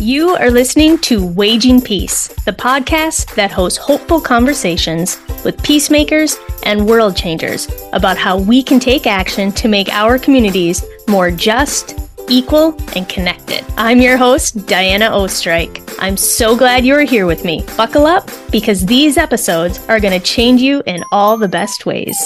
You 0.00 0.30
are 0.30 0.50
listening 0.50 0.96
to 1.00 1.22
Waging 1.22 1.82
Peace, 1.82 2.28
the 2.46 2.54
podcast 2.54 3.34
that 3.34 3.50
hosts 3.50 3.78
hopeful 3.78 4.18
conversations 4.18 5.18
with 5.44 5.62
peacemakers 5.62 6.38
and 6.62 6.86
world 6.88 7.14
changers 7.14 7.68
about 7.92 8.16
how 8.16 8.38
we 8.38 8.62
can 8.62 8.80
take 8.80 9.06
action 9.06 9.52
to 9.52 9.68
make 9.68 9.90
our 9.90 10.18
communities 10.18 10.82
more 11.06 11.30
just, 11.30 12.00
equal, 12.30 12.74
and 12.96 13.10
connected. 13.10 13.62
I'm 13.76 14.00
your 14.00 14.16
host, 14.16 14.66
Diana 14.66 15.10
Oestreich. 15.10 15.94
I'm 15.98 16.16
so 16.16 16.56
glad 16.56 16.86
you're 16.86 17.02
here 17.02 17.26
with 17.26 17.44
me. 17.44 17.62
Buckle 17.76 18.06
up 18.06 18.30
because 18.50 18.86
these 18.86 19.18
episodes 19.18 19.86
are 19.90 20.00
going 20.00 20.18
to 20.18 20.26
change 20.26 20.62
you 20.62 20.82
in 20.86 21.04
all 21.12 21.36
the 21.36 21.46
best 21.46 21.84
ways. 21.84 22.16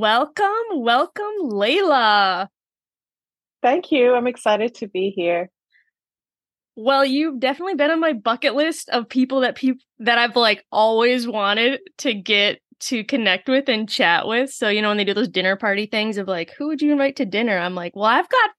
Welcome, 0.00 0.48
welcome, 0.76 1.34
Layla. 1.42 2.48
Thank 3.60 3.92
you. 3.92 4.14
I'm 4.14 4.26
excited 4.26 4.74
to 4.76 4.88
be 4.88 5.10
here. 5.10 5.50
Well, 6.74 7.04
you've 7.04 7.38
definitely 7.38 7.74
been 7.74 7.90
on 7.90 8.00
my 8.00 8.14
bucket 8.14 8.54
list 8.54 8.88
of 8.88 9.10
people 9.10 9.40
that 9.40 9.56
people 9.56 9.84
that 9.98 10.16
I've 10.16 10.36
like 10.36 10.64
always 10.72 11.28
wanted 11.28 11.80
to 11.98 12.14
get 12.14 12.62
to 12.88 13.04
connect 13.04 13.46
with 13.46 13.68
and 13.68 13.86
chat 13.86 14.26
with. 14.26 14.50
So, 14.50 14.70
you 14.70 14.80
know, 14.80 14.88
when 14.88 14.96
they 14.96 15.04
do 15.04 15.12
those 15.12 15.28
dinner 15.28 15.54
party 15.54 15.84
things 15.84 16.16
of 16.16 16.26
like, 16.26 16.54
who 16.56 16.68
would 16.68 16.80
you 16.80 16.92
invite 16.92 17.16
to 17.16 17.26
dinner? 17.26 17.58
I'm 17.58 17.74
like, 17.74 17.94
well, 17.94 18.06
I've 18.06 18.30
got 18.30 18.50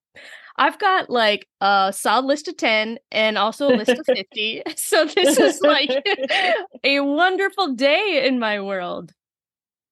I've 0.58 0.78
got 0.78 1.10
like 1.10 1.48
a 1.60 1.92
solid 1.92 2.28
list 2.28 2.50
of 2.50 2.58
10 2.58 3.00
and 3.12 3.40
also 3.40 3.68
a 3.68 3.74
list 3.78 3.90
of 3.90 4.06
50. 4.06 4.62
so 4.76 5.06
this 5.06 5.40
is 5.40 5.60
like 5.62 5.90
a 6.84 7.00
wonderful 7.00 7.74
day 7.74 8.28
in 8.28 8.38
my 8.38 8.62
world. 8.62 9.12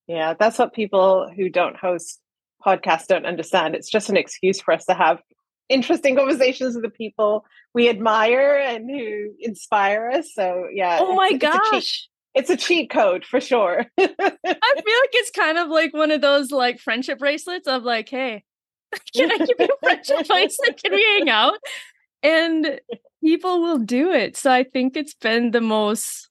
Yeah, 0.10 0.34
that's 0.34 0.58
what 0.58 0.74
people 0.74 1.32
who 1.36 1.50
don't 1.50 1.78
host 1.78 2.20
podcasts 2.66 3.06
don't 3.06 3.28
understand. 3.28 3.76
It's 3.76 3.92
just 3.92 4.10
an 4.10 4.18
excuse 4.18 4.60
for 4.60 4.74
us 4.74 4.86
to 4.86 4.96
have 4.96 5.22
interesting 5.70 6.16
conversations 6.16 6.74
with 6.74 6.84
the 6.84 6.90
people 6.90 7.46
we 7.76 7.90
admire 7.90 8.56
and 8.56 8.90
who 8.90 9.36
inspire 9.40 10.10
us. 10.10 10.34
So 10.34 10.68
yeah. 10.74 10.98
Oh 11.00 11.14
my 11.14 11.30
it's, 11.34 11.42
gosh. 11.44 11.60
It's 11.62 11.68
a, 11.68 11.80
cheat, 11.80 12.08
it's 12.34 12.50
a 12.50 12.58
cheat 12.58 12.90
code 12.90 13.24
for 13.24 13.40
sure. 13.40 13.86
I 14.00 14.08
feel 14.08 14.16
like 14.16 15.14
it's 15.14 15.30
kind 15.30 15.60
of 15.60 15.68
like 15.70 15.94
one 15.94 16.10
of 16.10 16.22
those 16.22 16.50
like 16.50 16.80
friendship 16.80 17.20
bracelets 17.20 17.68
of 17.68 17.84
like, 17.84 18.10
hey, 18.10 18.44
can 19.16 19.32
I 19.32 19.38
give 19.38 19.56
you 19.60 19.66
a 19.68 19.86
friendship 19.86 20.28
bracelet? 20.28 20.82
Can 20.84 20.92
we 20.92 21.04
hang 21.04 21.30
out? 21.30 21.60
And 22.24 22.80
people 23.24 23.62
will 23.62 23.78
do 23.78 24.10
it. 24.10 24.38
So 24.38 24.52
I 24.52 24.64
think 24.64 24.98
it's 24.98 25.14
been 25.14 25.52
the 25.52 25.62
most 25.62 26.30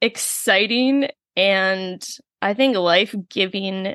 exciting 0.00 1.08
and 1.34 2.06
I 2.42 2.54
think 2.54 2.76
a 2.76 2.80
life 2.80 3.14
giving 3.28 3.94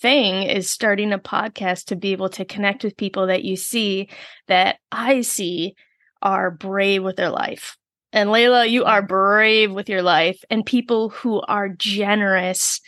thing 0.00 0.44
is 0.44 0.70
starting 0.70 1.12
a 1.12 1.18
podcast 1.18 1.86
to 1.86 1.96
be 1.96 2.12
able 2.12 2.30
to 2.30 2.44
connect 2.44 2.82
with 2.82 2.96
people 2.96 3.26
that 3.26 3.44
you 3.44 3.56
see 3.56 4.08
that 4.48 4.78
I 4.90 5.20
see 5.20 5.74
are 6.22 6.50
brave 6.50 7.02
with 7.02 7.16
their 7.16 7.30
life. 7.30 7.76
And 8.12 8.30
Layla, 8.30 8.70
you 8.70 8.84
are 8.84 9.02
brave 9.02 9.72
with 9.72 9.88
your 9.88 10.02
life, 10.02 10.42
and 10.48 10.64
people 10.64 11.10
who 11.10 11.42
are 11.42 11.68
generous 11.68 12.80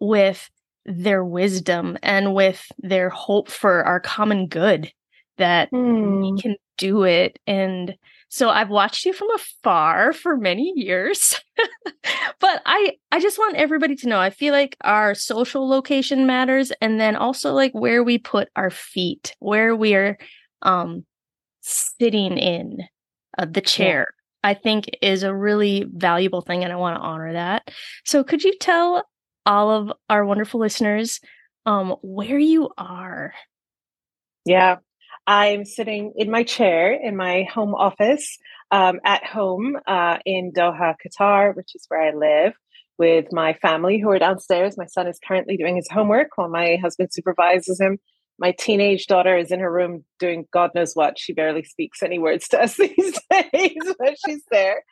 with 0.00 0.48
their 0.84 1.24
wisdom 1.24 1.98
and 2.02 2.34
with 2.34 2.64
their 2.78 3.10
hope 3.10 3.50
for 3.50 3.82
our 3.84 3.98
common 3.98 4.46
good 4.46 4.92
that 5.38 5.68
hmm. 5.70 6.20
we 6.20 6.40
can 6.40 6.56
do 6.78 7.02
it 7.02 7.38
and 7.46 7.94
so 8.28 8.50
I've 8.50 8.70
watched 8.70 9.04
you 9.04 9.12
from 9.12 9.28
afar 9.34 10.12
for 10.12 10.36
many 10.36 10.72
years. 10.76 11.40
but 12.40 12.62
I 12.66 12.92
I 13.12 13.20
just 13.20 13.38
want 13.38 13.56
everybody 13.56 13.94
to 13.96 14.08
know 14.08 14.18
I 14.18 14.30
feel 14.30 14.52
like 14.52 14.76
our 14.82 15.14
social 15.14 15.68
location 15.68 16.26
matters 16.26 16.72
and 16.80 17.00
then 17.00 17.16
also 17.16 17.52
like 17.52 17.72
where 17.72 18.02
we 18.02 18.18
put 18.18 18.48
our 18.56 18.70
feet, 18.70 19.34
where 19.38 19.76
we're 19.76 20.18
um 20.62 21.04
sitting 21.60 22.36
in 22.38 22.78
uh, 23.38 23.46
the 23.46 23.60
chair. 23.60 24.06
Yeah. 24.08 24.50
I 24.50 24.54
think 24.54 24.90
is 25.02 25.22
a 25.24 25.34
really 25.34 25.86
valuable 25.92 26.40
thing 26.40 26.62
and 26.62 26.72
I 26.72 26.76
want 26.76 26.96
to 26.96 27.02
honor 27.02 27.32
that. 27.32 27.68
So 28.04 28.22
could 28.22 28.44
you 28.44 28.56
tell 28.60 29.04
all 29.44 29.70
of 29.70 29.92
our 30.08 30.24
wonderful 30.24 30.60
listeners 30.60 31.20
um 31.64 31.96
where 32.02 32.38
you 32.38 32.70
are? 32.76 33.34
Yeah. 34.44 34.76
I'm 35.26 35.64
sitting 35.64 36.12
in 36.16 36.30
my 36.30 36.44
chair 36.44 36.92
in 36.92 37.16
my 37.16 37.44
home 37.52 37.74
office 37.74 38.38
um, 38.70 39.00
at 39.04 39.24
home 39.24 39.76
uh, 39.86 40.18
in 40.24 40.52
Doha, 40.52 40.94
Qatar, 41.04 41.54
which 41.56 41.74
is 41.74 41.84
where 41.88 42.02
I 42.02 42.14
live 42.14 42.54
with 42.98 43.26
my 43.32 43.54
family 43.54 43.98
who 43.98 44.10
are 44.10 44.18
downstairs. 44.18 44.78
My 44.78 44.86
son 44.86 45.06
is 45.08 45.18
currently 45.26 45.56
doing 45.56 45.76
his 45.76 45.88
homework 45.90 46.28
while 46.36 46.48
my 46.48 46.76
husband 46.80 47.10
supervises 47.12 47.80
him. 47.80 47.98
My 48.38 48.52
teenage 48.52 49.06
daughter 49.06 49.36
is 49.36 49.50
in 49.50 49.60
her 49.60 49.72
room 49.72 50.04
doing 50.18 50.46
God 50.52 50.70
knows 50.74 50.92
what. 50.94 51.18
She 51.18 51.32
barely 51.32 51.64
speaks 51.64 52.02
any 52.02 52.18
words 52.18 52.48
to 52.48 52.62
us 52.62 52.76
these 52.78 53.18
days, 53.30 53.94
but 53.98 54.16
she's 54.24 54.42
there. 54.50 54.82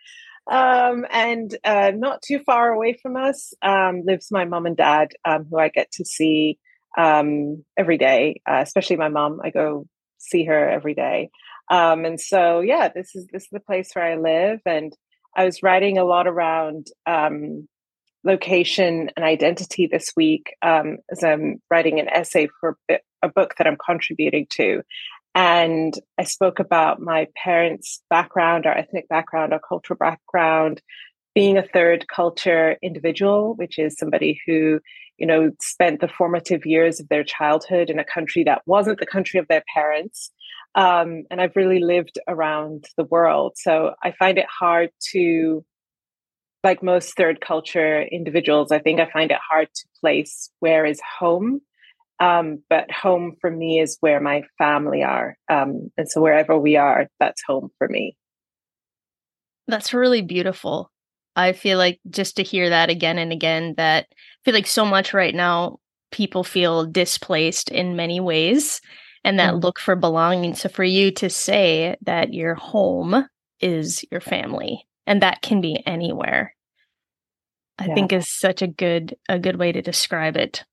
Um, 0.50 1.06
and 1.10 1.56
uh, 1.64 1.92
not 1.94 2.22
too 2.22 2.40
far 2.44 2.72
away 2.72 2.98
from 3.00 3.16
us 3.16 3.54
um, 3.62 4.02
lives 4.04 4.28
my 4.30 4.44
mom 4.44 4.66
and 4.66 4.76
dad, 4.76 5.12
um, 5.24 5.46
who 5.50 5.58
I 5.58 5.68
get 5.68 5.90
to 5.92 6.04
see 6.04 6.58
um, 6.98 7.64
every 7.78 7.98
day, 7.98 8.40
uh, 8.48 8.60
especially 8.62 8.96
my 8.96 9.08
mom. 9.08 9.40
I 9.42 9.50
go 9.50 9.86
see 10.30 10.44
her 10.44 10.68
every 10.68 10.94
day. 10.94 11.30
Um, 11.70 12.04
and 12.04 12.20
so, 12.20 12.60
yeah, 12.60 12.88
this 12.88 13.14
is 13.14 13.26
this 13.32 13.44
is 13.44 13.48
the 13.50 13.60
place 13.60 13.90
where 13.94 14.04
I 14.04 14.16
live, 14.16 14.60
and 14.66 14.92
I 15.36 15.44
was 15.44 15.62
writing 15.62 15.98
a 15.98 16.04
lot 16.04 16.26
around 16.26 16.88
um, 17.06 17.68
location 18.24 19.10
and 19.16 19.24
identity 19.24 19.86
this 19.86 20.12
week 20.16 20.54
um, 20.62 20.98
as 21.10 21.22
I'm 21.22 21.60
writing 21.70 22.00
an 22.00 22.08
essay 22.08 22.48
for 22.60 22.78
a 22.88 23.28
book 23.28 23.54
that 23.58 23.66
I'm 23.66 23.78
contributing 23.84 24.46
to. 24.52 24.82
And 25.34 25.94
I 26.16 26.24
spoke 26.24 26.60
about 26.60 27.00
my 27.00 27.26
parents' 27.36 28.02
background, 28.08 28.66
our 28.66 28.76
ethnic 28.76 29.08
background, 29.08 29.52
our 29.52 29.60
cultural 29.60 29.98
background, 29.98 30.80
being 31.34 31.58
a 31.58 31.66
third 31.66 32.06
culture 32.06 32.76
individual, 32.82 33.54
which 33.54 33.78
is 33.78 33.96
somebody 33.98 34.40
who, 34.46 34.80
you 35.18 35.26
know, 35.26 35.50
spent 35.60 36.00
the 36.00 36.08
formative 36.08 36.66
years 36.66 37.00
of 37.00 37.08
their 37.08 37.24
childhood 37.24 37.90
in 37.90 37.98
a 37.98 38.04
country 38.04 38.44
that 38.44 38.62
wasn't 38.66 38.98
the 38.98 39.06
country 39.06 39.38
of 39.38 39.46
their 39.48 39.62
parents. 39.74 40.30
Um, 40.74 41.22
and 41.30 41.40
I've 41.40 41.56
really 41.56 41.80
lived 41.80 42.18
around 42.26 42.86
the 42.96 43.04
world. 43.04 43.52
So 43.56 43.94
I 44.02 44.12
find 44.18 44.38
it 44.38 44.46
hard 44.48 44.90
to, 45.12 45.64
like 46.64 46.82
most 46.82 47.16
third 47.16 47.40
culture 47.40 48.02
individuals, 48.02 48.72
I 48.72 48.78
think 48.78 48.98
I 48.98 49.10
find 49.10 49.30
it 49.30 49.38
hard 49.48 49.68
to 49.72 49.88
place 50.00 50.50
where 50.60 50.84
is 50.84 51.00
home. 51.18 51.60
Um, 52.20 52.62
but 52.70 52.90
home 52.90 53.36
for 53.40 53.50
me 53.50 53.80
is 53.80 53.98
where 54.00 54.20
my 54.20 54.44
family 54.56 55.02
are. 55.02 55.36
Um, 55.50 55.90
and 55.96 56.08
so 56.08 56.20
wherever 56.20 56.58
we 56.58 56.76
are, 56.76 57.08
that's 57.20 57.42
home 57.46 57.70
for 57.76 57.88
me. 57.88 58.16
That's 59.66 59.92
really 59.92 60.22
beautiful. 60.22 60.90
I 61.36 61.52
feel 61.52 61.78
like 61.78 62.00
just 62.10 62.36
to 62.36 62.42
hear 62.42 62.68
that 62.70 62.90
again 62.90 63.18
and 63.18 63.32
again, 63.32 63.74
that 63.76 64.06
I 64.10 64.40
feel 64.44 64.54
like 64.54 64.66
so 64.66 64.84
much 64.84 65.12
right 65.12 65.34
now, 65.34 65.78
people 66.10 66.44
feel 66.44 66.86
displaced 66.86 67.70
in 67.70 67.96
many 67.96 68.20
ways 68.20 68.80
and 69.24 69.38
that 69.38 69.54
mm 69.54 69.62
look 69.62 69.80
for 69.80 69.96
belonging. 69.96 70.54
So 70.54 70.68
for 70.68 70.84
you 70.84 71.10
to 71.12 71.30
say 71.30 71.96
that 72.02 72.34
your 72.34 72.54
home 72.54 73.26
is 73.60 74.04
your 74.10 74.20
family 74.20 74.86
and 75.06 75.22
that 75.22 75.40
can 75.42 75.60
be 75.60 75.82
anywhere, 75.86 76.54
I 77.78 77.86
yeah. 77.86 77.94
think 77.94 78.12
is 78.12 78.28
such 78.28 78.62
a 78.62 78.66
good 78.66 79.16
a 79.28 79.38
good 79.38 79.56
way 79.56 79.72
to 79.72 79.82
describe 79.82 80.36
it. 80.36 80.64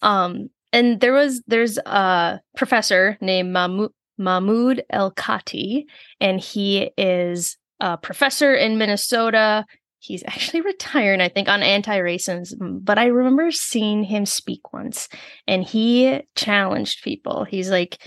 Um 0.00 0.50
and 0.72 1.00
there 1.00 1.12
was 1.12 1.42
there's 1.46 1.78
a 1.78 2.40
professor 2.56 3.18
named 3.20 3.52
Mahmoud 3.52 3.92
Mahmoud 4.18 4.82
El 4.90 5.12
Kati, 5.12 5.84
and 6.20 6.40
he 6.40 6.90
is 6.96 7.56
a 7.80 7.96
professor 7.96 8.54
in 8.54 8.78
Minnesota. 8.78 9.64
He's 9.98 10.22
actually 10.26 10.60
retired, 10.72 11.20
I 11.20 11.28
think, 11.28 11.48
on 11.48 11.62
anti 11.62 11.98
racism. 11.98 12.84
But 12.84 12.98
I 12.98 13.06
remember 13.06 13.50
seeing 13.50 14.04
him 14.04 14.26
speak 14.26 14.72
once 14.72 15.08
and 15.46 15.64
he 15.64 16.20
challenged 16.34 17.02
people. 17.02 17.44
He's 17.44 17.70
like, 17.70 17.98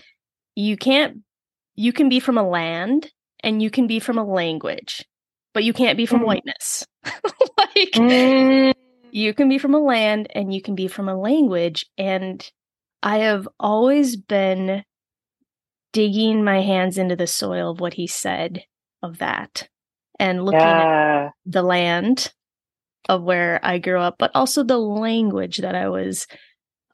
you 0.56 0.78
can't, 0.78 1.19
you 1.75 1.94
can 1.94 2.10
be 2.10 2.19
from 2.19 2.38
a 2.38 2.48
land 2.48 3.10
and 3.42 3.62
you 3.62 3.69
can 3.69 3.88
be 3.88 4.00
from 4.00 4.18
a 4.18 4.25
language, 4.25 5.06
but 5.54 5.63
you 5.63 5.74
can't 5.74 5.98
be 5.98 6.06
from 6.06 6.22
mm. 6.22 6.25
whiteness. 6.25 6.86
like, 7.06 7.92
mm. 7.94 8.74
you 9.12 9.34
can 9.34 9.50
be 9.50 9.57
from 9.57 9.74
a 9.74 9.80
land 9.80 10.28
and 10.36 10.54
you 10.54 10.62
can 10.62 10.75
be 10.75 10.88
from 10.88 11.07
a 11.10 11.19
language. 11.19 11.86
And 11.98 12.48
I 13.01 13.19
have 13.19 13.48
always 13.60 14.16
been 14.16 14.84
digging 15.94 16.44
my 16.44 16.62
hands 16.62 16.98
into 16.98 17.16
the 17.16 17.28
soil 17.28 17.72
of 17.72 17.80
what 17.80 17.94
he 17.94 18.07
said 18.07 18.63
of 19.01 19.19
that 19.19 19.68
and 20.19 20.44
looking 20.44 20.59
yeah. 20.59 21.27
at 21.27 21.33
the 21.45 21.63
land 21.63 22.31
of 23.09 23.24
where 23.24 23.59
I 23.63 23.80
grew 23.80 24.00
up, 24.00 24.15
but 24.19 24.31
also 24.36 24.63
the 24.63 24.77
language 24.77 25.57
that 25.57 25.75
I 25.75 25.89
was 25.89 26.27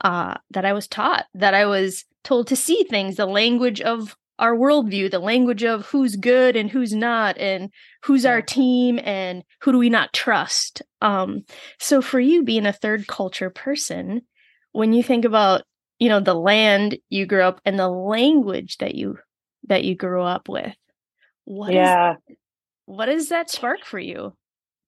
uh 0.02 0.36
that 0.52 0.66
I 0.66 0.74
was 0.74 0.88
taught, 0.88 1.26
that 1.34 1.54
I 1.54 1.66
was 1.66 2.06
told 2.24 2.48
to 2.48 2.56
see 2.56 2.84
things, 2.84 3.16
the 3.16 3.26
language 3.26 3.82
of 3.82 4.16
our 4.40 4.56
worldview, 4.56 5.10
the 5.10 5.20
language 5.20 5.64
of 5.64 5.86
who's 5.88 6.16
good 6.16 6.56
and 6.56 6.70
who's 6.70 6.94
not, 6.94 7.38
and 7.38 7.72
who's 8.04 8.26
our 8.26 8.42
team 8.42 9.00
and 9.04 9.44
who 9.62 9.72
do 9.72 9.78
we 9.80 9.90
not 9.90 10.14
trust. 10.14 10.82
Um, 11.02 11.44
so 11.80 12.02
for 12.02 12.20
you 12.20 12.44
being 12.44 12.68
a 12.68 12.74
third 12.74 13.08
culture 13.08 13.50
person, 13.50 14.22
when 14.74 14.94
you 14.94 15.02
think 15.02 15.26
about, 15.26 15.64
you 15.98 16.08
know, 16.08 16.20
the 16.20 16.36
land 16.36 16.98
you 17.10 17.26
grew 17.26 17.42
up 17.42 17.62
and 17.66 17.80
the 17.80 17.90
language 17.90 18.78
that 18.78 18.94
you 18.94 19.18
that 19.68 19.84
you 19.84 19.96
grew 19.96 20.22
up 20.22 20.48
with, 20.48 20.76
what 21.48 21.74
yeah. 21.74 22.16
Is, 22.28 22.36
what 22.86 23.06
does 23.08 23.30
that 23.30 23.50
spark 23.50 23.86
for 23.86 24.00
you? 24.00 24.34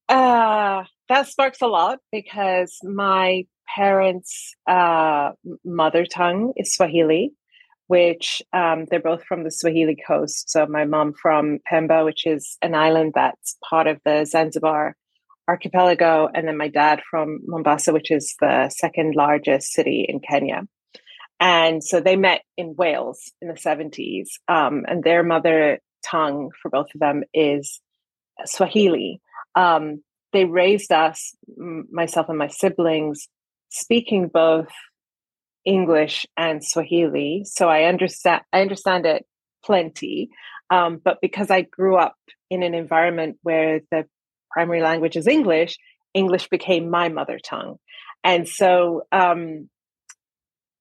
Uh 0.07 0.83
that 1.07 1.27
sparks 1.27 1.61
a 1.61 1.67
lot 1.67 1.99
because 2.11 2.77
my 2.83 3.45
parents' 3.75 4.53
uh, 4.67 5.31
mother 5.63 6.05
tongue 6.05 6.53
is 6.55 6.73
Swahili 6.73 7.33
which 7.89 8.43
um, 8.53 8.85
they're 8.85 9.01
both 9.01 9.23
from 9.23 9.43
the 9.43 9.49
Swahili 9.49 9.97
coast. 10.07 10.51
So 10.51 10.67
my 10.67 10.85
mom 10.85 11.11
from 11.11 11.57
Pemba, 11.69 12.05
which 12.05 12.27
is 12.27 12.55
an 12.61 12.75
island 12.75 13.13
that's 13.15 13.57
part 13.67 13.87
of 13.87 13.99
the 14.05 14.25
Zanzibar 14.25 14.95
archipelago, 15.47 16.29
and 16.31 16.47
then 16.47 16.55
my 16.55 16.67
dad 16.67 17.01
from 17.09 17.39
Mombasa, 17.47 17.91
which 17.91 18.11
is 18.11 18.35
the 18.39 18.69
second 18.69 19.15
largest 19.15 19.71
city 19.71 20.05
in 20.07 20.19
Kenya. 20.19 20.67
And 21.39 21.83
so 21.83 21.99
they 21.99 22.15
met 22.15 22.43
in 22.57 22.75
Wales 22.77 23.31
in 23.41 23.47
the 23.47 23.55
70s, 23.55 24.27
um, 24.47 24.85
and 24.87 25.03
their 25.03 25.23
mother 25.23 25.79
tongue 26.05 26.51
for 26.61 26.69
both 26.69 26.87
of 26.93 26.99
them 26.99 27.23
is 27.33 27.79
Swahili. 28.45 29.21
Um, 29.55 30.03
they 30.31 30.45
raised 30.45 30.91
us, 30.91 31.35
myself 31.57 32.29
and 32.29 32.37
my 32.37 32.47
siblings, 32.47 33.27
speaking 33.69 34.27
both 34.27 34.69
English 35.65 36.25
and 36.37 36.63
Swahili, 36.63 37.43
so 37.45 37.67
I 37.67 37.83
understand 37.83 38.41
I 38.53 38.61
understand 38.61 39.05
it 39.05 39.25
plenty. 39.63 40.29
Um, 40.69 41.01
but 41.03 41.17
because 41.21 41.49
I 41.49 41.61
grew 41.61 41.97
up 41.97 42.15
in 42.49 42.63
an 42.63 42.73
environment 42.73 43.37
where 43.41 43.81
the 43.91 44.05
primary 44.51 44.81
language 44.81 45.17
is 45.17 45.27
English, 45.27 45.77
English 46.13 46.47
became 46.49 46.89
my 46.89 47.09
mother 47.09 47.39
tongue, 47.43 47.77
and 48.23 48.47
so 48.47 49.03
um, 49.11 49.69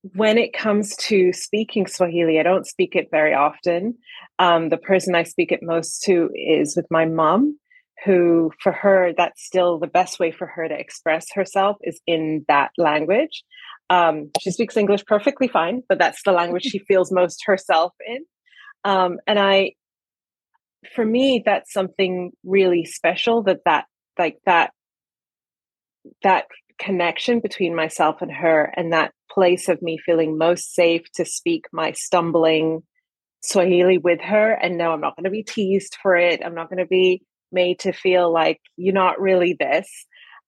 when 0.03 0.39
it 0.39 0.53
comes 0.53 0.97
to 0.97 1.33
speaking 1.33 1.87
Swahili, 1.87 2.39
I 2.39 2.43
don't 2.43 2.67
speak 2.67 2.95
it 2.95 3.09
very 3.11 3.35
often. 3.35 3.99
Um, 4.39 4.69
the 4.69 4.77
person 4.77 5.15
I 5.15 5.25
speak 5.25 5.53
it 5.53 5.61
most 5.63 6.03
to 6.05 6.31
is 6.35 6.77
with 6.77 6.87
my 6.91 7.05
mom, 7.05 7.59
who 8.05 8.53
for 8.63 8.73
her 8.73 9.13
that's 9.17 9.45
still 9.45 9.79
the 9.79 9.89
best 9.89 10.21
way 10.21 10.31
for 10.31 10.47
her 10.47 10.69
to 10.69 10.79
express 10.79 11.27
herself 11.35 11.77
is 11.83 12.01
in 12.07 12.45
that 12.49 12.71
language 12.79 13.43
um, 13.91 14.31
she 14.41 14.51
speaks 14.51 14.77
English 14.77 15.05
perfectly 15.07 15.49
fine, 15.49 15.83
but 15.89 15.99
that's 15.99 16.23
the 16.25 16.33
language 16.33 16.65
she 16.65 16.79
feels 16.89 17.13
most 17.13 17.43
herself 17.47 17.93
in. 18.07 18.25
Um, 18.85 19.19
and 19.27 19.39
I, 19.39 19.73
for 20.95 21.05
me, 21.05 21.43
that's 21.45 21.73
something 21.73 22.33
really 22.45 22.85
special 22.85 23.43
that 23.45 23.61
that 23.65 23.87
like 24.19 24.39
that 24.47 24.73
that 26.23 26.47
connection 26.79 27.41
between 27.41 27.75
myself 27.75 28.23
and 28.23 28.33
her, 28.33 28.73
and 28.77 28.93
that 28.93 29.13
place 29.31 29.69
of 29.69 29.83
me 29.83 29.99
feeling 29.99 30.39
most 30.39 30.75
safe 30.75 31.11
to 31.15 31.25
speak 31.25 31.67
my 31.73 31.93
stumbling 31.93 32.83
Swahili 33.41 33.99
with 33.99 34.21
her, 34.21 34.53
and 34.53 34.77
no, 34.77 34.93
I'm 34.93 35.01
not 35.01 35.17
going 35.17 35.25
to 35.25 35.31
be 35.31 35.45
teased 35.45 35.97
for 36.03 36.17
it. 36.17 36.45
I'm 36.45 36.55
not 36.55 36.69
going 36.69 36.79
to 36.79 36.87
be 36.87 37.23
made 37.53 37.81
to 37.81 37.93
feel 37.93 38.33
like 38.33 38.61
you're 38.77 38.95
not 38.95 39.21
really 39.21 39.57
this. 39.59 39.89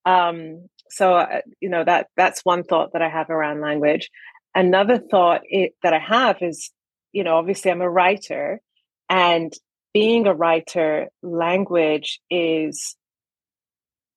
Um, 0.05 0.69
so 0.91 1.15
uh, 1.15 1.41
you 1.61 1.69
know 1.69 1.85
that 1.85 2.09
that's 2.17 2.45
one 2.45 2.65
thought 2.65 2.93
that 2.93 3.03
i 3.03 3.09
have 3.09 3.31
around 3.31 3.61
language 3.61 4.11
another 4.55 4.99
thought 4.99 5.43
it, 5.45 5.73
that 5.83 5.95
i 5.95 5.99
have 5.99 6.37
is 6.41 6.71
you 7.13 7.25
know 7.25 7.37
obviously 7.37 7.71
i'm 7.71 7.81
a 7.81 7.91
writer 7.91 8.61
and 9.09 9.53
being 9.95 10.27
a 10.27 10.35
writer 10.35 11.09
language 11.23 12.21
is 12.31 12.97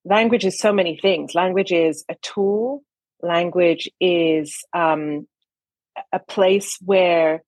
language 0.04 0.44
is 0.44 0.58
so 0.58 0.72
many 0.72 0.98
things. 1.00 1.34
Language 1.34 1.72
is 1.72 2.04
a 2.08 2.16
tool. 2.22 2.82
Language 3.22 3.88
is 4.00 4.64
um, 4.72 5.26
a 6.12 6.18
place 6.18 6.76
where 6.84 7.42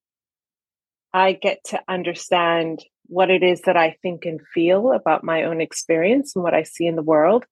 i 1.12 1.32
get 1.32 1.58
to 1.64 1.81
understand 1.88 2.85
what 3.06 3.31
it 3.31 3.43
is 3.43 3.62
that 3.62 3.76
i 3.76 3.97
think 4.03 4.25
and 4.25 4.41
feel 4.55 4.93
about 4.93 5.25
my 5.25 5.44
own 5.44 5.61
experience 5.61 6.32
and 6.35 6.43
what 6.43 6.55
i 6.55 6.62
see 6.62 6.87
in 6.87 6.97
the 6.97 7.03
world. 7.03 7.44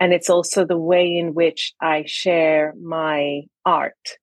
And 0.00 0.14
it's 0.14 0.30
also 0.30 0.64
the 0.64 0.78
way 0.78 1.14
in 1.18 1.34
which 1.34 1.74
I 1.78 2.04
share 2.06 2.74
my 2.82 3.42
art. 3.66 4.16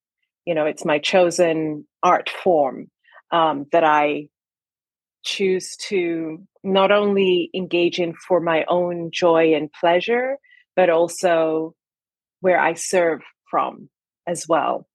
You 0.44 0.56
know, 0.56 0.66
it's 0.66 0.84
my 0.84 0.98
chosen 0.98 1.88
art 2.02 2.30
form 2.30 2.90
um, 3.32 3.68
that 3.72 3.84
I 3.84 4.30
choose 5.24 5.76
to 5.90 6.42
not 6.68 6.92
only 6.92 7.50
engage 7.54 8.00
in 8.00 8.14
for 8.14 8.40
my 8.40 8.66
own 8.68 9.10
joy 9.12 9.54
and 9.56 9.72
pleasure, 9.72 10.38
but 10.76 10.90
also 10.90 11.74
where 12.42 12.60
I 12.60 12.74
serve 12.74 13.22
from 13.50 13.90
as 14.28 14.46
well. 14.48 14.86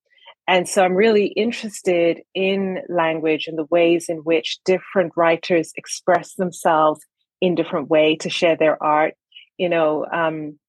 And 0.47 0.67
so 0.67 0.83
I'm 0.83 0.95
really 0.95 1.27
interested 1.27 2.21
in 2.35 2.79
language 2.89 3.47
and 3.47 3.57
the 3.57 3.65
ways 3.65 4.05
in 4.07 4.17
which 4.17 4.59
different 4.65 5.13
writers 5.15 5.71
express 5.75 6.35
themselves 6.35 7.01
in 7.41 7.55
different 7.55 7.89
way 7.89 8.17
to 8.17 8.29
share 8.29 8.55
their 8.55 8.81
art. 8.81 9.15
You 9.57 9.69
know, 9.69 10.05
um, 10.05 10.59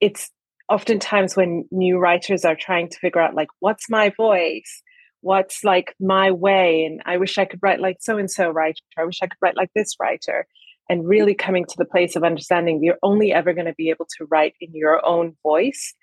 it's 0.00 0.30
oftentimes 0.68 1.34
when 1.36 1.66
new 1.70 1.98
writers 1.98 2.44
are 2.44 2.56
trying 2.56 2.88
to 2.90 2.98
figure 2.98 3.20
out 3.20 3.34
like 3.34 3.48
what's 3.58 3.90
my 3.90 4.12
voice 4.16 4.82
what's 5.22 5.64
like 5.64 5.94
my 6.00 6.30
way 6.30 6.84
and 6.84 7.02
i 7.06 7.16
wish 7.16 7.38
i 7.38 7.44
could 7.44 7.60
write 7.62 7.80
like 7.80 7.98
so 8.00 8.18
and 8.18 8.30
so 8.30 8.50
writer 8.50 8.80
i 8.98 9.04
wish 9.04 9.18
i 9.22 9.26
could 9.26 9.38
write 9.40 9.56
like 9.56 9.70
this 9.74 9.94
writer 10.00 10.46
and 10.88 11.06
really 11.06 11.34
coming 11.34 11.64
to 11.64 11.74
the 11.78 11.84
place 11.84 12.16
of 12.16 12.24
understanding 12.24 12.82
you're 12.82 12.98
only 13.02 13.32
ever 13.32 13.52
going 13.52 13.66
to 13.66 13.74
be 13.74 13.90
able 13.90 14.06
to 14.18 14.26
write 14.30 14.54
in 14.60 14.70
your 14.72 15.04
own 15.04 15.36
voice 15.42 15.94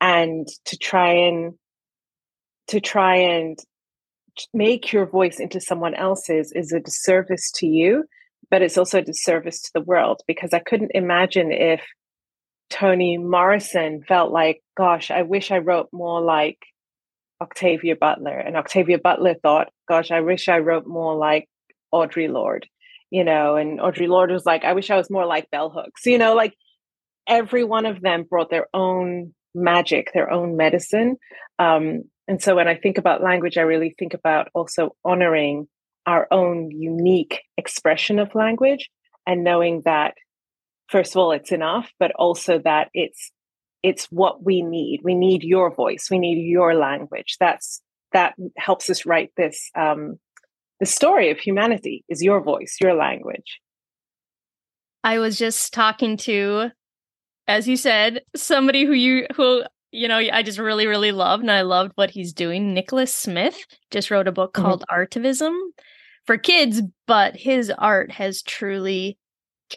and 0.00 0.46
to 0.64 0.78
try 0.78 1.10
and 1.10 1.54
to 2.68 2.80
try 2.80 3.16
and 3.16 3.58
make 4.54 4.92
your 4.92 5.06
voice 5.06 5.40
into 5.40 5.60
someone 5.60 5.94
else's 5.94 6.52
is 6.52 6.72
a 6.72 6.80
disservice 6.80 7.50
to 7.50 7.66
you 7.66 8.04
but 8.50 8.62
it's 8.62 8.78
also 8.78 8.98
a 8.98 9.02
disservice 9.02 9.60
to 9.60 9.70
the 9.74 9.82
world 9.82 10.22
because 10.26 10.54
i 10.54 10.58
couldn't 10.60 10.92
imagine 10.94 11.50
if 11.52 11.82
Toni 12.70 13.18
Morrison 13.18 14.02
felt 14.06 14.32
like, 14.32 14.62
gosh, 14.76 15.10
I 15.10 15.22
wish 15.22 15.50
I 15.50 15.58
wrote 15.58 15.88
more 15.92 16.22
like 16.22 16.58
Octavia 17.40 17.96
Butler. 17.96 18.38
And 18.38 18.56
Octavia 18.56 18.98
Butler 18.98 19.34
thought, 19.34 19.68
gosh, 19.88 20.10
I 20.10 20.20
wish 20.20 20.48
I 20.48 20.58
wrote 20.58 20.86
more 20.86 21.16
like 21.16 21.48
Audre 21.92 22.30
Lorde, 22.30 22.66
you 23.10 23.24
know, 23.24 23.56
and 23.56 23.80
Audre 23.80 24.08
Lorde 24.08 24.32
was 24.32 24.46
like, 24.46 24.64
I 24.64 24.72
wish 24.72 24.90
I 24.90 24.96
was 24.96 25.10
more 25.10 25.26
like 25.26 25.50
Bell 25.50 25.70
Hooks, 25.70 26.06
you 26.06 26.18
know, 26.18 26.34
like 26.34 26.54
every 27.26 27.64
one 27.64 27.86
of 27.86 28.00
them 28.00 28.24
brought 28.28 28.50
their 28.50 28.66
own 28.74 29.34
magic, 29.54 30.12
their 30.12 30.30
own 30.30 30.56
medicine. 30.56 31.16
Um, 31.58 32.04
and 32.28 32.40
so 32.40 32.54
when 32.54 32.68
I 32.68 32.76
think 32.76 32.98
about 32.98 33.22
language, 33.22 33.58
I 33.58 33.62
really 33.62 33.94
think 33.98 34.14
about 34.14 34.48
also 34.54 34.94
honoring 35.04 35.66
our 36.06 36.26
own 36.30 36.70
unique 36.70 37.42
expression 37.56 38.18
of 38.18 38.34
language 38.34 38.90
and 39.26 39.44
knowing 39.44 39.82
that 39.84 40.14
first 40.88 41.12
of 41.12 41.18
all 41.18 41.32
it's 41.32 41.52
enough 41.52 41.92
but 41.98 42.10
also 42.16 42.58
that 42.58 42.88
it's 42.94 43.30
it's 43.82 44.06
what 44.06 44.42
we 44.42 44.62
need. 44.62 45.00
We 45.02 45.14
need 45.14 45.42
your 45.42 45.74
voice. 45.74 46.08
We 46.10 46.18
need 46.18 46.44
your 46.46 46.74
language. 46.74 47.36
That's 47.40 47.80
that 48.12 48.34
helps 48.56 48.90
us 48.90 49.06
write 49.06 49.30
this 49.36 49.70
um 49.76 50.18
the 50.80 50.86
story 50.86 51.30
of 51.30 51.38
humanity 51.38 52.04
is 52.08 52.22
your 52.22 52.42
voice 52.42 52.76
your 52.80 52.94
language. 52.94 53.60
I 55.04 55.18
was 55.18 55.38
just 55.38 55.72
talking 55.72 56.16
to 56.18 56.70
as 57.46 57.68
you 57.68 57.76
said 57.76 58.22
somebody 58.36 58.84
who 58.84 58.92
you 58.92 59.26
who 59.34 59.62
you 59.92 60.06
know 60.06 60.18
i 60.18 60.42
just 60.42 60.58
really 60.58 60.86
really 60.86 61.10
love 61.10 61.40
and 61.40 61.50
i 61.50 61.62
loved 61.62 61.92
what 61.94 62.10
he's 62.10 62.32
doing. 62.32 62.74
Nikkolas 62.74 63.08
Smith 63.08 63.58
just 63.90 64.10
wrote 64.10 64.28
a 64.28 64.32
book 64.32 64.54
mm-hmm. 64.54 64.66
called 64.66 64.84
artivism 64.90 65.56
for 66.26 66.36
kids 66.36 66.82
but 67.06 67.36
his 67.36 67.70
art 67.70 68.10
has 68.10 68.42
truly 68.42 69.18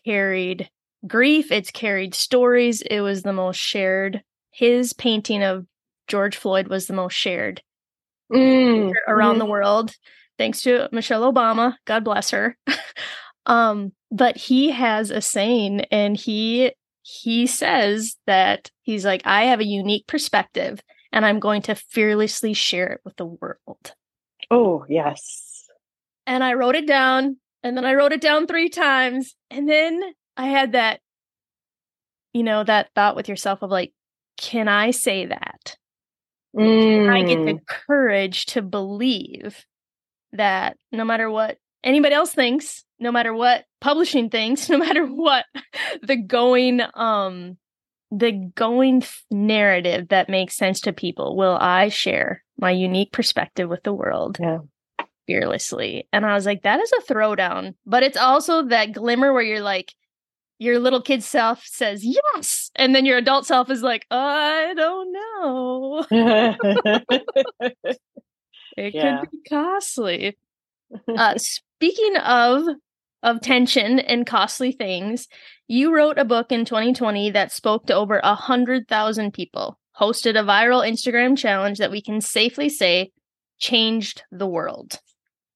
carried 0.06 0.70
grief, 1.06 1.52
it's 1.52 1.72
carried 1.72 2.16
stories. 2.16 2.82
It 2.82 3.02
was 3.02 3.24
the 3.24 3.34
most 3.34 3.58
shared. 3.58 4.24
His 4.52 4.94
painting 4.94 5.44
of 5.44 5.66
George 6.08 6.38
Floyd 6.38 6.68
was 6.68 6.88
the 6.88 6.94
most 6.94 7.14
shared 7.14 7.62
mm, 8.32 8.92
around 9.08 9.36
mm. 9.36 9.40
the 9.40 9.46
world, 9.46 9.96
thanks 10.38 10.62
to 10.64 10.90
Michelle 10.92 11.32
Obama. 11.32 11.76
God 11.86 12.04
bless 12.04 12.32
her. 12.32 12.58
um, 13.46 13.94
but 14.12 14.38
he 14.38 14.72
has 14.72 15.12
a 15.12 15.22
saying, 15.22 15.82
and 15.92 16.18
he 16.18 16.72
he 17.02 17.48
says 17.48 18.16
that 18.28 18.72
he's 18.82 19.04
like, 19.04 19.22
I 19.26 19.46
have 19.46 19.60
a 19.60 19.66
unique 19.66 20.08
perspective, 20.08 20.82
and 21.12 21.26
I'm 21.26 21.40
going 21.40 21.62
to 21.64 21.76
fearlessly 21.76 22.54
share 22.54 22.94
it 22.94 23.02
with 23.04 23.16
the 23.18 23.26
world. 23.26 23.94
Oh 24.52 24.86
yes. 24.88 25.66
And 26.26 26.44
I 26.44 26.54
wrote 26.54 26.76
it 26.76 26.88
down, 26.88 27.38
and 27.64 27.76
then 27.76 27.86
I 27.86 27.96
wrote 27.96 28.14
it 28.14 28.22
down 28.22 28.48
three 28.48 28.70
times, 28.70 29.36
and 29.50 29.68
then 29.68 30.02
I 30.38 30.48
had 30.48 30.74
that, 30.74 31.00
you 32.34 32.44
know, 32.44 32.64
that 32.64 32.90
thought 32.96 33.16
with 33.16 33.30
yourself 33.30 33.62
of 33.62 33.70
like, 33.70 33.94
can 34.38 34.68
I 34.68 34.92
say 34.92 35.28
that? 35.28 35.78
Mm. 36.56 37.06
Can 37.06 37.10
I 37.10 37.24
get 37.24 37.46
the 37.46 37.54
mm. 37.54 37.68
courage 37.68 38.46
to 38.48 38.62
believe 38.62 39.66
that 40.34 40.78
no 40.92 41.06
matter 41.06 41.30
what 41.30 41.58
anybody 41.84 42.16
else 42.16 42.34
thinks, 42.34 42.84
no 43.00 43.12
matter 43.12 43.34
what 43.34 43.66
publishing 43.82 44.30
thinks, 44.30 44.70
no 44.70 44.78
matter 44.78 45.06
what 45.06 45.46
the 46.02 46.18
going 46.18 46.82
um 46.94 47.58
the 48.12 48.32
going 48.56 49.04
narrative 49.32 50.10
that 50.10 50.30
makes 50.30 50.56
sense 50.56 50.82
to 50.82 50.94
people, 50.94 51.36
will 51.36 51.58
I 51.60 51.90
share 51.90 52.44
my 52.64 52.72
unique 52.72 53.12
perspective 53.12 53.70
with 53.70 53.84
the 53.84 53.94
world. 53.94 54.38
Yeah. 54.40 54.60
Fearlessly. 55.28 56.08
And 56.12 56.26
I 56.26 56.34
was 56.34 56.46
like, 56.46 56.64
that 56.64 56.80
is 56.80 56.92
a 56.94 57.14
throwdown. 57.14 57.76
But 57.86 58.04
it's 58.04 58.18
also 58.18 58.68
that 58.68 58.94
glimmer 58.94 59.34
where 59.34 59.42
you're 59.42 59.62
like, 59.62 59.94
your 60.64 60.80
little 60.80 61.02
kid 61.02 61.24
self 61.24 61.64
says 61.66 62.04
yes 62.04 62.72
and 62.76 62.96
then 62.96 63.06
your 63.06 63.18
adult 63.18 63.46
self 63.46 63.70
is 63.70 63.84
like 63.84 64.06
i 64.10 64.74
don't 64.76 65.12
know. 65.12 66.06
It 68.76 68.96
yeah. 68.96 69.20
could 69.20 69.32
be 69.32 69.50
costly. 69.50 70.38
Uh, 71.08 71.34
speaking 71.40 72.16
of 72.18 72.66
of 73.24 73.42
tension 73.42 73.98
and 73.98 74.28
costly 74.28 74.72
things 74.72 75.28
you 75.68 75.92
wrote 75.92 76.20
a 76.20 76.26
book 76.26 76.52
in 76.52 76.66
2020 76.66 77.32
that 77.32 77.52
spoke 77.52 77.88
to 77.88 77.96
over 77.96 78.22
a 78.24 78.36
hundred 78.36 78.88
thousand 78.88 79.34
people 79.34 79.80
hosted 80.00 80.40
a 80.40 80.44
viral 80.44 80.88
instagram 80.88 81.36
challenge 81.36 81.80
that 81.80 81.90
we 81.90 82.00
can 82.00 82.22
safely 82.22 82.70
say 82.70 83.12
changed 83.58 84.22
the 84.32 84.46
world 84.46 85.00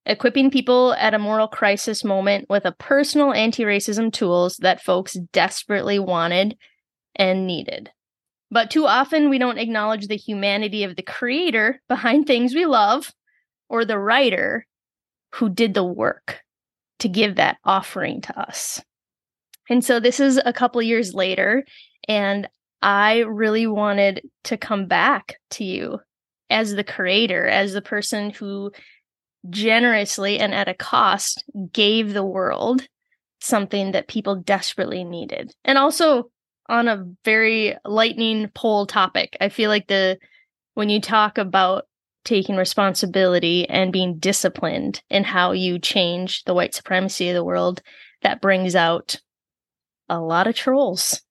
equipping 0.08 0.50
people 0.50 0.94
at 0.94 1.14
a 1.14 1.20
moral 1.20 1.48
crisis 1.48 2.04
moment 2.04 2.50
with 2.50 2.66
a 2.66 2.72
personal 2.72 3.34
anti 3.34 3.64
racism 3.64 4.12
tools 4.12 4.58
that 4.58 4.82
folks 4.82 5.14
desperately 5.34 6.00
wanted 6.00 6.58
and 7.16 7.46
needed. 7.46 7.92
But 8.50 8.72
too 8.72 8.88
often 8.88 9.30
we 9.30 9.38
don't 9.38 9.58
acknowledge 9.58 10.08
the 10.08 10.16
humanity 10.16 10.84
of 10.84 10.96
the 10.96 11.04
creator 11.04 11.82
behind 11.90 12.26
things 12.26 12.56
we 12.56 12.66
love 12.66 13.14
or 13.70 13.86
the 13.86 14.00
writer 14.00 14.66
who 15.36 15.50
did 15.50 15.74
the 15.74 15.84
work 15.84 16.42
to 17.00 17.10
give 17.10 17.36
that 17.36 17.58
offering 17.64 18.22
to 18.22 18.40
us. 18.40 18.82
And 19.70 19.84
so 19.84 20.00
this 20.00 20.22
is 20.22 20.40
a 20.44 20.54
couple 20.54 20.82
years 20.82 21.14
later, 21.14 21.66
and 22.08 22.48
I 22.82 23.20
really 23.20 23.68
wanted 23.68 24.22
to 24.46 24.56
come 24.56 24.88
back 24.88 25.36
to 25.52 25.66
you 25.66 26.00
as 26.50 26.74
the 26.74 26.84
creator, 26.84 27.46
as 27.46 27.74
the 27.74 27.82
person 27.82 28.30
who 28.30 28.72
generously 29.50 30.40
and 30.40 30.54
at 30.54 30.68
a 30.68 30.74
cost 30.74 31.44
gave 31.72 32.14
the 32.14 32.24
world 32.24 32.88
something 33.40 33.92
that 33.92 34.08
people 34.08 34.36
desperately 34.36 35.04
needed. 35.04 35.54
And 35.64 35.78
also 35.78 36.30
on 36.70 36.88
a 36.88 37.06
very 37.24 37.78
lightning 37.86 38.50
pole 38.54 38.86
topic, 38.86 39.38
I 39.40 39.50
feel 39.50 39.70
like 39.70 39.88
the 39.88 40.18
when 40.74 40.90
you 40.90 41.02
talk 41.02 41.38
about 41.38 41.86
taking 42.24 42.58
responsibility 42.58 43.68
and 43.70 43.94
being 43.94 44.18
disciplined 44.18 45.02
in 45.10 45.24
how 45.24 45.54
you 45.54 45.80
change 45.80 46.44
the 46.44 46.54
white 46.54 46.76
supremacy 46.76 47.30
of 47.30 47.36
the 47.36 47.44
world, 47.44 47.82
that 48.22 48.42
brings 48.42 48.76
out 48.76 49.20
a 50.10 50.20
lot 50.20 50.46
of 50.46 50.56
trolls. 50.56 51.22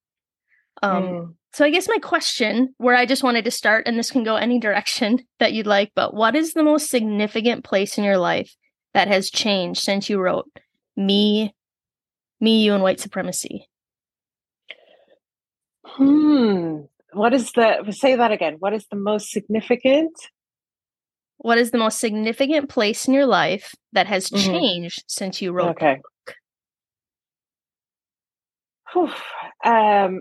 Um, 0.82 1.02
mm. 1.02 1.34
So 1.56 1.64
I 1.64 1.70
guess 1.70 1.88
my 1.88 1.96
question, 1.96 2.74
where 2.76 2.94
I 2.94 3.06
just 3.06 3.22
wanted 3.22 3.46
to 3.46 3.50
start, 3.50 3.86
and 3.86 3.98
this 3.98 4.10
can 4.10 4.24
go 4.24 4.36
any 4.36 4.60
direction 4.60 5.20
that 5.38 5.54
you'd 5.54 5.66
like, 5.66 5.90
but 5.94 6.12
what 6.12 6.36
is 6.36 6.52
the 6.52 6.62
most 6.62 6.90
significant 6.90 7.64
place 7.64 7.96
in 7.96 8.04
your 8.04 8.18
life 8.18 8.54
that 8.92 9.08
has 9.08 9.30
changed 9.30 9.80
since 9.80 10.10
you 10.10 10.20
wrote 10.20 10.50
me, 10.98 11.54
me, 12.42 12.62
you, 12.62 12.74
and 12.74 12.82
white 12.82 13.00
supremacy? 13.00 13.70
Hmm. 15.82 16.80
What 17.14 17.32
is 17.32 17.50
the 17.52 17.90
say 17.90 18.16
that 18.16 18.32
again? 18.32 18.56
What 18.58 18.74
is 18.74 18.86
the 18.90 18.98
most 18.98 19.30
significant? 19.30 20.12
What 21.38 21.56
is 21.56 21.70
the 21.70 21.78
most 21.78 21.98
significant 21.98 22.68
place 22.68 23.08
in 23.08 23.14
your 23.14 23.24
life 23.24 23.74
that 23.94 24.08
has 24.08 24.28
mm-hmm. 24.28 24.44
changed 24.44 25.04
since 25.06 25.40
you 25.40 25.52
wrote? 25.52 25.70
Okay. 25.70 26.02
Um, 29.64 30.20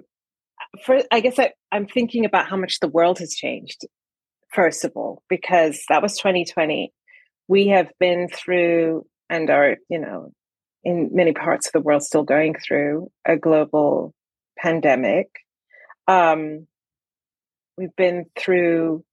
for 0.84 1.02
I 1.12 1.20
guess 1.20 1.40
I, 1.40 1.52
I'm 1.72 1.88
thinking 1.88 2.26
about 2.26 2.48
how 2.48 2.58
much 2.58 2.80
the 2.80 2.88
world 2.88 3.20
has 3.20 3.34
changed, 3.34 3.86
first 4.54 4.84
of 4.84 4.92
all, 4.96 5.22
because 5.30 5.84
that 5.90 6.02
was 6.02 6.18
2020. 6.18 6.92
We 7.48 7.68
have 7.68 7.92
been 8.00 8.28
through 8.30 9.06
and 9.30 9.50
are, 9.50 9.78
you 9.90 10.00
know, 10.00 10.32
in 10.84 11.10
many 11.14 11.34
parts 11.34 11.68
of 11.68 11.74
the 11.74 11.82
world 11.82 12.04
still 12.04 12.24
going 12.24 12.56
through 12.56 13.12
a 13.26 13.38
global 13.38 14.14
pandemic. 14.58 15.28
Um, 16.08 16.68
we've 17.78 17.96
been 17.96 18.26
through 18.38 19.04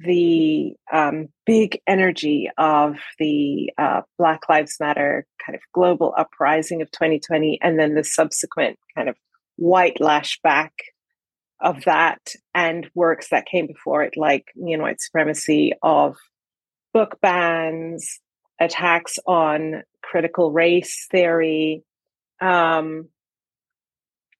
the 0.00 0.74
um, 0.92 1.28
big 1.46 1.80
energy 1.86 2.50
of 2.58 2.96
the 3.18 3.72
uh, 3.78 4.02
Black 4.18 4.48
Lives 4.48 4.76
Matter 4.78 5.26
kind 5.44 5.56
of 5.56 5.62
global 5.72 6.12
uprising 6.18 6.82
of 6.82 6.90
2020, 6.90 7.58
and 7.62 7.78
then 7.78 7.94
the 7.94 8.04
subsequent 8.04 8.78
kind 8.94 9.08
of 9.08 9.16
white 9.56 9.98
lashback 10.00 10.70
of 11.60 11.84
that 11.84 12.20
and 12.54 12.88
works 12.94 13.30
that 13.30 13.46
came 13.46 13.66
before 13.66 14.02
it, 14.02 14.14
like 14.16 14.46
you 14.54 14.76
know, 14.76 14.84
white 14.84 15.00
supremacy, 15.00 15.72
of 15.82 16.16
book 16.92 17.18
bans, 17.20 18.20
attacks 18.60 19.18
on 19.26 19.82
critical 20.02 20.52
race 20.52 21.06
theory, 21.10 21.82
um, 22.40 23.08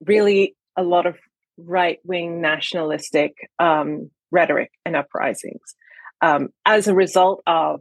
really 0.04 0.54
a 0.76 0.82
lot 0.82 1.06
of 1.06 1.16
right 1.58 1.98
wing 2.04 2.40
nationalistic 2.40 3.34
um, 3.58 4.10
rhetoric 4.30 4.70
and 4.84 4.94
uprisings. 4.94 5.74
Um, 6.22 6.48
as 6.64 6.88
a 6.88 6.94
result 6.94 7.42
of 7.46 7.80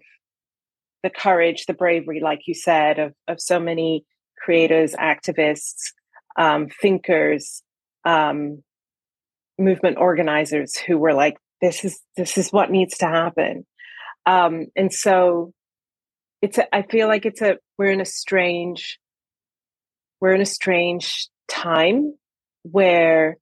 the 1.04 1.10
courage, 1.10 1.66
the 1.66 1.74
bravery, 1.74 2.20
like 2.20 2.42
you 2.48 2.54
said, 2.54 3.00
of, 3.00 3.14
of 3.28 3.40
so 3.40 3.60
many 3.60 4.06
creators, 4.44 4.94
activists, 4.94 5.92
um, 6.36 6.68
thinkers, 6.82 7.64
um, 8.06 8.64
movement 9.58 9.98
organizers 9.98 10.76
who 10.76 10.98
were 10.98 11.14
like, 11.14 11.36
"This 11.62 11.86
is 11.86 12.00
this 12.18 12.38
is 12.38 12.52
what 12.52 12.72
needs 12.72 12.98
to 13.00 13.06
happen," 13.06 13.66
um, 14.26 14.68
and 14.76 14.94
so 14.94 15.54
it's. 16.42 16.58
A, 16.58 16.76
I 16.76 16.84
feel 16.84 17.08
like 17.08 17.26
it's 17.26 17.42
a. 17.42 17.58
We're 17.78 17.92
in 17.92 18.02
a 18.02 18.06
strange. 18.06 19.00
We're 20.22 20.34
in 20.34 20.42
a 20.42 20.46
strange 20.46 21.30
time 21.48 22.14
where 22.64 23.38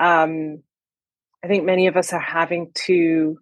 um, 0.00 0.62
I 1.44 1.48
think 1.48 1.64
many 1.64 1.86
of 1.86 1.96
us 1.96 2.12
are 2.12 2.20
having 2.20 2.70
to 2.86 3.38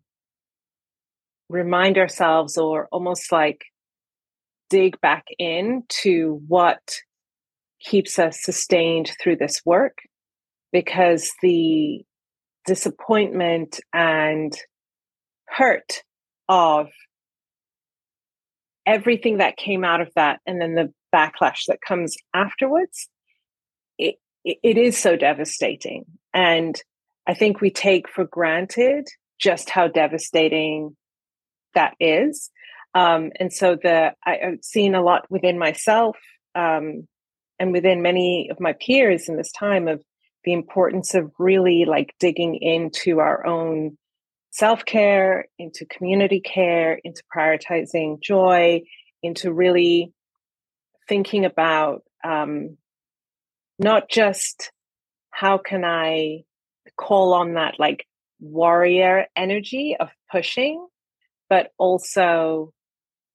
remind 1.49 1.99
ourselves, 1.99 2.57
or 2.57 2.88
almost 2.90 3.33
like 3.33 3.64
dig 4.71 5.00
back 5.00 5.25
in 5.38 5.83
to 5.88 6.43
what 6.47 6.81
keeps 7.80 8.18
us 8.18 8.42
sustained 8.42 9.11
through 9.20 9.37
this 9.37 9.62
work 9.64 9.99
because 10.73 11.32
the 11.42 12.02
disappointment 12.66 13.80
and 13.92 14.54
hurt 15.47 16.02
of 16.49 16.88
everything 18.87 19.38
that 19.38 19.56
came 19.56 19.85
out 19.85 20.00
of 20.00 20.11
that 20.14 20.40
and 20.47 20.61
then 20.61 20.75
the 20.75 20.92
backlash 21.14 21.64
that 21.68 21.80
comes 21.87 22.16
afterwards 22.35 23.08
it, 23.99 24.16
it 24.62 24.78
is 24.78 24.97
so 24.97 25.16
devastating. 25.16 26.04
And 26.32 26.80
i 27.26 27.35
think 27.35 27.61
we 27.61 27.70
take 27.70 28.08
for 28.08 28.25
granted 28.25 29.06
just 29.38 29.70
how 29.70 29.87
devastating 29.87 30.97
that 31.75 31.94
is. 32.00 32.50
Um, 32.94 33.30
and 33.38 33.52
so 33.52 33.76
the 33.80 34.12
I, 34.26 34.38
have 34.42 34.58
seen 34.62 34.94
a 34.94 35.02
lot 35.02 35.30
within 35.30 35.58
myself 35.58 36.16
um, 36.54 37.06
and 37.59 37.73
within 37.73 38.03
many 38.03 38.49
of 38.50 38.61
my 38.61 38.75
peers 38.75 39.29
in 39.29 39.37
this 39.37 39.53
time 39.53 39.88
of 39.88 40.03
the 40.45 40.53
importance 40.53 41.15
of 41.15 41.33
really 41.38 41.85
like 41.85 42.15
digging 42.19 42.55
into 42.57 43.19
our 43.19 43.45
own 43.47 43.99
self 44.50 44.85
care, 44.85 45.47
into 45.59 45.85
community 45.87 46.41
care, 46.41 46.99
into 47.05 47.23
prioritizing 47.35 48.21
joy, 48.21 48.83
into 49.23 49.53
really 49.53 50.12
thinking 51.09 51.45
about 51.45 52.03
um, 52.25 52.77
not 53.79 54.09
just 54.09 54.71
how 55.31 55.59
can 55.59 55.85
I 55.85 56.45
call 56.97 57.35
on 57.35 57.55
that 57.55 57.75
like 57.79 58.07
warrior 58.41 59.27
energy 59.37 59.97
of 59.99 60.09
pushing, 60.31 60.87
but 61.49 61.71
also 61.79 62.73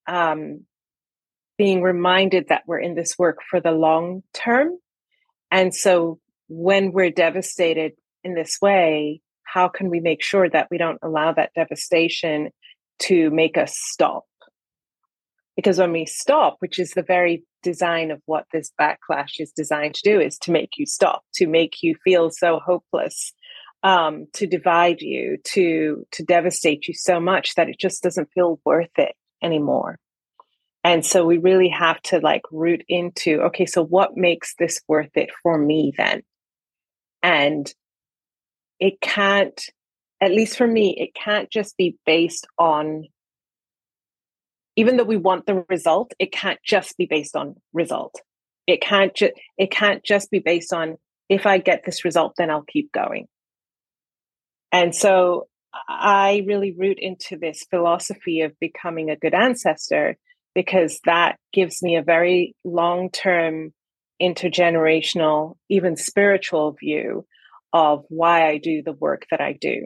um, 0.08 0.66
being 1.58 1.82
reminded 1.82 2.48
that 2.50 2.64
we're 2.66 2.80
in 2.80 2.96
this 2.96 3.18
work 3.18 3.40
for 3.50 3.60
the 3.60 3.72
long 3.72 4.24
term. 4.34 4.78
And 5.52 5.74
so 5.74 6.20
when 6.48 6.92
we're 6.92 7.12
devastated 7.12 7.94
in 8.24 8.34
this 8.34 8.58
way, 8.62 9.22
how 9.44 9.68
can 9.68 9.90
we 9.90 10.00
make 10.00 10.24
sure 10.24 10.50
that 10.50 10.68
we 10.72 10.78
don't 10.78 11.00
allow 11.04 11.32
that 11.34 11.52
devastation 11.56 12.50
to 13.00 13.30
make 13.30 13.58
us 13.58 13.74
stop? 13.76 14.24
Because 15.56 15.78
when 15.78 15.92
we 15.92 16.06
stop, 16.06 16.56
which 16.60 16.80
is 16.80 16.92
the 16.92 17.04
very 17.04 17.44
design 17.62 18.10
of 18.10 18.20
what 18.26 18.46
this 18.52 18.72
backlash 18.80 19.40
is 19.40 19.52
designed 19.52 19.94
to 19.96 20.10
do, 20.10 20.20
is 20.20 20.38
to 20.40 20.52
make 20.52 20.72
you 20.78 20.88
stop, 20.88 21.24
to 21.36 21.46
make 21.46 21.84
you 21.84 21.96
feel 22.04 22.32
so 22.32 22.60
hopeless, 22.66 23.34
um, 23.84 24.26
to 24.34 24.48
divide 24.48 25.02
you, 25.02 25.38
to 25.44 26.06
to 26.12 26.24
devastate 26.24 26.88
you 26.88 26.94
so 26.96 27.20
much 27.20 27.54
that 27.56 27.70
it 27.70 27.80
just 27.80 28.02
doesn't 28.02 28.32
feel 28.34 28.60
worth 28.66 28.98
it 28.98 29.14
anymore. 29.44 30.00
And 30.84 31.06
so 31.06 31.26
we 31.26 31.38
really 31.38 31.70
have 31.70 32.02
to 32.04 32.20
like 32.20 32.44
root 32.52 32.84
into 32.90 33.42
okay, 33.44 33.66
so 33.66 33.84
what 33.84 34.18
makes 34.18 34.54
this 34.60 34.82
worth 34.88 35.16
it 35.16 35.30
for 35.42 35.58
me 35.58 35.94
then? 35.98 36.24
And 37.22 37.74
it 38.80 39.00
can't, 39.00 39.62
at 40.20 40.32
least 40.32 40.58
for 40.58 40.68
me, 40.68 40.96
it 40.98 41.16
can't 41.16 41.50
just 41.50 41.78
be 41.78 41.98
based 42.06 42.46
on, 42.58 43.06
even 44.76 44.98
though 44.98 45.06
we 45.06 45.16
want 45.16 45.46
the 45.46 45.64
result, 45.70 46.14
it 46.20 46.34
can't 46.34 46.60
just 46.66 46.98
be 46.98 47.06
based 47.06 47.36
on 47.36 47.56
result. 47.72 48.20
It 48.68 48.82
can't 48.82 49.16
just, 49.16 49.34
it 49.58 49.72
can't 49.72 50.04
just 50.04 50.32
be 50.32 50.40
based 50.40 50.74
on 50.74 50.98
if 51.30 51.46
I 51.46 51.60
get 51.60 51.84
this 51.86 52.04
result, 52.04 52.34
then 52.38 52.50
I'll 52.50 52.64
keep 52.64 52.92
going. 52.92 53.28
And 54.74 54.94
so 54.94 55.48
I 55.88 56.44
really 56.46 56.74
root 56.78 56.98
into 57.00 57.38
this 57.38 57.66
philosophy 57.70 58.42
of 58.42 58.60
becoming 58.60 59.10
a 59.10 59.16
good 59.16 59.34
ancestor 59.34 60.18
because 60.56 61.00
that 61.06 61.38
gives 61.52 61.82
me 61.82 61.96
a 61.96 62.04
very 62.04 62.56
long 62.64 63.10
term, 63.10 63.74
intergenerational, 64.22 65.56
even 65.70 65.96
spiritual 65.98 66.76
view 66.80 67.26
of 67.72 68.06
why 68.10 68.48
I 68.48 68.58
do 68.58 68.84
the 68.84 68.94
work 68.94 69.26
that 69.32 69.42
I 69.42 69.54
do. 69.54 69.86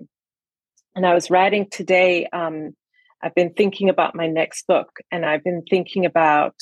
And 0.96 1.06
I 1.06 1.14
was 1.14 1.30
writing 1.30 1.68
today, 1.72 2.28
um, 2.34 2.76
I've 3.24 3.36
been 3.36 3.54
thinking 3.54 3.90
about 3.90 4.16
my 4.16 4.28
next 4.28 4.68
book 4.68 5.00
and 5.12 5.26
I've 5.26 5.44
been 5.44 5.64
thinking 5.70 6.06
about 6.06 6.56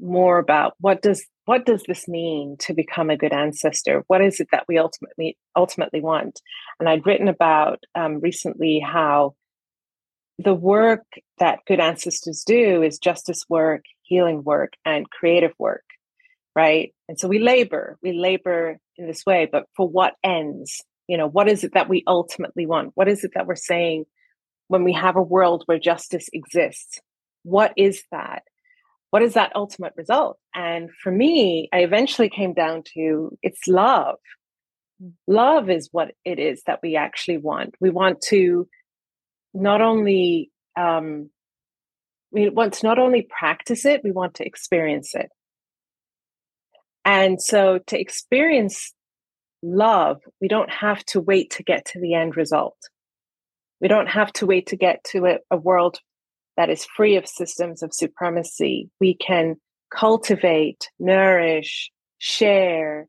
more 0.00 0.38
about 0.38 0.74
what 0.80 1.02
does 1.02 1.26
what 1.44 1.66
does 1.66 1.82
this 1.86 2.08
mean 2.08 2.56
to 2.58 2.72
become 2.72 3.10
a 3.10 3.16
good 3.16 3.32
ancestor 3.32 4.02
what 4.06 4.22
is 4.22 4.40
it 4.40 4.48
that 4.50 4.64
we 4.66 4.78
ultimately 4.78 5.36
ultimately 5.56 6.00
want 6.00 6.40
and 6.78 6.88
i'd 6.88 7.04
written 7.04 7.28
about 7.28 7.82
um, 7.94 8.18
recently 8.20 8.80
how 8.80 9.34
the 10.42 10.54
work 10.54 11.04
that 11.38 11.60
good 11.66 11.80
ancestors 11.80 12.44
do 12.46 12.82
is 12.82 12.98
justice 12.98 13.44
work 13.48 13.84
healing 14.02 14.42
work 14.42 14.72
and 14.84 15.10
creative 15.10 15.52
work 15.58 15.84
right? 16.54 16.92
And 17.08 17.18
so 17.18 17.28
we 17.28 17.38
labor 17.38 17.98
we 18.02 18.12
labor 18.12 18.78
in 18.96 19.06
this 19.06 19.24
way 19.26 19.48
but 19.50 19.66
for 19.76 19.88
what 19.88 20.14
ends? 20.22 20.82
You 21.06 21.16
know 21.16 21.28
what 21.28 21.48
is 21.48 21.64
it 21.64 21.74
that 21.74 21.88
we 21.88 22.04
ultimately 22.06 22.66
want? 22.66 22.92
What 22.94 23.08
is 23.08 23.24
it 23.24 23.32
that 23.34 23.46
we're 23.46 23.56
saying 23.56 24.04
when 24.68 24.84
we 24.84 24.92
have 24.92 25.16
a 25.16 25.22
world 25.22 25.62
where 25.66 25.78
justice 25.78 26.28
exists? 26.32 27.00
What 27.42 27.72
is 27.76 28.02
that? 28.12 28.42
What 29.10 29.22
is 29.22 29.34
that 29.34 29.52
ultimate 29.56 29.94
result? 29.96 30.38
And 30.54 30.90
for 31.02 31.10
me 31.10 31.68
i 31.72 31.78
eventually 31.78 32.28
came 32.28 32.54
down 32.54 32.82
to 32.94 33.36
it's 33.42 33.66
love. 33.66 34.16
Mm. 35.02 35.12
Love 35.26 35.70
is 35.70 35.88
what 35.92 36.12
it 36.24 36.38
is 36.38 36.62
that 36.66 36.80
we 36.82 36.96
actually 36.96 37.38
want. 37.38 37.74
We 37.80 37.90
want 37.90 38.20
to 38.28 38.68
not 39.54 39.80
only 39.80 40.50
um, 40.76 41.30
we 42.32 42.48
want 42.48 42.74
to 42.74 42.86
not 42.86 42.98
only 42.98 43.26
practice 43.38 43.84
it 43.84 44.02
we 44.04 44.12
want 44.12 44.34
to 44.34 44.46
experience 44.46 45.14
it 45.14 45.30
and 47.04 47.40
so 47.40 47.78
to 47.88 47.98
experience 47.98 48.92
love, 49.62 50.20
we 50.40 50.48
don't 50.48 50.70
have 50.70 51.04
to 51.06 51.20
wait 51.20 51.50
to 51.52 51.62
get 51.62 51.86
to 51.86 52.00
the 52.00 52.14
end 52.14 52.36
result. 52.36 52.76
We 53.80 53.88
don't 53.88 54.08
have 54.08 54.32
to 54.34 54.46
wait 54.46 54.68
to 54.68 54.76
get 54.76 55.02
to 55.12 55.26
a, 55.26 55.38
a 55.50 55.56
world 55.56 55.98
that 56.56 56.70
is 56.70 56.84
free 56.84 57.16
of 57.16 57.26
systems 57.26 57.82
of 57.82 57.94
supremacy. 57.94 58.90
We 59.00 59.14
can 59.14 59.56
cultivate, 59.90 60.88
nourish, 60.98 61.90
share, 62.18 63.08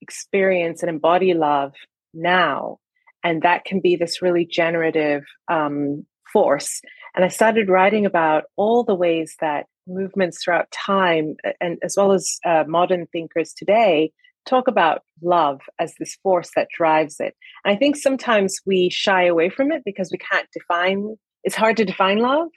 experience, 0.00 0.82
and 0.82 0.90
embody 0.90 1.34
love 1.34 1.72
now. 2.14 2.78
And 3.24 3.42
that 3.42 3.64
can 3.64 3.80
be 3.80 3.96
this 3.96 4.22
really 4.22 4.46
generative 4.46 5.24
um, 5.48 6.06
force. 6.32 6.80
And 7.14 7.24
I 7.24 7.28
started 7.28 7.68
writing 7.68 8.06
about 8.06 8.44
all 8.56 8.84
the 8.84 8.94
ways 8.94 9.36
that 9.40 9.66
movements 9.86 10.42
throughout 10.42 10.70
time, 10.70 11.36
and 11.60 11.78
as 11.82 11.94
well 11.96 12.12
as 12.12 12.38
uh, 12.44 12.64
modern 12.66 13.06
thinkers 13.06 13.52
today, 13.52 14.12
talk 14.46 14.68
about 14.68 15.02
love 15.22 15.60
as 15.78 15.94
this 15.98 16.16
force 16.22 16.50
that 16.54 16.68
drives 16.76 17.16
it. 17.20 17.34
And 17.64 17.74
I 17.74 17.78
think 17.78 17.96
sometimes 17.96 18.60
we 18.64 18.90
shy 18.90 19.24
away 19.26 19.48
from 19.48 19.72
it 19.72 19.82
because 19.84 20.10
we 20.12 20.18
can't 20.18 20.48
define, 20.52 21.16
it's 21.42 21.56
hard 21.56 21.76
to 21.78 21.84
define 21.84 22.18
love. 22.18 22.48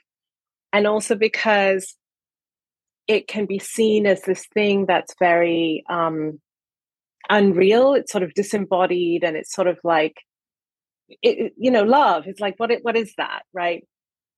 And 0.72 0.86
also 0.86 1.16
because 1.16 1.96
it 3.08 3.26
can 3.26 3.46
be 3.46 3.58
seen 3.58 4.06
as 4.06 4.22
this 4.22 4.46
thing 4.54 4.86
that's 4.86 5.14
very 5.18 5.82
um, 5.90 6.40
unreal. 7.28 7.94
It's 7.94 8.12
sort 8.12 8.22
of 8.22 8.34
disembodied 8.34 9.24
and 9.24 9.36
it's 9.36 9.52
sort 9.52 9.66
of 9.66 9.78
like, 9.82 10.14
it, 11.22 11.52
you 11.56 11.70
know, 11.70 11.82
love 11.82 12.26
is 12.26 12.40
like, 12.40 12.54
what, 12.58 12.70
it, 12.70 12.84
what 12.84 12.96
is 12.96 13.14
that, 13.16 13.42
right? 13.52 13.86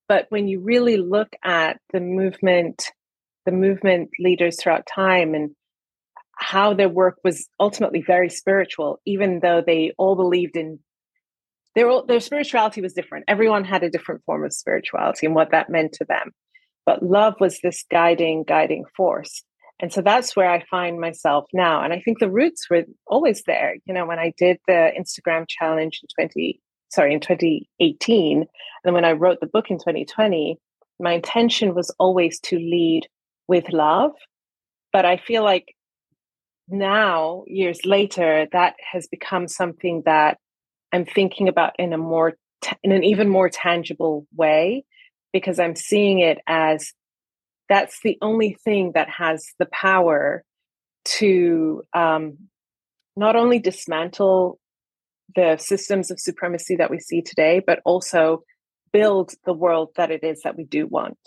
But 0.07 0.27
when 0.29 0.47
you 0.47 0.59
really 0.59 0.97
look 0.97 1.29
at 1.43 1.77
the 1.91 1.99
movement, 1.99 2.91
the 3.45 3.51
movement 3.51 4.09
leaders 4.19 4.61
throughout 4.61 4.87
time 4.87 5.33
and 5.33 5.51
how 6.35 6.73
their 6.73 6.89
work 6.89 7.17
was 7.23 7.47
ultimately 7.59 8.01
very 8.01 8.29
spiritual, 8.29 8.99
even 9.05 9.39
though 9.41 9.61
they 9.65 9.93
all 9.97 10.15
believed 10.15 10.57
in 10.57 10.79
their 11.75 11.89
their 12.07 12.19
spirituality 12.19 12.81
was 12.81 12.93
different. 12.93 13.25
Everyone 13.27 13.63
had 13.63 13.83
a 13.83 13.89
different 13.89 14.21
form 14.25 14.45
of 14.45 14.53
spirituality 14.53 15.25
and 15.25 15.35
what 15.35 15.51
that 15.51 15.69
meant 15.69 15.93
to 15.93 16.05
them. 16.05 16.31
But 16.85 17.01
love 17.01 17.35
was 17.39 17.59
this 17.59 17.85
guiding, 17.89 18.43
guiding 18.43 18.83
force. 18.95 19.43
And 19.79 19.91
so 19.91 20.01
that's 20.01 20.35
where 20.35 20.49
I 20.49 20.63
find 20.69 20.99
myself 20.99 21.45
now. 21.53 21.83
And 21.83 21.91
I 21.91 21.99
think 21.99 22.19
the 22.19 22.31
roots 22.31 22.69
were 22.69 22.83
always 23.07 23.43
there. 23.45 23.75
You 23.85 23.93
know, 23.93 24.05
when 24.05 24.19
I 24.19 24.33
did 24.37 24.57
the 24.67 24.91
Instagram 24.97 25.45
challenge 25.47 26.01
in 26.01 26.27
20, 26.27 26.61
sorry, 26.89 27.13
in 27.13 27.19
2018. 27.19 28.45
And 28.83 28.93
when 28.93 29.05
I 29.05 29.13
wrote 29.13 29.39
the 29.41 29.47
book 29.47 29.69
in 29.69 29.77
2020, 29.77 30.57
my 30.99 31.13
intention 31.13 31.75
was 31.75 31.93
always 31.99 32.39
to 32.41 32.55
lead 32.55 33.07
with 33.47 33.73
love. 33.73 34.11
But 34.93 35.05
I 35.05 35.17
feel 35.17 35.43
like 35.43 35.75
now, 36.69 37.43
years 37.47 37.79
later, 37.83 38.47
that 38.53 38.75
has 38.91 39.07
become 39.07 39.47
something 39.47 40.03
that 40.05 40.37
I'm 40.93 41.05
thinking 41.05 41.49
about 41.49 41.73
in 41.77 41.91
a 41.91 41.97
more, 41.97 42.33
in 42.83 42.91
an 42.91 43.03
even 43.03 43.27
more 43.27 43.49
tangible 43.49 44.27
way, 44.35 44.85
because 45.33 45.59
I'm 45.59 45.75
seeing 45.75 46.19
it 46.19 46.37
as 46.47 46.93
that's 47.73 48.01
the 48.03 48.19
only 48.21 48.55
thing 48.63 48.91
that 48.93 49.09
has 49.09 49.47
the 49.57 49.65
power 49.65 50.43
to 51.05 51.81
um, 51.95 52.37
not 53.15 53.35
only 53.35 53.57
dismantle 53.57 54.59
the 55.35 55.57
systems 55.57 56.11
of 56.11 56.19
supremacy 56.19 56.75
that 56.75 56.91
we 56.91 56.99
see 56.99 57.23
today, 57.23 57.63
but 57.65 57.79
also 57.83 58.43
build 58.91 59.31
the 59.47 59.53
world 59.53 59.89
that 59.97 60.11
it 60.11 60.23
is 60.23 60.41
that 60.43 60.55
we 60.55 60.65
do 60.65 60.85
want. 60.85 61.17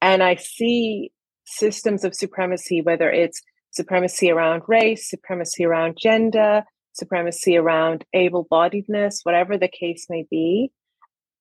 And 0.00 0.22
I 0.22 0.36
see 0.36 1.12
systems 1.44 2.02
of 2.04 2.14
supremacy, 2.14 2.80
whether 2.80 3.10
it's 3.10 3.42
supremacy 3.72 4.30
around 4.30 4.62
race, 4.68 5.10
supremacy 5.10 5.66
around 5.66 5.98
gender, 6.00 6.62
supremacy 6.94 7.58
around 7.58 8.06
able 8.14 8.46
bodiedness, 8.50 9.16
whatever 9.22 9.58
the 9.58 9.68
case 9.68 10.06
may 10.08 10.24
be, 10.30 10.70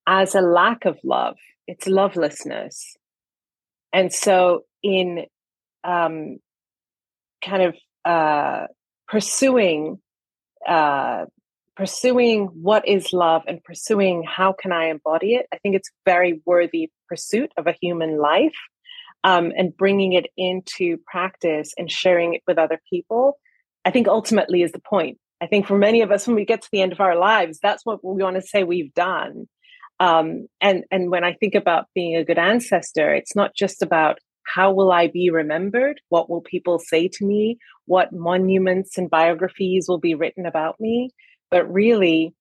as 0.05 0.35
a 0.35 0.41
lack 0.41 0.83
of 0.83 0.97
love. 1.05 1.37
It's 1.65 1.87
lovelessness. 1.87 2.97
And 3.93 4.11
so, 4.11 4.63
in 4.81 5.25
um, 5.83 6.39
kind 7.43 7.63
of 7.63 7.75
uh, 8.03 8.67
pursuing 9.07 9.99
uh, 10.67 11.25
pursuing 11.75 12.45
what 12.47 12.87
is 12.87 13.13
love 13.13 13.41
and 13.47 13.63
pursuing 13.63 14.23
how 14.23 14.53
can 14.53 14.71
I 14.71 14.85
embody 14.85 15.35
it, 15.35 15.47
I 15.51 15.57
think 15.57 15.75
it's 15.75 15.89
very 16.05 16.41
worthy 16.45 16.91
pursuit 17.07 17.51
of 17.57 17.67
a 17.67 17.75
human 17.81 18.19
life. 18.19 18.55
Um, 19.25 19.53
and 19.57 19.75
bringing 19.75 20.13
it 20.13 20.27
into 20.35 20.97
practice 21.07 21.73
and 21.77 21.89
sharing 21.89 22.33
it 22.33 22.41
with 22.45 22.57
other 22.57 22.81
people, 22.89 23.37
I 23.85 23.91
think 23.91 24.09
ultimately 24.09 24.63
is 24.63 24.73
the 24.73 24.81
point. 24.81 25.17
I 25.39 25.47
think 25.47 25.65
for 25.65 25.77
many 25.77 26.01
of 26.01 26.11
us, 26.11 26.27
when 26.27 26.35
we 26.35 26.43
get 26.43 26.61
to 26.61 26.69
the 26.73 26.81
end 26.81 26.91
of 26.91 26.99
our 26.99 27.15
lives, 27.15 27.57
that's 27.63 27.85
what 27.85 28.03
we 28.03 28.21
want 28.21 28.35
to 28.35 28.41
say 28.41 28.65
we've 28.65 28.93
done. 28.93 29.47
Um, 29.99 30.47
and 30.59 30.83
and 30.91 31.11
when 31.11 31.23
I 31.23 31.33
think 31.33 31.55
about 31.55 31.85
being 31.93 32.15
a 32.15 32.25
good 32.25 32.37
ancestor, 32.37 33.13
it's 33.13 33.35
not 33.35 33.55
just 33.55 33.81
about 33.81 34.19
how 34.45 34.73
will 34.73 34.91
I 34.91 35.07
be 35.07 35.29
remembered? 35.29 36.01
What 36.09 36.29
will 36.29 36.41
people 36.41 36.79
say 36.79 37.07
to 37.07 37.25
me? 37.25 37.57
What 37.85 38.11
monuments 38.11 38.97
and 38.97 39.09
biographies 39.09 39.85
will 39.87 39.99
be 39.99 40.15
written 40.15 40.45
about 40.45 40.79
me? 40.79 41.11
But 41.49 41.71
really, 41.71 42.33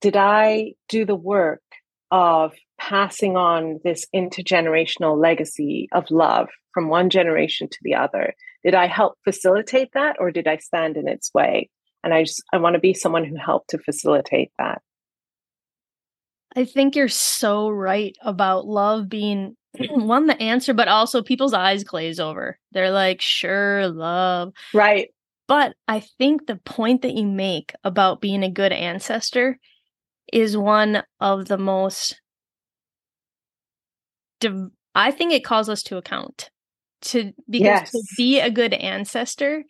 did 0.00 0.16
I 0.16 0.72
do 0.88 1.04
the 1.04 1.14
work 1.14 1.62
of 2.10 2.52
passing 2.78 3.36
on 3.36 3.80
this 3.84 4.06
intergenerational 4.14 5.20
legacy 5.20 5.88
of 5.92 6.10
love 6.10 6.48
from 6.74 6.88
one 6.88 7.10
generation 7.10 7.68
to 7.68 7.78
the 7.82 7.94
other? 7.94 8.34
Did 8.64 8.74
I 8.74 8.86
help 8.86 9.14
facilitate 9.24 9.90
that 9.94 10.16
or 10.18 10.30
did 10.30 10.46
I 10.46 10.56
stand 10.56 10.96
in 10.96 11.08
its 11.08 11.30
way? 11.34 11.70
And 12.04 12.12
I 12.12 12.24
just, 12.24 12.42
I 12.52 12.58
want 12.58 12.74
to 12.74 12.80
be 12.80 12.94
someone 12.94 13.24
who 13.24 13.36
helped 13.36 13.70
to 13.70 13.78
facilitate 13.78 14.50
that. 14.58 14.82
I 16.56 16.64
think 16.64 16.96
you're 16.96 17.08
so 17.08 17.68
right 17.68 18.16
about 18.22 18.66
love 18.66 19.08
being 19.08 19.56
one 19.90 20.26
the 20.26 20.40
answer 20.40 20.74
but 20.74 20.88
also 20.88 21.22
people's 21.22 21.54
eyes 21.54 21.82
glaze 21.82 22.20
over 22.20 22.58
they're 22.72 22.90
like 22.90 23.22
sure 23.22 23.88
love 23.88 24.52
right 24.74 25.08
but 25.48 25.74
i 25.88 25.98
think 25.98 26.46
the 26.46 26.56
point 26.56 27.00
that 27.00 27.14
you 27.14 27.26
make 27.26 27.72
about 27.82 28.20
being 28.20 28.42
a 28.42 28.50
good 28.50 28.70
ancestor 28.70 29.58
is 30.30 30.56
one 30.58 31.02
of 31.20 31.46
the 31.46 31.56
most 31.56 32.20
div- 34.40 34.70
I 34.94 35.10
think 35.10 35.32
it 35.32 35.44
calls 35.44 35.70
us 35.70 35.82
to 35.84 35.96
account. 35.96 36.50
To 37.06 37.32
because 37.50 37.64
yes. 37.64 37.90
to 37.90 38.02
be 38.16 38.38
a 38.38 38.50
good 38.50 38.74
ancestor 38.74 39.64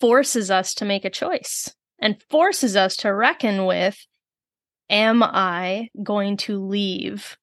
forces 0.00 0.50
us 0.50 0.72
to 0.74 0.86
make 0.86 1.04
a 1.04 1.10
choice 1.10 1.70
and 1.98 2.16
forces 2.30 2.76
us 2.76 2.96
to 2.96 3.12
reckon 3.12 3.66
with 3.66 3.98
am 4.92 5.22
I 5.22 5.88
going 6.02 6.36
to 6.36 6.64
leave? 6.64 7.36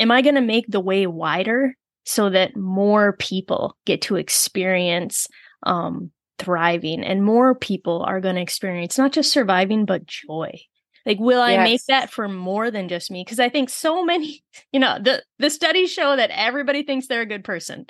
Am 0.00 0.10
I 0.10 0.22
going 0.22 0.34
to 0.34 0.40
make 0.40 0.66
the 0.66 0.80
way 0.80 1.06
wider 1.06 1.76
so 2.04 2.30
that 2.30 2.56
more 2.56 3.12
people 3.12 3.76
get 3.84 4.02
to 4.02 4.16
experience 4.16 5.28
um, 5.62 6.10
thriving 6.38 7.04
and 7.04 7.22
more 7.22 7.54
people 7.54 8.02
are 8.02 8.20
going 8.20 8.34
to 8.34 8.42
experience 8.42 8.98
not 8.98 9.12
just 9.12 9.30
surviving, 9.30 9.84
but 9.84 10.06
joy? 10.06 10.58
Like, 11.06 11.18
will 11.20 11.40
I 11.40 11.58
make 11.58 11.84
that 11.88 12.10
for 12.10 12.28
more 12.28 12.70
than 12.70 12.88
just 12.88 13.10
me? 13.10 13.22
Because 13.22 13.38
I 13.38 13.50
think 13.50 13.68
so 13.68 14.04
many, 14.04 14.42
you 14.72 14.80
know, 14.80 14.98
the 15.00 15.22
the 15.38 15.50
studies 15.50 15.92
show 15.92 16.16
that 16.16 16.30
everybody 16.30 16.82
thinks 16.82 17.06
they're 17.06 17.20
a 17.20 17.26
good 17.26 17.44
person, 17.44 17.86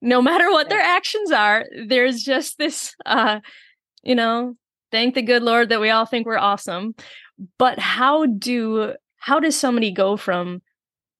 no 0.00 0.22
matter 0.22 0.50
what 0.50 0.68
their 0.68 0.80
actions 0.80 1.32
are. 1.32 1.64
There's 1.86 2.22
just 2.22 2.58
this, 2.58 2.94
uh, 3.04 3.40
you 4.04 4.14
know, 4.14 4.54
thank 4.92 5.14
the 5.14 5.22
good 5.22 5.42
Lord 5.42 5.70
that 5.70 5.80
we 5.80 5.90
all 5.90 6.06
think 6.06 6.24
we're 6.24 6.38
awesome. 6.38 6.94
But 7.58 7.78
how 7.78 8.26
do 8.26 8.94
how 9.16 9.40
does 9.40 9.56
somebody 9.56 9.92
go 9.92 10.16
from 10.16 10.62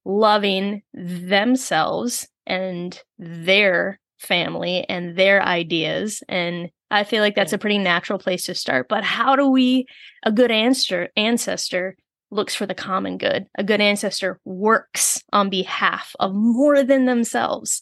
loving 0.04 0.82
themselves 0.92 2.28
and 2.46 3.00
their 3.18 4.00
family 4.18 4.84
and 4.88 5.16
their 5.16 5.42
ideas 5.42 6.22
and 6.28 6.70
I 6.92 7.04
feel 7.04 7.22
like 7.22 7.34
that's 7.34 7.54
a 7.54 7.58
pretty 7.58 7.78
natural 7.78 8.18
place 8.18 8.44
to 8.44 8.54
start. 8.54 8.86
But 8.86 9.02
how 9.02 9.34
do 9.34 9.48
we, 9.48 9.86
a 10.24 10.30
good 10.30 10.50
ancestor, 10.50 11.08
ancestor 11.16 11.96
looks 12.30 12.54
for 12.54 12.66
the 12.66 12.74
common 12.74 13.16
good. 13.16 13.46
A 13.56 13.64
good 13.64 13.80
ancestor 13.80 14.38
works 14.44 15.22
on 15.32 15.48
behalf 15.48 16.14
of 16.20 16.34
more 16.34 16.82
than 16.82 17.06
themselves. 17.06 17.80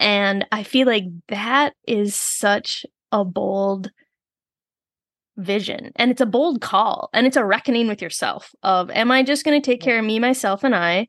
And 0.00 0.44
I 0.50 0.64
feel 0.64 0.88
like 0.88 1.04
that 1.28 1.74
is 1.86 2.16
such 2.16 2.84
a 3.12 3.24
bold 3.24 3.90
vision. 5.38 5.92
And 5.96 6.10
it's 6.10 6.20
a 6.20 6.26
bold 6.26 6.60
call 6.60 7.08
and 7.14 7.26
it's 7.26 7.36
a 7.36 7.44
reckoning 7.44 7.88
with 7.88 8.02
yourself 8.02 8.50
of 8.62 8.90
am 8.90 9.10
I 9.10 9.22
just 9.22 9.44
going 9.44 9.60
to 9.60 9.64
take 9.64 9.80
care 9.80 9.98
of 9.98 10.04
me 10.04 10.18
myself 10.18 10.64
and 10.64 10.74
I 10.74 11.08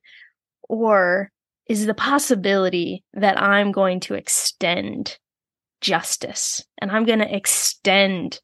or 0.70 1.32
is 1.68 1.86
the 1.86 1.94
possibility 1.94 3.04
that 3.14 3.42
I'm 3.42 3.72
going 3.72 4.00
to 4.02 4.14
extend 4.14 5.18
justice 5.82 6.62
and 6.82 6.92
i'm 6.92 7.06
going 7.06 7.20
to 7.20 7.36
extend 7.36 8.42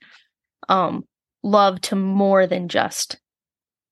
um 0.69 1.04
love 1.43 1.82
to 1.82 1.93
more 1.93 2.48
than 2.48 2.69
just 2.69 3.19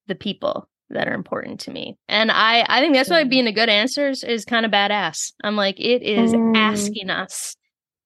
the 0.08 0.16
people 0.16 0.70
that 0.90 1.10
are 1.10 1.14
important 1.14 1.60
to 1.60 1.72
me? 1.72 1.98
And 2.08 2.32
i 2.32 2.66
i 2.68 2.80
think 2.80 2.96
that's 2.96 3.10
why 3.10 3.24
being 3.24 3.48
a 3.48 3.54
good 3.54 3.70
answer 3.70 4.10
is, 4.10 4.24
is 4.24 4.46
kind 4.46 4.66
of 4.66 4.72
badass. 4.72 5.34
I'm 5.44 5.56
like 5.56 5.80
it 5.80 6.02
is 6.02 6.34
mm. 6.34 6.58
asking 6.58 7.10
us 7.10 7.56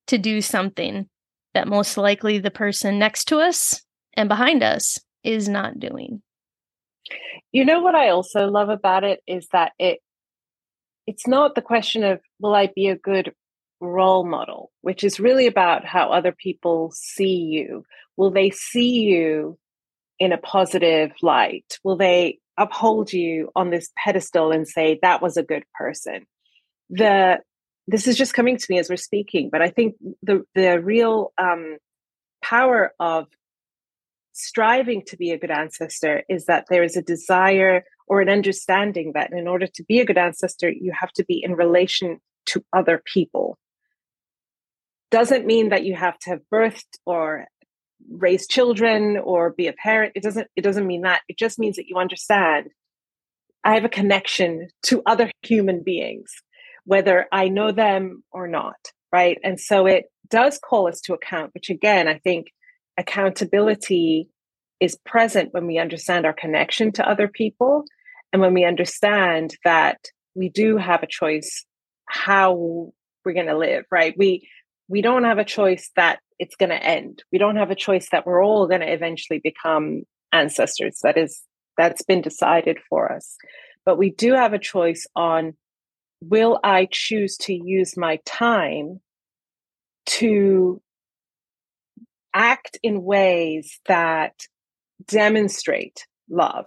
to 0.07 0.17
do 0.17 0.41
something 0.41 1.07
that 1.57 1.67
most 1.67 1.97
likely 1.97 2.39
the 2.39 2.51
person 2.51 2.97
next 2.97 3.25
to 3.25 3.39
us 3.39 3.81
and 4.15 4.29
behind 4.29 4.63
us 4.63 4.99
is 5.23 5.49
not 5.49 5.79
doing 5.79 6.21
you 7.51 7.65
know 7.65 7.81
what 7.81 7.95
i 7.95 8.09
also 8.09 8.47
love 8.47 8.69
about 8.69 9.03
it 9.03 9.19
is 9.27 9.47
that 9.51 9.73
it 9.77 9.99
it's 11.05 11.27
not 11.27 11.55
the 11.55 11.61
question 11.61 12.03
of 12.03 12.19
will 12.39 12.55
i 12.55 12.69
be 12.75 12.87
a 12.87 12.95
good 12.95 13.33
role 13.79 14.25
model, 14.25 14.71
which 14.81 15.03
is 15.03 15.19
really 15.19 15.47
about 15.47 15.85
how 15.85 16.11
other 16.11 16.31
people 16.31 16.91
see 16.93 17.37
you. 17.37 17.85
Will 18.15 18.31
they 18.31 18.49
see 18.49 19.01
you 19.01 19.57
in 20.19 20.31
a 20.31 20.37
positive 20.37 21.11
light? 21.21 21.79
Will 21.83 21.97
they 21.97 22.39
uphold 22.57 23.13
you 23.13 23.51
on 23.55 23.69
this 23.69 23.91
pedestal 23.95 24.51
and 24.51 24.67
say 24.67 24.99
that 25.01 25.21
was 25.21 25.37
a 25.37 25.43
good 25.43 25.63
person? 25.75 26.25
The 26.89 27.39
this 27.87 28.07
is 28.07 28.17
just 28.17 28.33
coming 28.33 28.57
to 28.57 28.65
me 28.69 28.79
as 28.79 28.89
we're 28.89 28.97
speaking, 28.97 29.49
but 29.51 29.61
I 29.61 29.69
think 29.69 29.95
the 30.21 30.43
the 30.55 30.79
real 30.79 31.31
um, 31.37 31.77
power 32.43 32.93
of 32.99 33.27
striving 34.33 35.01
to 35.07 35.17
be 35.17 35.31
a 35.31 35.37
good 35.37 35.51
ancestor 35.51 36.23
is 36.29 36.45
that 36.45 36.65
there 36.69 36.83
is 36.83 36.95
a 36.95 37.01
desire 37.01 37.83
or 38.07 38.21
an 38.21 38.29
understanding 38.29 39.13
that 39.13 39.31
in 39.33 39.47
order 39.47 39.67
to 39.67 39.83
be 39.83 39.99
a 39.99 40.05
good 40.05 40.17
ancestor, 40.17 40.69
you 40.69 40.91
have 40.97 41.11
to 41.13 41.25
be 41.25 41.41
in 41.43 41.55
relation 41.55 42.19
to 42.45 42.63
other 42.71 43.01
people. 43.03 43.57
Doesn't 45.09 45.45
mean 45.45 45.69
that 45.69 45.85
you 45.85 45.95
have 45.95 46.19
to 46.19 46.29
have 46.31 46.41
birthed 46.53 46.99
or 47.05 47.47
raise 48.11 48.47
children 48.47 49.17
or 49.17 49.51
be 49.51 49.67
a 49.67 49.73
parent. 49.73 50.11
It 50.15 50.23
doesn't 50.23 50.47
it 50.55 50.61
doesn't 50.61 50.85
mean 50.85 51.01
that. 51.01 51.21
It 51.29 51.37
just 51.37 51.57
means 51.57 51.77
that 51.77 51.87
you 51.87 51.97
understand. 51.97 52.69
I 53.63 53.73
have 53.73 53.85
a 53.85 53.89
connection 53.89 54.69
to 54.83 55.01
other 55.05 55.31
human 55.41 55.83
beings 55.83 56.31
whether 56.87 57.27
i 57.31 57.47
know 57.47 57.71
them 57.71 58.23
or 58.31 58.47
not 58.47 58.77
right 59.11 59.37
and 59.43 59.59
so 59.59 59.85
it 59.85 60.05
does 60.29 60.59
call 60.59 60.87
us 60.87 60.99
to 60.99 61.13
account 61.13 61.53
which 61.53 61.69
again 61.69 62.07
i 62.07 62.17
think 62.17 62.47
accountability 62.97 64.27
is 64.79 64.97
present 65.05 65.53
when 65.53 65.67
we 65.67 65.77
understand 65.77 66.25
our 66.25 66.33
connection 66.33 66.91
to 66.91 67.07
other 67.07 67.27
people 67.27 67.83
and 68.33 68.41
when 68.41 68.53
we 68.53 68.65
understand 68.65 69.55
that 69.63 69.97
we 70.35 70.49
do 70.49 70.77
have 70.77 71.03
a 71.03 71.07
choice 71.07 71.65
how 72.07 72.91
we're 73.23 73.33
going 73.33 73.45
to 73.45 73.57
live 73.57 73.85
right 73.91 74.15
we 74.17 74.47
we 74.89 75.01
don't 75.01 75.25
have 75.25 75.37
a 75.37 75.43
choice 75.43 75.91
that 75.95 76.19
it's 76.39 76.55
going 76.55 76.69
to 76.69 76.83
end. 76.83 77.23
We 77.31 77.39
don't 77.39 77.55
have 77.55 77.71
a 77.71 77.75
choice 77.75 78.09
that 78.11 78.25
we're 78.25 78.43
all 78.43 78.67
going 78.67 78.81
to 78.81 78.91
eventually 78.91 79.39
become 79.39 80.03
ancestors. 80.31 80.99
That 81.03 81.17
is, 81.17 81.41
that's 81.77 82.03
been 82.03 82.21
decided 82.21 82.77
for 82.89 83.11
us. 83.11 83.35
But 83.85 83.97
we 83.97 84.11
do 84.11 84.33
have 84.33 84.53
a 84.53 84.59
choice 84.59 85.07
on 85.15 85.55
will 86.21 86.59
I 86.63 86.87
choose 86.91 87.37
to 87.37 87.53
use 87.53 87.97
my 87.97 88.19
time 88.25 88.99
to 90.07 90.81
act 92.33 92.77
in 92.83 93.03
ways 93.03 93.79
that 93.87 94.33
demonstrate 95.07 96.05
love 96.29 96.65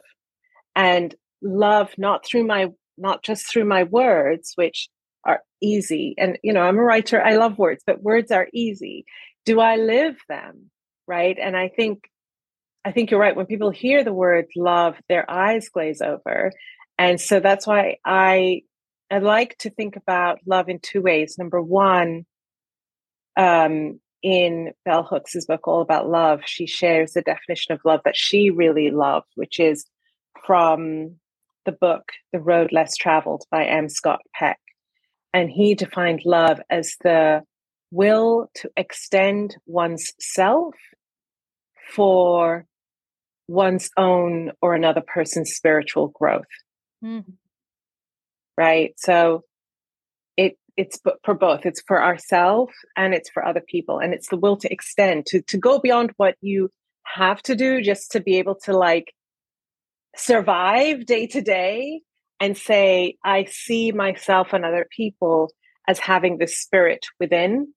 and 0.74 1.14
love 1.42 1.90
not 1.98 2.24
through 2.24 2.46
my 2.46 2.68
not 2.96 3.22
just 3.22 3.50
through 3.50 3.64
my 3.64 3.84
words 3.84 4.52
which 4.56 4.88
are 5.24 5.42
easy. 5.60 6.14
And, 6.18 6.38
you 6.42 6.52
know, 6.52 6.62
I'm 6.62 6.78
a 6.78 6.82
writer, 6.82 7.20
I 7.20 7.36
love 7.36 7.58
words, 7.58 7.82
but 7.86 8.02
words 8.02 8.30
are 8.30 8.48
easy. 8.52 9.04
Do 9.44 9.60
I 9.60 9.76
live 9.76 10.16
them? 10.28 10.70
Right. 11.06 11.36
And 11.40 11.56
I 11.56 11.68
think, 11.68 12.04
I 12.84 12.92
think 12.92 13.10
you're 13.10 13.20
right. 13.20 13.36
When 13.36 13.46
people 13.46 13.70
hear 13.70 14.04
the 14.04 14.12
word 14.12 14.46
love, 14.56 14.96
their 15.08 15.28
eyes 15.30 15.68
glaze 15.68 16.00
over. 16.00 16.52
And 16.98 17.20
so 17.20 17.40
that's 17.40 17.66
why 17.66 17.96
I, 18.04 18.62
I 19.10 19.18
like 19.18 19.56
to 19.58 19.70
think 19.70 19.96
about 19.96 20.38
love 20.46 20.68
in 20.68 20.78
two 20.78 21.02
ways. 21.02 21.36
Number 21.38 21.60
one, 21.60 22.26
um, 23.36 24.00
in 24.22 24.72
Bell 24.84 25.02
Hooks' 25.02 25.46
book, 25.46 25.66
All 25.66 25.80
About 25.80 26.08
Love, 26.08 26.40
she 26.44 26.66
shares 26.66 27.12
the 27.12 27.22
definition 27.22 27.72
of 27.72 27.80
love 27.84 28.00
that 28.04 28.16
she 28.16 28.50
really 28.50 28.90
loved, 28.90 29.28
which 29.34 29.58
is 29.58 29.86
from 30.46 31.16
the 31.64 31.72
book 31.72 32.12
The 32.32 32.40
Road 32.40 32.70
Less 32.72 32.96
Traveled 32.96 33.44
by 33.50 33.64
M. 33.64 33.88
Scott 33.88 34.20
Peck. 34.34 34.58
And 35.32 35.50
he 35.50 35.74
defined 35.74 36.22
love 36.24 36.60
as 36.70 36.96
the 37.02 37.42
will 37.90 38.50
to 38.56 38.70
extend 38.76 39.56
one's 39.66 40.12
self 40.20 40.74
for 41.94 42.66
one's 43.48 43.90
own 43.96 44.52
or 44.62 44.74
another 44.74 45.02
person's 45.02 45.52
spiritual 45.52 46.08
growth. 46.08 46.44
Mm-hmm. 47.04 47.32
Right. 48.60 48.92
So 48.98 49.44
it 50.36 50.58
it's 50.76 51.00
for 51.24 51.32
both. 51.32 51.64
It's 51.64 51.80
for 51.88 52.02
ourselves 52.02 52.74
and 52.94 53.14
it's 53.14 53.30
for 53.30 53.42
other 53.42 53.62
people. 53.66 53.98
And 54.00 54.12
it's 54.12 54.28
the 54.28 54.36
will 54.36 54.58
to 54.58 54.70
extend, 54.70 55.24
to 55.28 55.40
to 55.40 55.56
go 55.56 55.78
beyond 55.78 56.12
what 56.18 56.34
you 56.42 56.68
have 57.16 57.40
to 57.44 57.54
do 57.56 57.80
just 57.80 58.12
to 58.12 58.20
be 58.20 58.36
able 58.36 58.56
to 58.66 58.76
like 58.76 59.14
survive 60.14 61.06
day 61.06 61.26
to 61.28 61.40
day 61.40 62.02
and 62.38 62.54
say, 62.54 63.16
I 63.24 63.44
see 63.44 63.92
myself 63.92 64.52
and 64.52 64.66
other 64.66 64.86
people 64.94 65.50
as 65.88 65.98
having 65.98 66.36
the 66.36 66.46
spirit 66.46 67.06
within, 67.18 67.72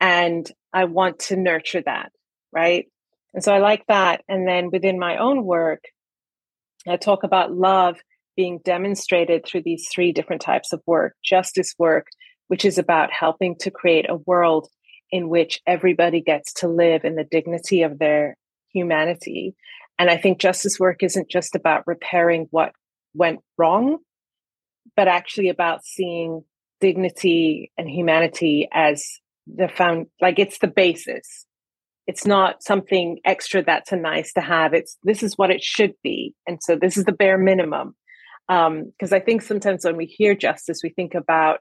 and 0.00 0.48
I 0.72 0.84
want 0.84 1.18
to 1.26 1.36
nurture 1.36 1.82
that, 1.84 2.12
right? 2.52 2.86
And 3.34 3.42
so 3.42 3.52
I 3.52 3.58
like 3.58 3.84
that. 3.88 4.22
And 4.28 4.46
then 4.46 4.70
within 4.70 4.96
my 4.96 5.16
own 5.16 5.44
work, 5.44 5.82
I 6.86 6.98
talk 6.98 7.24
about 7.24 7.52
love 7.52 7.96
being 8.36 8.60
demonstrated 8.64 9.44
through 9.44 9.62
these 9.62 9.88
three 9.92 10.12
different 10.12 10.42
types 10.42 10.72
of 10.72 10.82
work 10.86 11.14
justice 11.24 11.74
work, 11.78 12.06
which 12.48 12.64
is 12.64 12.78
about 12.78 13.12
helping 13.12 13.56
to 13.60 13.70
create 13.70 14.08
a 14.08 14.16
world 14.16 14.68
in 15.10 15.28
which 15.28 15.60
everybody 15.66 16.20
gets 16.20 16.52
to 16.54 16.68
live 16.68 17.04
in 17.04 17.14
the 17.14 17.24
dignity 17.24 17.82
of 17.82 17.98
their 17.98 18.36
humanity. 18.72 19.54
And 19.98 20.10
I 20.10 20.16
think 20.16 20.38
justice 20.38 20.80
work 20.80 21.02
isn't 21.02 21.30
just 21.30 21.54
about 21.54 21.86
repairing 21.86 22.48
what 22.50 22.72
went 23.14 23.40
wrong, 23.56 23.98
but 24.96 25.08
actually 25.08 25.48
about 25.48 25.84
seeing 25.84 26.42
dignity 26.80 27.70
and 27.78 27.88
humanity 27.88 28.68
as 28.72 29.04
the 29.46 29.68
found 29.68 30.06
like 30.20 30.38
it's 30.38 30.58
the 30.58 30.66
basis. 30.66 31.46
It's 32.06 32.26
not 32.26 32.62
something 32.62 33.20
extra 33.24 33.62
that's 33.62 33.92
a 33.92 33.96
nice 33.96 34.32
to 34.34 34.40
have. 34.40 34.74
It's 34.74 34.98
this 35.04 35.22
is 35.22 35.38
what 35.38 35.50
it 35.50 35.62
should 35.62 35.94
be. 36.02 36.34
And 36.46 36.62
so 36.62 36.76
this 36.76 36.96
is 36.96 37.04
the 37.04 37.12
bare 37.12 37.38
minimum 37.38 37.94
because 38.48 39.12
um, 39.12 39.16
I 39.16 39.20
think 39.20 39.42
sometimes 39.42 39.84
when 39.84 39.96
we 39.96 40.06
hear 40.06 40.34
justice, 40.34 40.80
we 40.82 40.90
think 40.90 41.14
about 41.14 41.60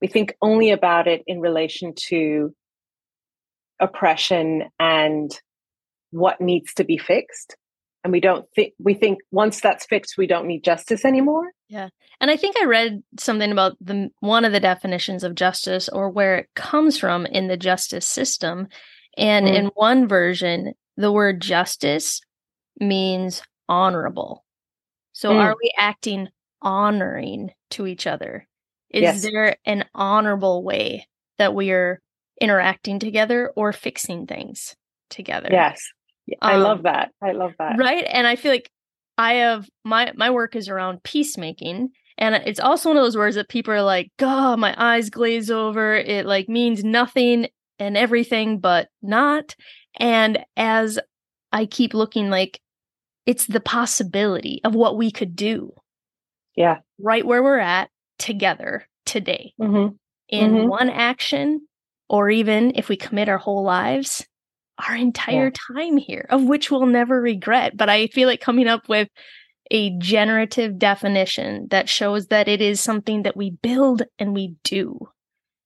we 0.00 0.08
think 0.08 0.36
only 0.42 0.70
about 0.70 1.06
it 1.06 1.22
in 1.26 1.40
relation 1.40 1.94
to 2.08 2.54
oppression 3.80 4.64
and 4.78 5.30
what 6.10 6.40
needs 6.40 6.74
to 6.74 6.84
be 6.84 6.98
fixed. 6.98 7.56
And 8.02 8.12
we 8.12 8.20
don't 8.20 8.46
think 8.54 8.74
we 8.78 8.94
think 8.94 9.18
once 9.30 9.60
that's 9.60 9.86
fixed 9.86 10.18
we 10.18 10.26
don't 10.26 10.46
need 10.46 10.62
justice 10.62 11.04
anymore. 11.04 11.50
Yeah. 11.68 11.88
And 12.20 12.30
i 12.30 12.36
think 12.36 12.56
i 12.60 12.66
read 12.66 13.02
something 13.18 13.50
about 13.50 13.76
the 13.80 14.10
one 14.20 14.44
of 14.44 14.52
the 14.52 14.60
definitions 14.60 15.24
of 15.24 15.34
justice 15.34 15.88
or 15.88 16.10
where 16.10 16.36
it 16.36 16.48
comes 16.54 16.98
from 16.98 17.26
in 17.26 17.48
the 17.48 17.56
justice 17.56 18.06
system. 18.06 18.68
And 19.16 19.46
mm. 19.46 19.54
in 19.54 19.66
one 19.74 20.06
version 20.06 20.74
the 20.96 21.10
word 21.10 21.40
justice 21.40 22.20
means 22.78 23.42
honorable 23.68 24.44
so 25.14 25.30
mm. 25.30 25.40
are 25.40 25.56
we 25.62 25.72
acting 25.78 26.28
honoring 26.60 27.50
to 27.70 27.86
each 27.86 28.06
other 28.06 28.46
is 28.90 29.02
yes. 29.02 29.22
there 29.22 29.56
an 29.64 29.84
honorable 29.94 30.62
way 30.62 31.08
that 31.38 31.54
we 31.54 31.70
are 31.70 32.00
interacting 32.40 32.98
together 32.98 33.50
or 33.56 33.72
fixing 33.72 34.26
things 34.26 34.76
together 35.08 35.48
yes 35.50 35.80
I 36.40 36.54
um, 36.54 36.62
love 36.62 36.82
that. 36.84 37.10
I 37.22 37.32
love 37.32 37.52
that. 37.58 37.76
Right. 37.78 38.04
And 38.08 38.26
I 38.26 38.36
feel 38.36 38.52
like 38.52 38.70
I 39.18 39.34
have 39.34 39.68
my 39.84 40.12
my 40.16 40.30
work 40.30 40.56
is 40.56 40.68
around 40.68 41.02
peacemaking. 41.02 41.90
And 42.16 42.34
it's 42.34 42.60
also 42.60 42.90
one 42.90 42.96
of 42.96 43.02
those 43.02 43.16
words 43.16 43.36
that 43.36 43.48
people 43.48 43.74
are 43.74 43.82
like, 43.82 44.12
God, 44.18 44.58
my 44.58 44.74
eyes 44.78 45.10
glaze 45.10 45.50
over. 45.50 45.94
It 45.94 46.26
like 46.26 46.48
means 46.48 46.84
nothing 46.84 47.48
and 47.78 47.96
everything, 47.96 48.60
but 48.60 48.88
not. 49.02 49.56
And 49.98 50.44
as 50.56 50.98
I 51.52 51.66
keep 51.66 51.92
looking 51.92 52.30
like 52.30 52.60
it's 53.26 53.46
the 53.46 53.60
possibility 53.60 54.60
of 54.64 54.74
what 54.74 54.96
we 54.96 55.10
could 55.10 55.34
do. 55.36 55.72
Yeah. 56.56 56.78
Right 57.00 57.26
where 57.26 57.42
we're 57.42 57.58
at 57.58 57.90
together 58.18 58.86
today 59.06 59.54
mm-hmm. 59.60 59.94
in 60.28 60.52
mm-hmm. 60.52 60.68
one 60.68 60.90
action, 60.90 61.66
or 62.08 62.30
even 62.30 62.72
if 62.76 62.88
we 62.88 62.96
commit 62.96 63.28
our 63.28 63.38
whole 63.38 63.64
lives 63.64 64.26
our 64.78 64.96
entire 64.96 65.46
yeah. 65.46 65.76
time 65.76 65.96
here, 65.96 66.26
of 66.30 66.44
which 66.44 66.70
we'll 66.70 66.86
never 66.86 67.20
regret. 67.20 67.76
But 67.76 67.88
I 67.88 68.08
feel 68.08 68.28
like 68.28 68.40
coming 68.40 68.66
up 68.66 68.88
with 68.88 69.08
a 69.70 69.96
generative 69.98 70.78
definition 70.78 71.68
that 71.70 71.88
shows 71.88 72.26
that 72.26 72.48
it 72.48 72.60
is 72.60 72.80
something 72.80 73.22
that 73.22 73.36
we 73.36 73.50
build 73.50 74.02
and 74.18 74.34
we 74.34 74.56
do. 74.64 74.98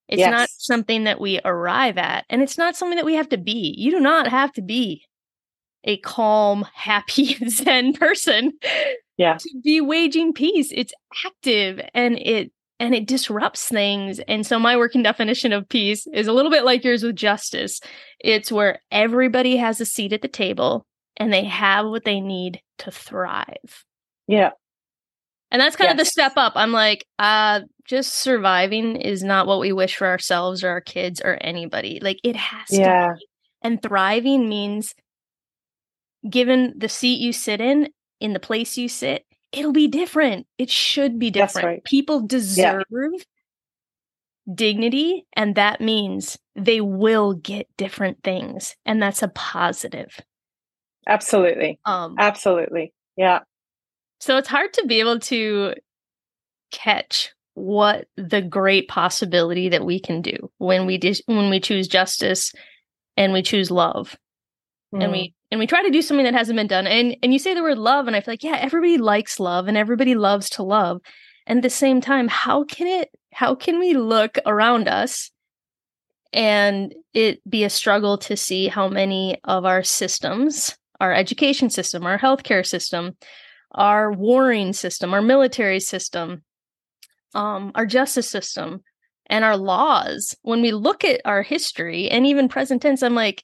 It's 0.07 0.19
yes. 0.19 0.31
not 0.31 0.49
something 0.49 1.03
that 1.03 1.19
we 1.19 1.39
arrive 1.45 1.97
at, 1.97 2.25
and 2.29 2.41
it's 2.41 2.57
not 2.57 2.75
something 2.75 2.95
that 2.95 3.05
we 3.05 3.15
have 3.15 3.29
to 3.29 3.37
be. 3.37 3.75
You 3.77 3.91
do 3.91 3.99
not 3.99 4.27
have 4.27 4.51
to 4.53 4.61
be 4.61 5.05
a 5.83 5.97
calm, 5.97 6.65
happy, 6.73 7.35
zen 7.49 7.93
person 7.93 8.53
yeah. 9.17 9.37
to 9.37 9.49
be 9.63 9.81
waging 9.81 10.33
peace. 10.33 10.69
It's 10.71 10.93
active 11.25 11.81
and 11.93 12.17
it 12.19 12.51
and 12.79 12.95
it 12.95 13.05
disrupts 13.05 13.67
things. 13.67 14.19
And 14.19 14.45
so 14.45 14.57
my 14.57 14.77
working 14.77 15.03
definition 15.03 15.51
of 15.51 15.67
peace 15.67 16.07
is 16.13 16.27
a 16.27 16.33
little 16.33 16.49
bit 16.49 16.63
like 16.63 16.83
yours 16.83 17.03
with 17.03 17.17
justice. 17.17 17.81
It's 18.19 18.51
where 18.51 18.79
everybody 18.89 19.57
has 19.57 19.81
a 19.81 19.85
seat 19.85 20.13
at 20.13 20.21
the 20.21 20.29
table 20.29 20.85
and 21.17 21.33
they 21.33 21.43
have 21.43 21.87
what 21.87 22.05
they 22.05 22.21
need 22.21 22.61
to 22.79 22.91
thrive. 22.91 23.83
Yeah. 24.27 24.51
And 25.51 25.61
that's 25.61 25.75
kind 25.75 25.87
yes. 25.87 25.93
of 25.93 25.97
the 25.97 26.05
step 26.05 26.33
up. 26.37 26.53
I'm 26.55 26.71
like, 26.71 27.05
uh, 27.17 27.61
just 27.85 28.13
surviving 28.13 28.95
is 28.95 29.23
not 29.23 29.47
what 29.47 29.59
we 29.59 29.73
wish 29.73 29.97
for 29.97 30.07
ourselves 30.07 30.63
or 30.63 30.69
our 30.69 30.81
kids 30.81 31.21
or 31.21 31.37
anybody. 31.41 31.99
Like 32.01 32.19
it 32.23 32.35
has 32.35 32.67
yeah. 32.69 33.07
to 33.07 33.15
be. 33.15 33.25
And 33.61 33.81
thriving 33.81 34.47
means 34.47 34.93
given 36.27 36.73
the 36.77 36.89
seat 36.89 37.19
you 37.19 37.33
sit 37.33 37.61
in, 37.61 37.89
in 38.19 38.33
the 38.33 38.39
place 38.39 38.77
you 38.77 38.89
sit, 38.89 39.25
it'll 39.51 39.71
be 39.71 39.87
different. 39.87 40.47
It 40.57 40.69
should 40.69 41.19
be 41.19 41.29
different. 41.31 41.65
Right. 41.65 41.83
People 41.83 42.21
deserve 42.21 42.83
yeah. 42.89 44.53
dignity, 44.53 45.25
and 45.35 45.55
that 45.55 45.81
means 45.81 46.37
they 46.55 46.81
will 46.81 47.33
get 47.33 47.67
different 47.77 48.23
things, 48.23 48.75
and 48.85 49.01
that's 49.01 49.23
a 49.23 49.29
positive. 49.29 50.19
Absolutely. 51.07 51.79
Um, 51.85 52.15
Absolutely. 52.19 52.93
Yeah. 53.15 53.39
So 54.19 54.37
it's 54.37 54.49
hard 54.49 54.73
to 54.73 54.85
be 54.85 54.99
able 54.99 55.19
to 55.21 55.73
catch 56.71 57.33
what 57.55 58.07
the 58.15 58.41
great 58.41 58.87
possibility 58.87 59.69
that 59.69 59.85
we 59.85 59.99
can 59.99 60.21
do 60.21 60.51
when 60.59 60.85
we 60.85 60.97
dis- 60.97 61.23
when 61.25 61.49
we 61.49 61.59
choose 61.59 61.87
justice 61.87 62.53
and 63.17 63.33
we 63.33 63.41
choose 63.41 63.71
love 63.71 64.17
mm. 64.93 65.03
and 65.03 65.11
we 65.11 65.33
and 65.51 65.59
we 65.59 65.67
try 65.67 65.83
to 65.83 65.89
do 65.89 66.01
something 66.01 66.23
that 66.23 66.33
hasn't 66.33 66.57
been 66.57 66.67
done 66.67 66.87
and 66.87 67.15
and 67.23 67.33
you 67.33 67.39
say 67.39 67.53
the 67.53 67.61
word 67.61 67.77
love 67.77 68.07
and 68.07 68.15
i 68.15 68.21
feel 68.21 68.33
like 68.33 68.43
yeah 68.43 68.57
everybody 68.59 68.97
likes 68.97 69.39
love 69.39 69.67
and 69.67 69.77
everybody 69.77 70.15
loves 70.15 70.49
to 70.49 70.63
love 70.63 71.01
and 71.47 71.57
at 71.57 71.63
the 71.63 71.69
same 71.69 72.01
time 72.01 72.27
how 72.27 72.63
can 72.63 72.87
it 72.87 73.09
how 73.33 73.55
can 73.55 73.79
we 73.79 73.93
look 73.93 74.37
around 74.45 74.87
us 74.87 75.31
and 76.31 76.93
it 77.13 77.41
be 77.49 77.63
a 77.63 77.69
struggle 77.69 78.17
to 78.17 78.37
see 78.37 78.67
how 78.67 78.87
many 78.87 79.39
of 79.43 79.65
our 79.65 79.83
systems 79.83 80.77
our 80.99 81.13
education 81.13 81.69
system 81.69 82.05
our 82.05 82.19
healthcare 82.19 82.65
system 82.65 83.15
our 83.71 84.11
warring 84.11 84.73
system 84.73 85.13
our 85.13 85.21
military 85.21 85.79
system 85.79 86.43
um, 87.35 87.71
our 87.75 87.85
justice 87.85 88.29
system 88.29 88.81
and 89.27 89.45
our 89.45 89.55
laws 89.57 90.35
when 90.41 90.61
we 90.61 90.71
look 90.71 91.03
at 91.03 91.21
our 91.25 91.43
history 91.43 92.09
and 92.09 92.25
even 92.25 92.49
present 92.49 92.81
tense 92.81 93.03
i'm 93.03 93.15
like 93.15 93.43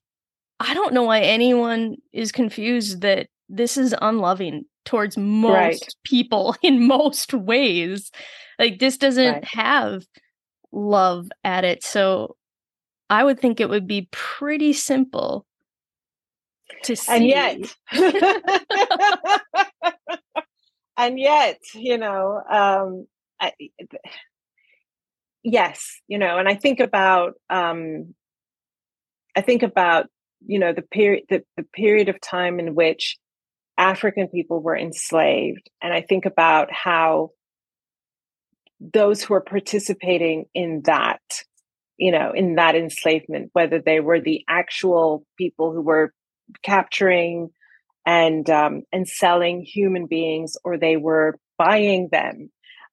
I 0.60 0.74
don't 0.74 0.94
know 0.94 1.04
why 1.04 1.22
anyone 1.22 1.98
is 2.13 2.32
confused 2.32 3.02
that 3.02 3.28
this 3.50 3.78
is 3.78 3.96
unloving 4.02 4.65
towards 4.86 5.18
most 5.18 5.82
right. 5.82 5.96
people 6.04 6.56
in 6.63 6.88
most 6.88 7.34
ways. 7.34 8.12
Like 8.58 8.80
this 8.80 8.98
doesn't 8.98 9.34
right. 9.34 9.46
have 9.46 10.06
love 10.72 11.30
at 11.44 11.63
it. 11.65 11.84
So 11.84 12.36
I 13.10 13.24
would 13.24 13.39
think 13.39 13.60
it 13.60 13.70
would 13.70 13.88
be 13.88 14.08
pretty 14.12 14.74
simple 14.74 15.46
to 16.84 16.96
see. 16.96 17.12
And 17.12 17.26
yet, 17.26 17.76
and 20.98 21.20
yet, 21.20 21.60
you 21.74 21.98
know, 21.98 22.41
um, 22.50 23.08
I, 23.39 23.52
yes, 25.44 26.00
you 26.08 26.18
know, 26.18 26.38
and 26.38 26.48
I 26.48 26.56
think 26.56 26.80
about, 26.80 27.34
um, 27.50 28.15
I 29.36 29.41
think 29.41 29.62
about 29.63 30.08
you 30.45 30.60
know 30.60 30.73
the 30.73 30.81
period 30.81 31.23
the, 31.29 31.43
the 31.58 31.63
period 31.63 32.10
of 32.10 32.19
time 32.21 32.60
in 32.60 32.75
which 32.75 33.17
African 33.77 34.27
people 34.27 34.62
were 34.62 34.77
enslaved, 34.77 35.69
and 35.81 35.93
I 35.93 36.01
think 36.01 36.25
about 36.25 36.71
how 36.71 37.31
those 38.79 39.23
who 39.23 39.34
are 39.34 39.41
participating 39.41 40.45
in 40.53 40.81
that 40.86 41.21
you 41.97 42.12
know 42.12 42.31
in 42.34 42.55
that 42.55 42.75
enslavement 42.75 43.49
whether 43.53 43.81
they 43.81 43.99
were 43.99 44.19
the 44.19 44.43
actual 44.47 45.25
people 45.38 45.71
who 45.71 45.81
were 45.81 46.13
capturing 46.63 47.49
and 48.05 48.49
um, 48.49 48.84
and 48.91 49.08
selling 49.08 49.62
human 49.62 50.05
beings 50.05 50.58
or 50.63 50.77
they 50.77 50.97
were 50.97 51.38
buying 51.58 52.10
them 52.12 52.49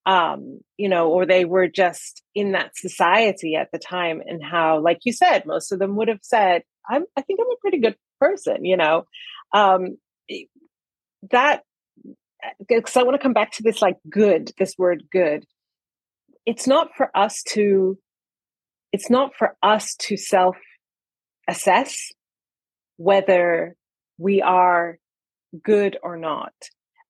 um, 0.07 0.61
you 0.77 0.89
know 0.89 1.09
or 1.11 1.27
they 1.27 1.45
were 1.45 1.69
just 1.69 2.23
in 2.35 2.53
that 2.53 2.77
society 2.77 3.55
at 3.55 3.71
the 3.73 3.79
time 3.79 4.21
and 4.27 4.43
how 4.43 4.81
like 4.81 4.99
you 5.05 5.13
said 5.13 5.47
most 5.47 5.73
of 5.73 5.79
them 5.79 5.97
would 5.97 6.09
have 6.09 6.21
said 6.23 6.63
I'm, 6.89 7.05
I 7.17 7.23
think 7.23 7.41
I'm 7.41 7.51
a 7.51 7.61
pretty 7.61 7.79
good 7.79 7.97
person, 8.21 8.65
you 8.65 8.77
know. 8.77 9.05
Um, 9.53 9.99
that 11.31 11.63
because 12.67 12.97
I 12.97 13.03
want 13.03 13.15
to 13.15 13.23
come 13.23 13.33
back 13.33 13.53
to 13.53 13.63
this 13.63 13.81
like 13.81 13.99
good, 14.09 14.51
this 14.59 14.75
word 14.77 15.05
good. 15.11 15.45
It's 16.45 16.67
not 16.67 16.91
for 16.97 17.17
us 17.17 17.43
to, 17.51 17.99
it's 18.91 19.09
not 19.09 19.35
for 19.37 19.57
us 19.63 19.95
to 20.01 20.17
self 20.17 20.57
assess 21.49 22.11
whether 22.97 23.77
we 24.19 24.43
are 24.43 24.99
good 25.63 25.99
or 26.03 26.17
not. 26.17 26.53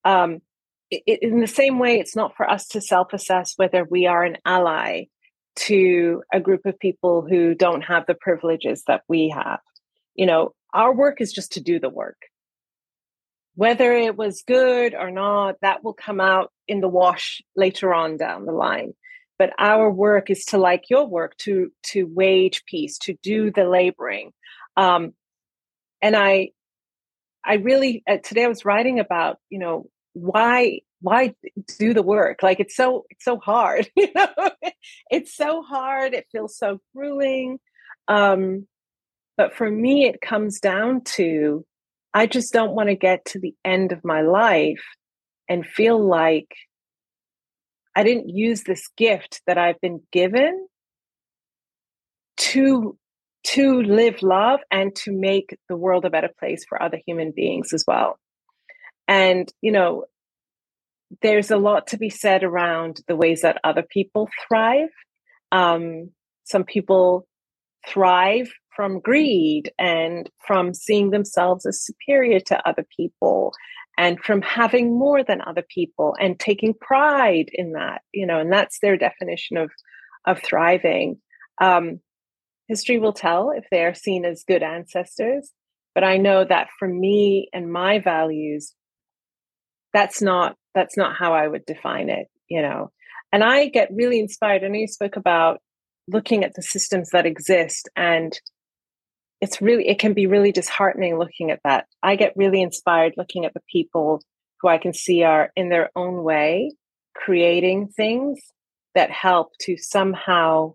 Um, 0.05 0.41
it, 0.93 1.23
in 1.23 1.41
the 1.41 1.47
same 1.47 1.79
way, 1.79 1.99
it's 1.99 2.17
not 2.17 2.37
for 2.37 2.49
us 2.49 2.67
to 2.69 2.81
self 2.81 3.13
assess 3.13 3.55
whether 3.57 3.85
we 3.85 4.07
are 4.07 4.23
an 4.25 4.39
ally 4.45 5.05
to 5.55 6.23
a 6.33 6.41
group 6.41 6.65
of 6.67 6.79
people 6.79 7.27
who 7.29 7.55
don't 7.55 7.83
have 7.83 8.07
the 8.07 8.15
privileges 8.15 8.85
that 8.87 9.03
we 9.09 9.29
have. 9.35 9.61
You 10.15 10.27
know, 10.27 10.55
our 10.73 10.95
work 10.95 11.21
is 11.21 11.33
just 11.33 11.53
to 11.53 11.61
do 11.61 11.79
the 11.79 11.89
work. 11.89 12.17
Whether 13.55 13.93
it 13.93 14.17
was 14.17 14.45
good 14.47 14.95
or 14.95 15.11
not, 15.11 15.57
that 15.61 15.85
will 15.85 15.93
come 15.95 16.21
out 16.21 16.51
in 16.69 16.81
the 16.81 16.89
wash 16.89 17.43
later 17.55 17.93
on 17.93 18.17
down 18.17 18.47
the 18.47 18.53
line. 18.53 18.95
But 19.39 19.51
our 19.59 19.91
work 19.91 20.31
is 20.31 20.45
to, 20.47 20.59
like 20.59 20.85
your 20.89 21.07
work, 21.07 21.37
to 21.39 21.71
to 21.89 22.05
wage 22.05 22.65
peace, 22.67 22.99
to 22.99 23.15
do 23.23 23.51
the 23.51 23.65
laboring. 23.65 24.33
Um, 24.77 25.15
and 26.01 26.17
I, 26.17 26.51
I 27.45 27.55
really 27.55 28.03
uh, 28.09 28.19
today 28.23 28.45
I 28.45 28.49
was 28.49 28.65
writing 28.65 29.01
about 29.01 29.39
you 29.51 29.59
know 29.59 29.87
why 30.15 30.81
why 31.01 31.35
do 31.79 31.95
the 31.95 32.03
work 32.03 32.43
like 32.43 32.61
it's 32.61 32.77
so 32.77 33.05
it's 33.11 33.25
so 33.25 33.39
hard 33.39 33.89
you 33.97 34.09
know 34.15 34.51
it's 35.11 35.35
so 35.35 35.63
hard 35.63 36.15
it 36.15 36.27
feels 36.31 36.57
so 36.57 36.81
grueling 36.95 37.59
um 38.09 38.67
but 39.37 39.55
for 39.55 39.71
me 39.71 40.05
it 40.05 40.21
comes 40.21 40.61
down 40.61 41.03
to 41.03 41.65
i 42.15 42.27
just 42.27 42.53
don't 42.53 42.75
want 42.75 42.89
to 42.89 42.95
get 42.95 43.25
to 43.25 43.41
the 43.41 43.55
end 43.65 43.93
of 43.93 44.05
my 44.05 44.21
life 44.21 44.83
and 45.49 45.67
feel 45.67 45.99
like 45.99 46.49
I 47.95 48.03
didn't 48.05 48.31
use 48.31 48.63
this 48.63 48.89
gift 48.97 49.43
that 49.47 49.59
I've 49.59 49.81
been 49.81 50.01
given 50.13 50.67
to 52.39 52.97
to 53.45 53.83
live 53.83 54.23
love 54.23 54.61
and 54.71 54.95
to 54.95 55.13
make 55.13 55.59
the 55.69 55.77
world 55.77 56.05
a 56.05 56.11
better 56.11 56.31
place 56.39 56.65
for 56.69 56.81
other 56.81 56.99
human 57.05 57.33
beings 57.33 57.73
as 57.73 57.85
well. 57.87 58.19
And, 59.09 59.53
you 59.61 59.73
know, 59.73 60.05
there's 61.21 61.51
a 61.51 61.59
lot 61.59 61.89
to 61.89 61.99
be 61.99 62.09
said 62.09 62.43
around 62.43 63.01
the 63.07 63.17
ways 63.17 63.43
that 63.43 63.61
other 63.65 63.83
people 63.83 64.29
thrive. 64.49 64.89
Um, 65.51 66.11
some 66.45 66.65
people 66.65 67.27
thrive 67.87 68.51
from 68.75 69.01
greed 69.01 69.73
and 69.79 70.31
from 70.47 70.73
seeing 70.73 71.11
themselves 71.11 71.67
as 71.67 71.85
superior 71.85 72.41
to 72.41 72.69
other 72.69 72.87
people 72.97 73.53
and 73.99 74.19
from 74.21 74.41
having 74.43 74.99
more 74.99 75.23
than 75.23 75.43
other 75.43 75.65
people 75.69 76.17
and 76.19 76.39
taking 76.39 76.75
pride 76.75 77.51
in 77.53 77.73
that 77.73 78.03
you 78.13 78.27
know 78.27 78.39
and 78.39 78.53
that's 78.53 78.79
their 78.81 78.97
definition 78.97 79.57
of 79.57 79.71
of 80.27 80.41
thriving 80.43 81.21
um, 81.61 82.01
history 82.69 82.99
will 82.99 83.13
tell 83.13 83.51
if 83.51 83.65
they 83.71 83.85
are 83.85 83.95
seen 83.95 84.25
as 84.25 84.45
good 84.47 84.63
ancestors 84.63 85.51
but 85.95 86.05
i 86.05 86.17
know 86.17 86.45
that 86.45 86.69
for 86.79 86.89
me 86.89 87.49
and 87.53 87.71
my 87.73 87.99
values 87.99 88.75
that's 89.93 90.23
not 90.23 90.57
that's 90.75 90.97
not 90.97 91.17
how 91.17 91.33
i 91.35 91.47
would 91.47 91.65
define 91.67 92.09
it 92.09 92.29
you 92.49 92.61
know. 92.63 92.91
And 93.33 93.43
i 93.43 93.69
get 93.69 93.91
really 93.93 94.21
inspired 94.21 94.63
i 94.63 94.69
know 94.69 94.79
you 94.79 94.89
spoke 94.89 95.17
about 95.17 95.61
looking 96.09 96.45
at 96.45 96.55
the 96.55 96.63
systems 96.63 97.11
that 97.11 97.27
exist 97.27 97.89
and 97.97 98.39
it's 99.41 99.61
really 99.61 99.89
it 99.89 99.99
can 99.99 100.13
be 100.15 100.27
really 100.27 100.53
disheartening 100.53 101.19
looking 101.19 101.51
at 101.51 101.61
that. 101.65 101.87
I 102.03 102.17
get 102.17 102.37
really 102.37 102.63
inspired 102.63 103.15
looking 103.17 103.45
at 103.45 103.55
the 103.55 103.63
people 103.71 104.23
who 104.61 104.69
i 104.69 104.79
can 104.79 104.93
see 104.95 105.23
are 105.23 105.51
in 105.57 105.69
their 105.69 105.91
own 105.97 106.23
way 106.23 106.73
creating 107.15 107.89
things 107.89 108.39
that 108.95 109.11
help 109.11 109.53
to 109.61 109.77
somehow 109.77 110.75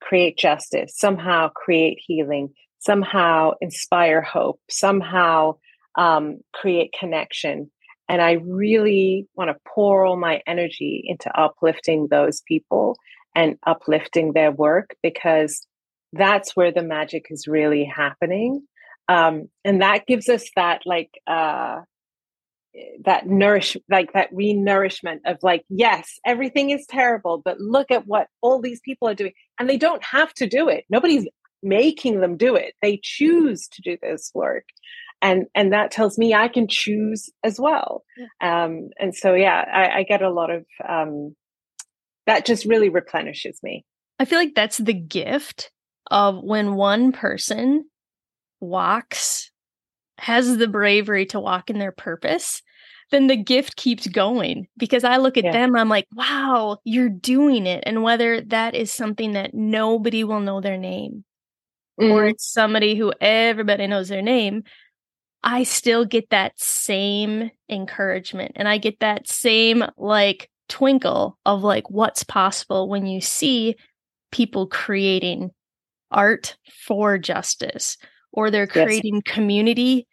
create 0.00 0.36
justice 0.38 0.92
somehow 0.96 1.48
create 1.48 1.98
healing 2.04 2.50
somehow 2.80 3.52
inspire 3.60 4.22
hope 4.22 4.60
somehow 4.70 5.54
um, 5.96 6.38
create 6.54 6.94
connection 6.98 7.70
and 8.08 8.22
i 8.22 8.32
really 8.32 9.26
want 9.34 9.50
to 9.50 9.56
pour 9.66 10.04
all 10.04 10.16
my 10.16 10.40
energy 10.46 11.04
into 11.06 11.30
uplifting 11.38 12.08
those 12.08 12.42
people 12.46 12.96
and 13.34 13.56
uplifting 13.66 14.32
their 14.32 14.50
work 14.50 14.96
because 15.02 15.66
that's 16.12 16.56
where 16.56 16.72
the 16.72 16.82
magic 16.82 17.26
is 17.30 17.46
really 17.46 17.84
happening. 17.84 18.66
Um, 19.08 19.48
and 19.64 19.80
that 19.82 20.06
gives 20.06 20.28
us 20.28 20.50
that 20.56 20.82
like 20.84 21.10
uh, 21.26 21.82
that 23.04 23.26
nourish 23.26 23.76
like 23.88 24.12
that 24.12 24.28
re-nourishment 24.32 25.22
of 25.24 25.38
like 25.42 25.64
yes 25.68 26.20
everything 26.26 26.70
is 26.70 26.86
terrible 26.86 27.40
but 27.42 27.58
look 27.58 27.90
at 27.90 28.06
what 28.06 28.28
all 28.42 28.60
these 28.60 28.80
people 28.80 29.08
are 29.08 29.14
doing 29.14 29.32
and 29.58 29.68
they 29.68 29.78
don't 29.78 30.04
have 30.04 30.32
to 30.34 30.46
do 30.46 30.68
it. 30.68 30.84
Nobody's 30.90 31.26
making 31.62 32.20
them 32.20 32.36
do 32.36 32.54
it. 32.54 32.74
They 32.82 33.00
choose 33.02 33.66
to 33.68 33.82
do 33.82 33.96
this 34.02 34.30
work 34.34 34.64
and 35.20 35.46
and 35.54 35.72
that 35.72 35.90
tells 35.90 36.18
me 36.18 36.34
i 36.34 36.48
can 36.48 36.66
choose 36.68 37.30
as 37.44 37.58
well 37.58 38.04
um, 38.40 38.88
and 38.98 39.14
so 39.14 39.34
yeah 39.34 39.64
I, 39.72 39.98
I 39.98 40.02
get 40.02 40.22
a 40.22 40.30
lot 40.30 40.50
of 40.50 40.64
um, 40.88 41.34
that 42.26 42.46
just 42.46 42.64
really 42.64 42.88
replenishes 42.88 43.60
me 43.62 43.84
i 44.18 44.24
feel 44.24 44.38
like 44.38 44.54
that's 44.54 44.78
the 44.78 44.94
gift 44.94 45.70
of 46.10 46.42
when 46.42 46.74
one 46.74 47.12
person 47.12 47.84
walks, 48.60 49.50
has 50.18 50.56
the 50.56 50.68
bravery 50.68 51.26
to 51.26 51.40
walk 51.40 51.70
in 51.70 51.78
their 51.78 51.92
purpose, 51.92 52.62
then 53.10 53.26
the 53.26 53.36
gift 53.36 53.76
keeps 53.76 54.06
going 54.06 54.66
because 54.76 55.04
I 55.04 55.16
look 55.16 55.36
at 55.36 55.44
yeah. 55.44 55.52
them, 55.52 55.76
I'm 55.76 55.88
like, 55.88 56.06
wow, 56.14 56.78
you're 56.84 57.08
doing 57.08 57.66
it. 57.66 57.84
And 57.86 58.02
whether 58.02 58.40
that 58.42 58.74
is 58.74 58.92
something 58.92 59.32
that 59.32 59.54
nobody 59.54 60.24
will 60.24 60.40
know 60.40 60.60
their 60.60 60.76
name 60.76 61.24
mm. 62.00 62.10
or 62.10 62.26
it's 62.26 62.52
somebody 62.52 62.96
who 62.96 63.12
everybody 63.20 63.86
knows 63.86 64.08
their 64.08 64.22
name, 64.22 64.64
I 65.42 65.62
still 65.62 66.04
get 66.04 66.30
that 66.30 66.58
same 66.58 67.50
encouragement 67.68 68.52
and 68.56 68.68
I 68.68 68.78
get 68.78 69.00
that 69.00 69.28
same 69.28 69.84
like 69.96 70.50
twinkle 70.68 71.38
of 71.46 71.62
like 71.62 71.88
what's 71.90 72.24
possible 72.24 72.88
when 72.88 73.06
you 73.06 73.20
see 73.20 73.76
people 74.30 74.66
creating 74.66 75.50
art 76.10 76.56
for 76.86 77.18
justice 77.18 77.96
or 78.32 78.50
they're 78.50 78.66
creating 78.66 79.22
yes. 79.26 79.34
community 79.34 80.06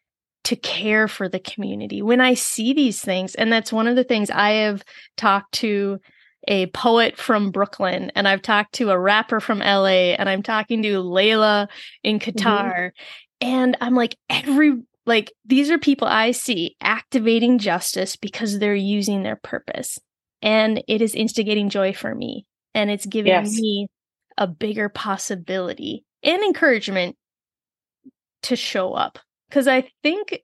to 0.46 0.56
care 0.56 1.08
for 1.08 1.28
the 1.28 1.40
community. 1.40 2.02
When 2.02 2.22
I 2.22 2.36
see 2.36 2.74
these 2.74 3.02
things, 3.02 3.36
and 3.36 3.52
that's 3.52 3.74
one 3.74 3.88
of 3.88 3.96
the 3.96 4.04
things 4.04 4.30
I 4.30 4.52
have 4.52 4.84
talked 5.18 5.54
to 5.56 6.00
a 6.48 6.68
poet 6.68 7.18
from 7.18 7.50
Brooklyn, 7.50 8.12
and 8.16 8.28
I've 8.28 8.44
talked 8.44 8.76
to 8.76 8.92
a 8.92 9.00
rapper 9.00 9.40
from 9.40 9.60
LA, 9.60 10.14
and 10.14 10.30
I'm 10.30 10.44
talking 10.44 10.84
to 10.84 11.02
Layla 11.02 11.68
in 12.04 12.20
mm-hmm. 12.20 12.30
Qatar. 12.30 12.74
Mm-hmm. 12.74 13.48
And 13.48 13.78
I'm 13.82 13.96
like, 13.96 14.16
every 14.30 14.82
like 15.06 15.32
these 15.46 15.70
are 15.70 15.78
people 15.78 16.08
I 16.08 16.32
see 16.32 16.76
activating 16.82 17.60
justice 17.60 18.16
because 18.16 18.60
they're 18.60 18.76
using 18.76 19.24
their 19.24 19.36
purpose. 19.36 20.00
And 20.42 20.84
it 20.88 21.02
is 21.02 21.16
instigating 21.16 21.70
joy 21.70 21.94
for 21.94 22.14
me. 22.14 22.46
And 22.74 22.90
it's 22.92 23.06
giving 23.06 23.32
yes. 23.32 23.52
me 23.52 23.88
a 24.38 24.48
bigger 24.48 24.90
possibility 24.90 26.04
and 26.24 26.44
encouragement 26.44 27.16
to 28.44 28.56
show 28.56 28.94
up. 28.94 29.20
Because 29.50 29.68
I 29.68 29.90
think 30.04 30.42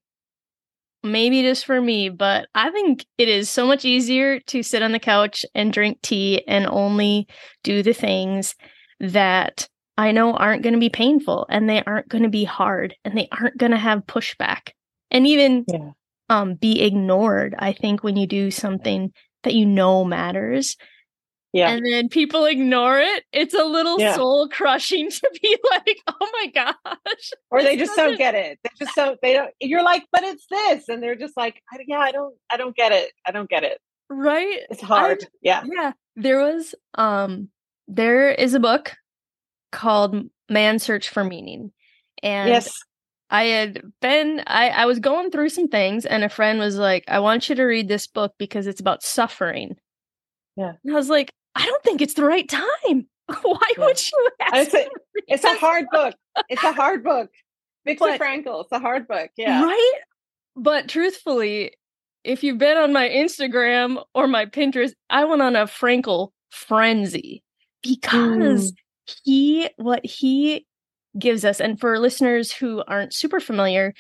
maybe 1.03 1.41
just 1.41 1.65
for 1.65 1.81
me, 1.81 2.09
but 2.09 2.47
I 2.53 2.69
think 2.71 3.05
it 3.17 3.27
is 3.27 3.49
so 3.49 3.65
much 3.65 3.85
easier 3.85 4.39
to 4.41 4.63
sit 4.63 4.83
on 4.83 4.91
the 4.91 4.99
couch 4.99 5.45
and 5.55 5.73
drink 5.73 5.99
tea 6.01 6.43
and 6.47 6.67
only 6.67 7.27
do 7.63 7.83
the 7.83 7.93
things 7.93 8.55
that 8.99 9.67
I 9.97 10.11
know 10.11 10.33
aren't 10.33 10.63
going 10.63 10.73
to 10.73 10.79
be 10.79 10.89
painful 10.89 11.45
and 11.49 11.69
they 11.69 11.83
aren't 11.83 12.09
going 12.09 12.23
to 12.23 12.29
be 12.29 12.43
hard 12.43 12.95
and 13.03 13.17
they 13.17 13.27
aren't 13.31 13.57
going 13.57 13.71
to 13.71 13.77
have 13.77 14.05
pushback 14.05 14.69
and 15.09 15.27
even 15.27 15.65
yeah. 15.67 15.91
um, 16.29 16.55
be 16.55 16.81
ignored. 16.81 17.55
I 17.59 17.73
think 17.73 18.03
when 18.03 18.15
you 18.15 18.25
do 18.25 18.51
something 18.51 19.11
that 19.43 19.53
you 19.53 19.65
know 19.65 20.03
matters, 20.03 20.77
yeah. 21.53 21.71
And 21.71 21.85
then 21.85 22.07
people 22.07 22.45
ignore 22.45 22.99
it. 22.99 23.23
It's 23.33 23.53
a 23.53 23.65
little 23.65 23.99
yeah. 23.99 24.15
soul 24.15 24.47
crushing 24.47 25.09
to 25.11 25.39
be 25.41 25.57
like, 25.69 25.97
oh 26.07 26.29
my 26.33 26.47
gosh. 26.47 27.31
Or 27.49 27.61
they 27.61 27.75
just 27.75 27.95
don't 27.95 28.17
get 28.17 28.35
it. 28.35 28.59
They 28.63 28.69
just 28.79 28.95
don't, 28.95 29.19
they 29.21 29.33
don't, 29.33 29.51
you're 29.59 29.83
like, 29.83 30.03
but 30.11 30.23
it's 30.23 30.45
this. 30.49 30.87
And 30.87 31.03
they're 31.03 31.15
just 31.15 31.35
like, 31.35 31.61
yeah, 31.87 31.99
I 31.99 32.11
don't, 32.11 32.35
I 32.49 32.57
don't 32.57 32.75
get 32.75 32.91
it. 32.91 33.11
I 33.25 33.31
don't 33.31 33.49
get 33.49 33.63
it. 33.63 33.79
Right. 34.09 34.59
It's 34.69 34.81
hard. 34.81 35.23
I, 35.23 35.27
yeah. 35.41 35.63
Yeah. 35.65 35.91
There 36.15 36.39
was, 36.39 36.73
um, 36.95 37.49
there 37.87 38.31
is 38.31 38.53
a 38.53 38.59
book 38.59 38.93
called 39.71 40.29
Man 40.49 40.79
Search 40.79 41.09
for 41.09 41.23
Meaning. 41.23 41.71
And 42.23 42.49
yes. 42.49 42.77
I 43.29 43.45
had 43.45 43.81
been 44.01 44.43
I, 44.45 44.69
I 44.69 44.85
was 44.85 44.99
going 44.99 45.31
through 45.31 45.49
some 45.49 45.67
things 45.67 46.05
and 46.05 46.23
a 46.23 46.29
friend 46.29 46.59
was 46.59 46.77
like, 46.77 47.05
I 47.07 47.19
want 47.19 47.49
you 47.49 47.55
to 47.55 47.63
read 47.63 47.87
this 47.87 48.07
book 48.07 48.33
because 48.37 48.67
it's 48.67 48.81
about 48.81 49.03
suffering. 49.03 49.77
Yeah. 50.55 50.73
And 50.83 50.93
I 50.93 50.95
was 50.95 51.09
like, 51.09 51.31
I 51.55 51.65
don't 51.65 51.83
think 51.83 52.01
it's 52.01 52.13
the 52.13 52.25
right 52.25 52.47
time. 52.47 52.65
Why 53.41 53.71
yeah. 53.77 53.85
would 53.85 54.11
you 54.11 54.29
ask? 54.41 54.71
It's 55.27 55.43
a 55.43 55.55
hard 55.55 55.85
book. 55.91 56.15
It's 56.49 56.63
a 56.63 56.73
hard 56.73 57.03
book. 57.03 57.29
Viktor 57.85 58.17
Frankl. 58.17 58.63
It's 58.63 58.71
a 58.71 58.79
hard 58.79 59.07
book. 59.07 59.31
Yeah. 59.37 59.63
Right. 59.63 59.93
But 60.55 60.87
truthfully, 60.87 61.73
if 62.23 62.43
you've 62.43 62.57
been 62.57 62.77
on 62.77 62.93
my 62.93 63.07
Instagram 63.07 64.03
or 64.13 64.27
my 64.27 64.45
Pinterest, 64.45 64.93
I 65.09 65.25
went 65.25 65.41
on 65.41 65.55
a 65.55 65.65
Frankl 65.65 66.31
frenzy 66.49 67.43
because 67.81 68.71
mm. 68.71 68.75
He, 69.23 69.69
what 69.77 70.05
he 70.05 70.65
gives 71.17 71.43
us, 71.43 71.59
and 71.59 71.79
for 71.79 71.99
listeners 71.99 72.51
who 72.51 72.83
aren't 72.87 73.13
super 73.13 73.39
familiar, 73.39 73.93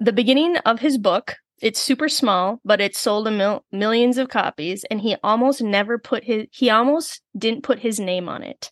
the 0.00 0.12
beginning 0.12 0.56
of 0.58 0.80
his 0.80 0.98
book 0.98 1.36
it's 1.60 1.80
super 1.80 2.08
small, 2.08 2.60
but 2.64 2.80
it 2.80 2.96
sold 2.96 3.26
a 3.26 3.30
mil- 3.30 3.64
millions 3.72 4.18
of 4.18 4.28
copies, 4.28 4.84
and 4.84 5.00
he 5.00 5.16
almost 5.22 5.60
never 5.60 5.98
put 5.98 6.24
his 6.24 6.46
he 6.52 6.70
almost 6.70 7.20
didn't 7.36 7.64
put 7.64 7.80
his 7.80 7.98
name 7.98 8.28
on 8.28 8.42
it 8.42 8.70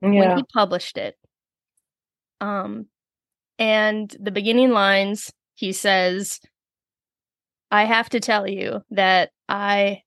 yeah. 0.00 0.08
when 0.08 0.36
he 0.38 0.44
published 0.54 0.96
it. 0.96 1.16
Um, 2.40 2.86
and 3.58 4.14
the 4.18 4.30
beginning 4.30 4.70
lines 4.70 5.32
he 5.54 5.72
says, 5.72 6.40
"I 7.70 7.84
have 7.84 8.08
to 8.10 8.20
tell 8.20 8.48
you 8.48 8.82
that 8.90 9.30
I 9.48 10.02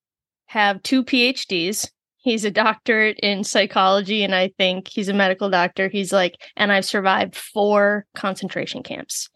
have 0.48 0.84
two 0.84 1.04
PhDs." 1.04 1.90
He's 2.28 2.44
a 2.44 2.52
doctorate 2.52 3.18
in 3.20 3.46
psychology, 3.46 4.24
and 4.24 4.36
I 4.36 4.50
think 4.58 4.90
he's 4.90 5.08
a 5.08 5.14
medical 5.14 5.50
doctor. 5.50 5.88
He's 5.88 6.12
like, 6.12 6.36
and 6.58 6.72
I've 6.74 6.84
survived 6.84 7.36
four 7.36 8.06
concentration 8.16 8.84
camps. 8.84 9.30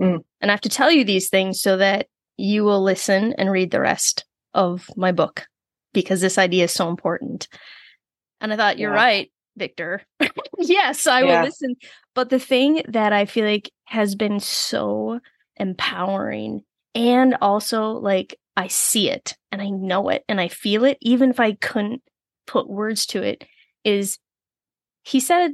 Mm. 0.00 0.24
And 0.40 0.50
I 0.50 0.52
have 0.52 0.60
to 0.62 0.68
tell 0.68 0.90
you 0.90 1.04
these 1.04 1.28
things 1.28 1.60
so 1.60 1.76
that 1.76 2.08
you 2.36 2.64
will 2.64 2.82
listen 2.82 3.32
and 3.34 3.50
read 3.50 3.70
the 3.70 3.80
rest 3.80 4.24
of 4.54 4.90
my 4.96 5.12
book 5.12 5.46
because 5.94 6.20
this 6.20 6.36
idea 6.36 6.64
is 6.64 6.72
so 6.72 6.88
important. 6.88 7.46
And 8.40 8.52
I 8.52 8.56
thought, 8.56 8.78
you're 8.78 8.92
yeah. 8.92 8.96
right, 8.96 9.32
Viktor 9.56 10.02
yes, 10.58 11.06
I 11.06 11.22
yeah. 11.22 11.40
will 11.40 11.46
listen. 11.46 11.76
But 12.14 12.30
the 12.30 12.38
thing 12.38 12.82
that 12.88 13.12
I 13.12 13.26
feel 13.26 13.44
like 13.44 13.70
has 13.84 14.14
been 14.16 14.40
so 14.40 15.20
empowering 15.56 16.62
and 16.94 17.36
also 17.40 17.92
like 17.92 18.36
I 18.56 18.66
see 18.66 19.10
it 19.10 19.36
and 19.52 19.62
I 19.62 19.68
know 19.68 20.08
it 20.08 20.24
and 20.28 20.40
I 20.40 20.48
feel 20.48 20.84
it, 20.84 20.98
even 21.00 21.30
if 21.30 21.40
I 21.40 21.52
couldn't 21.52 22.02
put 22.46 22.68
words 22.68 23.06
to 23.06 23.22
it, 23.22 23.44
is 23.84 24.18
he 25.02 25.20
said, 25.20 25.52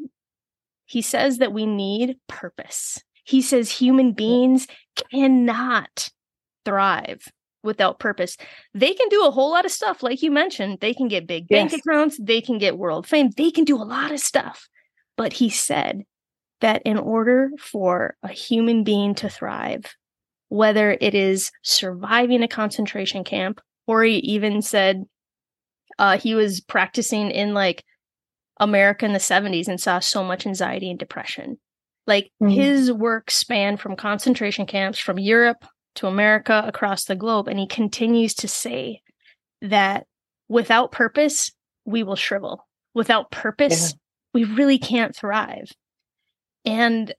he 0.87 1.03
says 1.03 1.39
that 1.39 1.53
we 1.53 1.67
need 1.67 2.17
purpose. 2.29 3.03
He 3.25 3.43
says 3.43 3.71
human 3.71 4.13
beings 4.13 4.67
cannot 5.11 6.11
thrive 6.65 7.25
without 7.63 8.01
purpose. 8.01 8.37
They 8.75 8.93
can 8.93 9.09
do 9.09 9.25
a 9.25 9.31
whole 9.31 9.51
lot 9.51 9.65
of 9.65 9.71
stuff, 9.71 10.03
like 10.03 10.23
you 10.23 10.31
mentioned. 10.31 10.79
They 10.81 10.95
can 10.95 11.09
get 11.09 11.27
big 11.27 11.49
bank 11.49 11.73
accounts, 11.73 12.19
they 12.21 12.41
can 12.41 12.59
get 12.59 12.79
world 12.79 13.07
fame, 13.07 13.31
they 13.37 13.51
can 13.51 13.65
do 13.65 13.77
a 13.77 13.85
lot 13.85 14.11
of 14.11 14.21
stuff. 14.21 14.69
But 15.17 15.33
he 15.33 15.51
said 15.51 16.03
that 16.61 16.83
in 16.85 16.99
order 16.99 17.51
for 17.59 18.17
a 18.23 18.29
human 18.29 18.85
being 18.85 19.15
to 19.17 19.29
thrive, 19.29 19.95
whether 20.49 20.97
it 21.01 21.15
is 21.15 21.51
surviving 21.63 22.43
a 22.43 22.49
concentration 22.49 23.25
camp, 23.25 23.61
or 23.87 24.03
he 24.03 24.17
even 24.17 24.63
said 24.63 25.05
uh, 25.99 26.19
he 26.19 26.35
was 26.35 26.61
practicing 26.61 27.31
in 27.31 27.55
like 27.55 27.85
America 28.59 29.05
in 29.05 29.13
the 29.13 29.19
70s 29.19 29.69
and 29.69 29.81
saw 29.81 29.99
so 29.99 30.23
much 30.23 30.47
anxiety 30.47 30.91
and 30.91 30.99
depression. 30.99 31.59
Like 32.07 32.31
mm-hmm. 32.43 32.49
his 32.49 32.93
work 32.93 33.31
spanned 33.31 33.81
from 33.81 33.97
concentration 33.97 34.67
camps 34.67 34.99
from 34.99 35.19
Europe 35.19 35.65
to 35.97 36.07
America 36.07 36.63
across 36.67 37.05
the 37.05 37.17
globe. 37.17 37.49
And 37.49 37.59
he 37.59 37.67
continues 37.67 38.35
to 38.35 38.49
say 38.49 39.01
that 39.61 40.07
without 40.49 40.93
purpose, 40.93 41.53
we 41.85 42.03
will 42.03 42.17
shrivel. 42.17 42.67
Without 42.95 43.31
purpose, 43.31 43.93
yeah. 43.93 43.97
we 44.35 44.45
really 44.45 44.79
can't 44.79 45.15
thrive. 45.15 45.71
And 46.65 47.15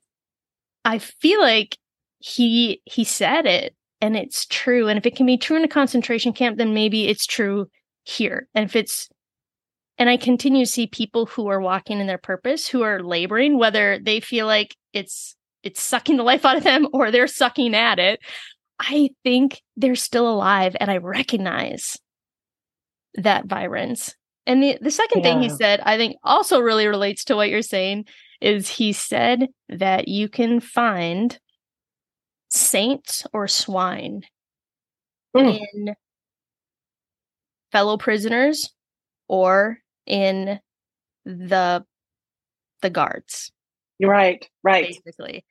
I 0.84 0.98
feel 0.98 1.40
like 1.40 1.78
he 2.18 2.80
he 2.86 3.04
said 3.04 3.44
it 3.44 3.74
and 4.00 4.16
it's 4.16 4.46
true 4.46 4.88
and 4.88 4.98
if 4.98 5.04
it 5.04 5.14
can 5.14 5.26
be 5.26 5.36
true 5.36 5.58
in 5.58 5.64
a 5.64 5.68
concentration 5.68 6.32
camp 6.32 6.56
then 6.56 6.72
maybe 6.72 7.06
it's 7.06 7.26
true 7.26 7.68
here 8.04 8.48
and 8.54 8.64
if 8.66 8.76
it's 8.76 9.08
and 9.98 10.08
i 10.08 10.16
continue 10.16 10.64
to 10.64 10.70
see 10.70 10.86
people 10.86 11.26
who 11.26 11.48
are 11.48 11.60
walking 11.60 12.00
in 12.00 12.06
their 12.06 12.18
purpose 12.18 12.68
who 12.68 12.82
are 12.82 13.02
laboring 13.02 13.58
whether 13.58 13.98
they 13.98 14.20
feel 14.20 14.46
like 14.46 14.76
it's 14.92 15.36
it's 15.62 15.82
sucking 15.82 16.16
the 16.16 16.22
life 16.22 16.44
out 16.44 16.56
of 16.56 16.64
them 16.64 16.86
or 16.92 17.10
they're 17.10 17.26
sucking 17.26 17.74
at 17.74 17.98
it 17.98 18.20
i 18.78 19.08
think 19.24 19.62
they're 19.76 19.94
still 19.94 20.28
alive 20.28 20.76
and 20.78 20.90
i 20.90 20.98
recognize 20.98 21.96
that 23.14 23.46
vibrance 23.46 24.14
and 24.46 24.62
the, 24.62 24.76
the 24.82 24.90
second 24.90 25.24
yeah. 25.24 25.32
thing 25.32 25.42
he 25.42 25.48
said 25.48 25.80
i 25.84 25.96
think 25.96 26.16
also 26.22 26.60
really 26.60 26.86
relates 26.86 27.24
to 27.24 27.34
what 27.34 27.48
you're 27.48 27.62
saying 27.62 28.04
is 28.40 28.68
he 28.68 28.92
said 28.92 29.48
that 29.70 30.08
you 30.08 30.28
can 30.28 30.60
find 30.60 31.38
saints 32.50 33.26
or 33.32 33.48
swine 33.48 34.22
mm. 35.34 35.58
in 35.74 35.94
fellow 37.74 37.96
prisoners 37.96 38.72
or 39.26 39.78
in 40.06 40.60
the 41.24 41.84
the 42.82 42.90
guards. 42.90 43.50
You're 43.98 44.10
right, 44.10 44.48
right. 44.62 44.86
Basically. 45.04 45.44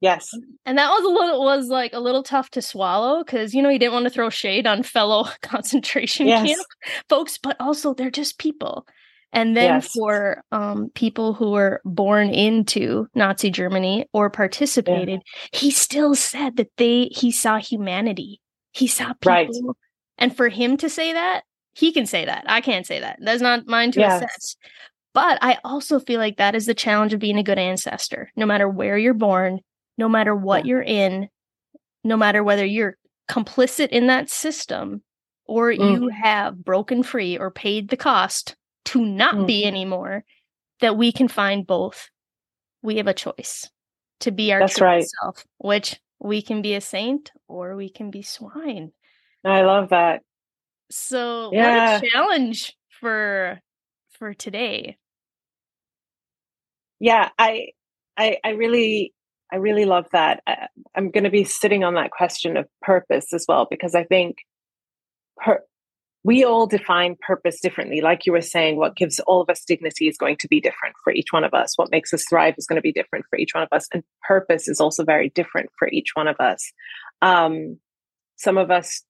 Yes. 0.00 0.28
And 0.66 0.76
that 0.76 0.90
was 0.90 1.04
a 1.04 1.08
little 1.08 1.42
was 1.42 1.68
like 1.68 1.94
a 1.94 2.00
little 2.00 2.22
tough 2.22 2.50
to 2.50 2.60
swallow 2.60 3.24
because 3.24 3.54
you 3.54 3.62
know 3.62 3.70
he 3.70 3.78
didn't 3.78 3.94
want 3.94 4.04
to 4.04 4.10
throw 4.10 4.28
shade 4.28 4.66
on 4.66 4.82
fellow 4.82 5.26
concentration 5.42 6.26
yes. 6.26 6.46
camp 6.46 6.66
folks, 7.08 7.38
but 7.38 7.56
also 7.58 7.94
they're 7.94 8.10
just 8.10 8.38
people. 8.38 8.86
And 9.32 9.56
then 9.56 9.76
yes. 9.76 9.92
for 9.92 10.42
um, 10.52 10.90
people 10.94 11.32
who 11.32 11.52
were 11.52 11.80
born 11.84 12.30
into 12.30 13.08
Nazi 13.14 13.50
Germany 13.50 14.06
or 14.12 14.30
participated, 14.30 15.20
yeah. 15.24 15.58
he 15.58 15.70
still 15.70 16.14
said 16.14 16.56
that 16.56 16.70
they 16.76 17.08
he 17.12 17.30
saw 17.32 17.56
humanity. 17.56 18.40
He 18.72 18.86
saw 18.86 19.14
people. 19.14 19.32
Right. 19.32 19.50
And 20.18 20.36
for 20.36 20.48
him 20.48 20.76
to 20.78 20.88
say 20.88 21.12
that, 21.12 21.42
he 21.74 21.92
can 21.92 22.06
say 22.06 22.24
that. 22.24 22.44
I 22.48 22.60
can't 22.60 22.86
say 22.86 23.00
that. 23.00 23.18
That's 23.20 23.42
not 23.42 23.66
mine 23.66 23.92
to 23.92 24.00
yes. 24.00 24.22
assess. 24.22 24.56
But 25.12 25.38
I 25.42 25.58
also 25.64 25.98
feel 26.00 26.20
like 26.20 26.36
that 26.36 26.54
is 26.54 26.66
the 26.66 26.74
challenge 26.74 27.12
of 27.12 27.20
being 27.20 27.38
a 27.38 27.42
good 27.42 27.58
ancestor. 27.58 28.30
No 28.36 28.46
matter 28.46 28.68
where 28.68 28.98
you're 28.98 29.14
born, 29.14 29.60
no 29.98 30.08
matter 30.08 30.34
what 30.34 30.66
you're 30.66 30.82
in, 30.82 31.28
no 32.04 32.16
matter 32.16 32.42
whether 32.42 32.64
you're 32.64 32.96
complicit 33.30 33.88
in 33.88 34.06
that 34.06 34.30
system 34.30 35.02
or 35.46 35.70
mm. 35.70 35.78
you 35.78 36.08
have 36.08 36.64
broken 36.64 37.02
free 37.02 37.36
or 37.38 37.50
paid 37.50 37.88
the 37.88 37.96
cost 37.96 38.56
to 38.86 39.04
not 39.04 39.34
mm. 39.34 39.46
be 39.46 39.64
anymore, 39.64 40.24
that 40.80 40.96
we 40.96 41.12
can 41.12 41.28
find 41.28 41.66
both. 41.66 42.08
We 42.82 42.96
have 42.96 43.06
a 43.06 43.14
choice 43.14 43.68
to 44.20 44.30
be 44.30 44.52
our 44.52 44.60
That's 44.60 44.76
true 44.76 44.86
right. 44.86 45.06
self, 45.22 45.44
which 45.58 46.00
we 46.18 46.42
can 46.42 46.62
be 46.62 46.74
a 46.74 46.80
saint 46.80 47.32
or 47.48 47.76
we 47.76 47.90
can 47.90 48.10
be 48.10 48.22
swine. 48.22 48.92
I 49.46 49.62
love 49.62 49.90
that. 49.90 50.22
So 50.90 51.50
yeah. 51.52 51.94
what 51.94 52.04
a 52.04 52.10
challenge 52.10 52.76
for 53.00 53.60
for 54.18 54.34
today. 54.34 54.96
Yeah, 57.00 57.28
I 57.38 57.68
I 58.16 58.38
I 58.44 58.50
really 58.50 59.12
I 59.52 59.56
really 59.56 59.84
love 59.84 60.06
that. 60.12 60.42
I, 60.46 60.68
am 60.96 61.10
going 61.10 61.24
to 61.24 61.30
be 61.30 61.44
sitting 61.44 61.84
on 61.84 61.94
that 61.94 62.10
question 62.10 62.56
of 62.56 62.66
purpose 62.82 63.32
as 63.32 63.44
well 63.48 63.66
because 63.70 63.94
I 63.94 64.04
think 64.04 64.38
per, 65.36 65.62
we 66.24 66.44
all 66.44 66.66
define 66.66 67.16
purpose 67.20 67.60
differently. 67.60 68.00
Like 68.00 68.26
you 68.26 68.32
were 68.32 68.40
saying, 68.40 68.76
what 68.76 68.96
gives 68.96 69.20
all 69.20 69.40
of 69.40 69.48
us 69.48 69.64
dignity 69.64 70.08
is 70.08 70.18
going 70.18 70.36
to 70.38 70.48
be 70.48 70.60
different 70.60 70.96
for 71.04 71.12
each 71.12 71.32
one 71.32 71.44
of 71.44 71.54
us. 71.54 71.78
What 71.78 71.92
makes 71.92 72.12
us 72.12 72.24
thrive 72.28 72.54
is 72.58 72.66
going 72.66 72.78
to 72.78 72.82
be 72.82 72.92
different 72.92 73.26
for 73.30 73.38
each 73.38 73.54
one 73.54 73.62
of 73.62 73.68
us. 73.70 73.86
And 73.92 74.02
purpose 74.26 74.66
is 74.66 74.80
also 74.80 75.04
very 75.04 75.30
different 75.30 75.70
for 75.78 75.88
each 75.88 76.10
one 76.14 76.26
of 76.26 76.36
us. 76.40 76.72
Um, 77.22 77.78
some 78.34 78.58
of 78.58 78.72
us 78.72 79.04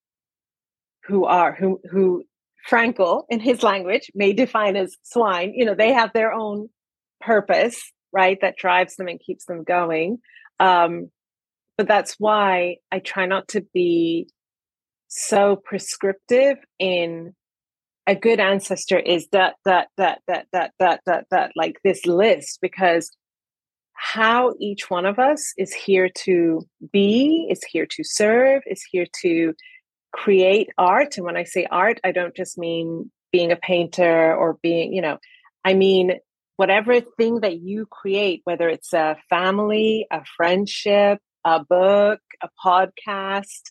who 1.07 1.25
are, 1.25 1.55
who, 1.55 1.81
who 1.91 2.25
Frankl 2.69 3.25
in 3.29 3.41
his 3.41 3.63
language 3.63 4.11
may 4.15 4.33
define 4.33 4.77
as 4.77 4.97
swine, 5.03 5.53
you 5.55 5.65
know, 5.65 5.75
they 5.75 5.93
have 5.93 6.13
their 6.13 6.33
own 6.33 6.69
purpose, 7.21 7.93
right? 8.13 8.39
That 8.41 8.57
drives 8.57 8.97
them 8.97 9.09
and 9.09 9.21
keeps 9.21 9.45
them 9.45 9.65
going. 9.65 10.19
Um, 10.59 11.11
but 11.77 11.87
that's 11.87 12.17
why 12.19 12.77
I 12.91 12.99
try 12.99 13.27
not 13.27 13.49
to 13.49 13.65
be 13.75 14.29
so 15.09 15.57
prescriptive 15.57 16.57
in 16.79 17.35
a 18.07 18.15
good 18.15 18.41
ancestor 18.41 18.99
is 18.99 19.29
that 19.33 19.55
that 19.65 19.89
that 19.97 20.21
that 20.29 20.47
that 20.53 20.73
that 20.79 21.01
that 21.07 21.27
that 21.31 21.53
like 21.57 21.77
this 21.83 22.07
list 22.07 22.59
because 22.63 23.11
how 23.95 24.55
each 24.61 24.91
one 24.91 25.07
of 25.07 25.19
us 25.19 25.53
is 25.57 25.73
here 25.73 26.09
to 26.09 26.67
be 26.93 27.49
is 27.51 27.63
here 27.65 27.87
to 27.87 28.05
serve 28.05 28.63
is 28.67 28.83
here 28.91 29.07
to 29.23 29.55
create 30.13 30.71
art 30.79 31.17
and 31.17 31.27
when 31.27 31.37
i 31.37 31.45
say 31.45 31.67
art 31.71 32.01
i 32.05 32.13
don't 32.13 32.35
just 32.35 32.59
mean 32.59 33.11
being 33.33 33.53
a 33.53 33.57
painter 33.57 34.35
or 34.35 34.59
being 34.63 34.93
you 34.93 35.03
know 35.03 35.19
i 35.65 35.75
mean 35.75 36.13
whatever 36.57 37.01
thing 37.01 37.41
that 37.41 37.61
you 37.61 37.87
create 37.87 38.41
whether 38.45 38.69
it's 38.69 38.93
a 38.93 39.17
family 39.29 40.07
a 40.11 40.23
friendship 40.37 41.19
a 41.45 41.63
book 41.65 42.21
a 42.43 42.49
podcast 42.65 43.63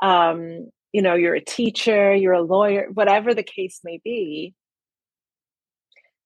um, 0.00 0.68
you 0.92 1.02
know 1.02 1.14
you're 1.14 1.34
a 1.34 1.44
teacher 1.44 2.14
you're 2.14 2.32
a 2.32 2.42
lawyer 2.42 2.86
whatever 2.92 3.34
the 3.34 3.42
case 3.42 3.80
may 3.82 4.00
be 4.04 4.54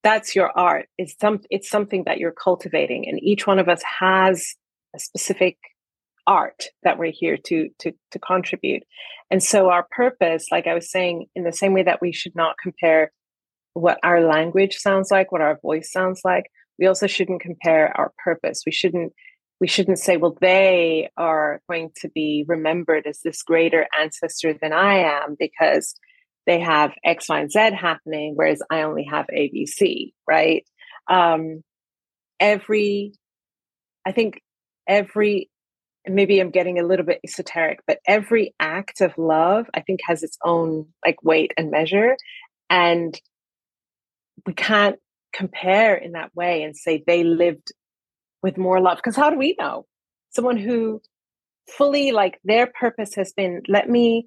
that's 0.03 0.35
your 0.35 0.51
art. 0.57 0.89
It's 0.99 1.15
some 1.21 1.41
it's 1.51 1.69
something 1.71 2.05
that 2.07 2.19
you're 2.19 2.33
cultivating 2.33 3.09
and 3.09 3.23
each 3.23 3.47
one 3.47 3.59
of 3.59 3.69
us 3.69 3.83
has 4.01 4.55
a 4.95 4.99
specific 4.99 5.59
art 6.27 6.65
that 6.83 6.99
we're 6.99 7.13
here 7.13 7.37
to 7.37 7.69
to 7.79 7.93
to 8.11 8.19
contribute 8.19 8.83
and 9.31 9.43
so 9.43 9.71
our 9.71 9.87
purpose 9.91 10.47
like 10.53 10.67
i 10.67 10.75
was 10.75 10.91
saying 10.91 11.27
in 11.35 11.45
the 11.45 11.53
same 11.53 11.73
way 11.73 11.83
that 11.83 12.01
we 12.01 12.13
should 12.13 12.35
not 12.37 12.57
compare 12.63 13.11
what 13.75 13.99
our 14.03 14.21
language 14.21 14.77
sounds 14.77 15.11
like 15.11 15.33
what 15.33 15.41
our 15.41 15.59
voice 15.63 15.91
sounds 15.91 16.21
like 16.25 16.45
we 16.79 16.87
also 16.87 17.07
shouldn't 17.07 17.41
compare 17.41 17.97
our 17.97 18.13
purpose 18.25 18.63
we 18.65 18.73
shouldn't 18.73 19.13
we 19.63 19.69
shouldn't 19.69 20.01
say, 20.01 20.17
well, 20.17 20.37
they 20.41 21.09
are 21.17 21.63
going 21.71 21.93
to 22.01 22.09
be 22.09 22.45
remembered 22.49 23.07
as 23.07 23.21
this 23.21 23.45
greater 23.45 23.87
ancestor 23.97 24.53
than 24.61 24.73
I 24.73 25.05
am 25.23 25.37
because 25.39 25.95
they 26.49 26.59
have 26.59 26.91
X, 27.05 27.29
Y, 27.29 27.39
and 27.39 27.49
Z 27.49 27.71
happening, 27.81 28.33
whereas 28.35 28.61
I 28.73 28.83
only 28.83 29.05
have 29.05 29.27
ABC, 29.33 30.15
right? 30.27 30.65
Um, 31.09 31.63
every, 32.41 33.13
I 34.05 34.11
think 34.11 34.43
every, 34.89 35.49
maybe 36.07 36.41
I'm 36.41 36.51
getting 36.51 36.79
a 36.79 36.85
little 36.85 37.07
bit 37.07 37.21
esoteric, 37.25 37.81
but 37.87 37.99
every 38.07 38.55
act 38.59 39.01
of 39.01 39.17
love, 39.17 39.67
I 39.75 39.81
think, 39.81 40.01
has 40.07 40.23
its 40.23 40.37
own 40.45 40.87
like 41.05 41.23
weight 41.23 41.53
and 41.57 41.71
measure. 41.71 42.17
And 42.71 43.19
we 44.47 44.55
can't 44.55 44.97
compare 45.33 45.95
in 45.95 46.13
that 46.13 46.35
way 46.35 46.63
and 46.63 46.77
say 46.77 47.03
they 47.07 47.25
lived 47.25 47.73
with 48.43 48.59
more 48.59 48.81
love. 48.81 48.99
Because 48.99 49.17
how 49.17 49.31
do 49.31 49.39
we 49.39 49.55
know? 49.59 49.87
Someone 50.31 50.57
who 50.57 51.01
fully, 51.71 52.11
like, 52.11 52.41
their 52.45 52.67
purpose 52.67 53.15
has 53.15 53.33
been 53.33 53.63
let 53.69 53.89
me, 53.89 54.27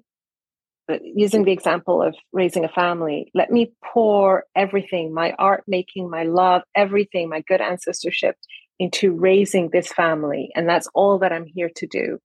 uh, 0.90 0.98
using 1.02 1.44
the 1.44 1.52
example 1.52 2.00
of 2.00 2.14
raising 2.32 2.64
a 2.64 2.68
family, 2.68 3.30
let 3.34 3.50
me 3.50 3.72
pour 3.84 4.44
everything 4.54 5.12
my 5.12 5.32
art 5.38 5.64
making, 5.66 6.08
my 6.08 6.22
love, 6.22 6.62
everything, 6.74 7.28
my 7.28 7.42
good 7.46 7.60
ancestorship 7.60 8.36
into 8.78 9.12
raising 9.12 9.70
this 9.70 9.92
family. 9.92 10.50
And 10.54 10.68
that's 10.68 10.88
all 10.94 11.18
that 11.20 11.32
I'm 11.32 11.46
here 11.46 11.70
to 11.76 11.86
do. 11.86 12.18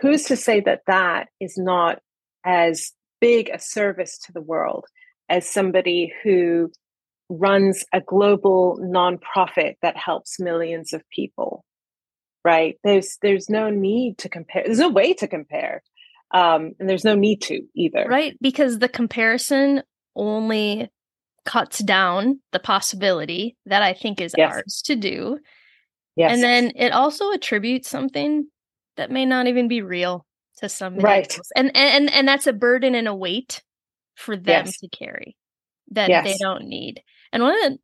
who's 0.00 0.24
to 0.24 0.36
say 0.36 0.60
that 0.60 0.82
that 0.86 1.28
is 1.40 1.56
not 1.56 2.00
as 2.44 2.92
big 3.20 3.48
a 3.48 3.58
service 3.58 4.18
to 4.18 4.32
the 4.32 4.40
world 4.42 4.84
as 5.28 5.48
somebody 5.48 6.12
who 6.22 6.70
runs 7.30 7.84
a 7.92 8.00
global 8.00 8.78
nonprofit 8.82 9.74
that 9.82 9.96
helps 9.96 10.38
millions 10.38 10.92
of 10.92 11.02
people 11.08 11.64
right 12.44 12.76
there's 12.84 13.16
there's 13.22 13.48
no 13.48 13.70
need 13.70 14.18
to 14.18 14.28
compare 14.28 14.62
there's 14.66 14.78
no 14.78 14.90
way 14.90 15.14
to 15.14 15.26
compare 15.26 15.82
um, 16.32 16.72
and 16.78 16.88
there's 16.88 17.04
no 17.04 17.14
need 17.14 17.40
to 17.40 17.62
either 17.74 18.04
right 18.08 18.36
because 18.42 18.78
the 18.78 18.88
comparison 18.88 19.82
only 20.14 20.90
cuts 21.44 21.78
down 21.80 22.40
the 22.52 22.58
possibility 22.58 23.56
that 23.66 23.82
i 23.82 23.92
think 23.92 24.20
is 24.20 24.34
yes. 24.36 24.52
ours 24.52 24.82
to 24.84 24.96
do 24.96 25.38
yes. 26.16 26.32
and 26.32 26.42
then 26.42 26.72
it 26.74 26.92
also 26.92 27.32
attributes 27.32 27.88
something 27.88 28.46
that 28.96 29.10
may 29.10 29.26
not 29.26 29.46
even 29.46 29.68
be 29.68 29.82
real 29.82 30.24
to 30.56 30.68
somebody 30.68 31.04
right 31.04 31.36
else. 31.36 31.50
And, 31.56 31.76
and 31.76 32.10
and 32.12 32.26
that's 32.26 32.46
a 32.46 32.52
burden 32.52 32.94
and 32.94 33.08
a 33.08 33.14
weight 33.14 33.62
for 34.14 34.36
them 34.36 34.66
yes. 34.66 34.78
to 34.78 34.88
carry 34.88 35.36
that 35.90 36.08
yes. 36.08 36.24
they 36.24 36.36
don't 36.40 36.64
need 36.64 37.02
and 37.32 37.42
one 37.42 37.54
of 37.54 37.72
the 37.72 37.78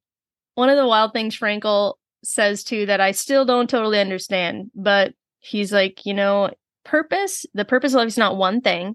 one 0.54 0.68
of 0.68 0.76
the 0.76 0.86
wild 0.86 1.12
things 1.12 1.36
Frankl 1.36 1.94
says 2.22 2.62
too 2.64 2.86
that 2.86 3.00
i 3.00 3.12
still 3.12 3.44
don't 3.44 3.70
totally 3.70 3.98
understand 3.98 4.70
but 4.74 5.12
he's 5.38 5.72
like 5.72 6.04
you 6.04 6.14
know 6.14 6.50
purpose 6.84 7.46
the 7.54 7.64
purpose 7.64 7.92
of 7.92 7.98
life 7.98 8.08
is 8.08 8.18
not 8.18 8.36
one 8.36 8.60
thing 8.60 8.94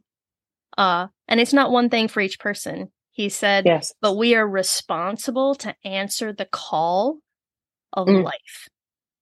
uh 0.78 1.07
and 1.28 1.39
it's 1.39 1.53
not 1.53 1.72
one 1.72 1.89
thing 1.89 2.07
for 2.07 2.22
each 2.22 2.39
person 2.39 2.91
he 3.16 3.30
said 3.30 3.66
yes 3.66 3.93
but 4.01 4.13
we 4.13 4.36
are 4.36 4.47
responsible 4.47 5.55
to 5.55 5.76
answer 5.84 6.32
the 6.32 6.45
call 6.45 7.18
of 7.93 8.07
mm. 8.07 8.24
life 8.24 8.70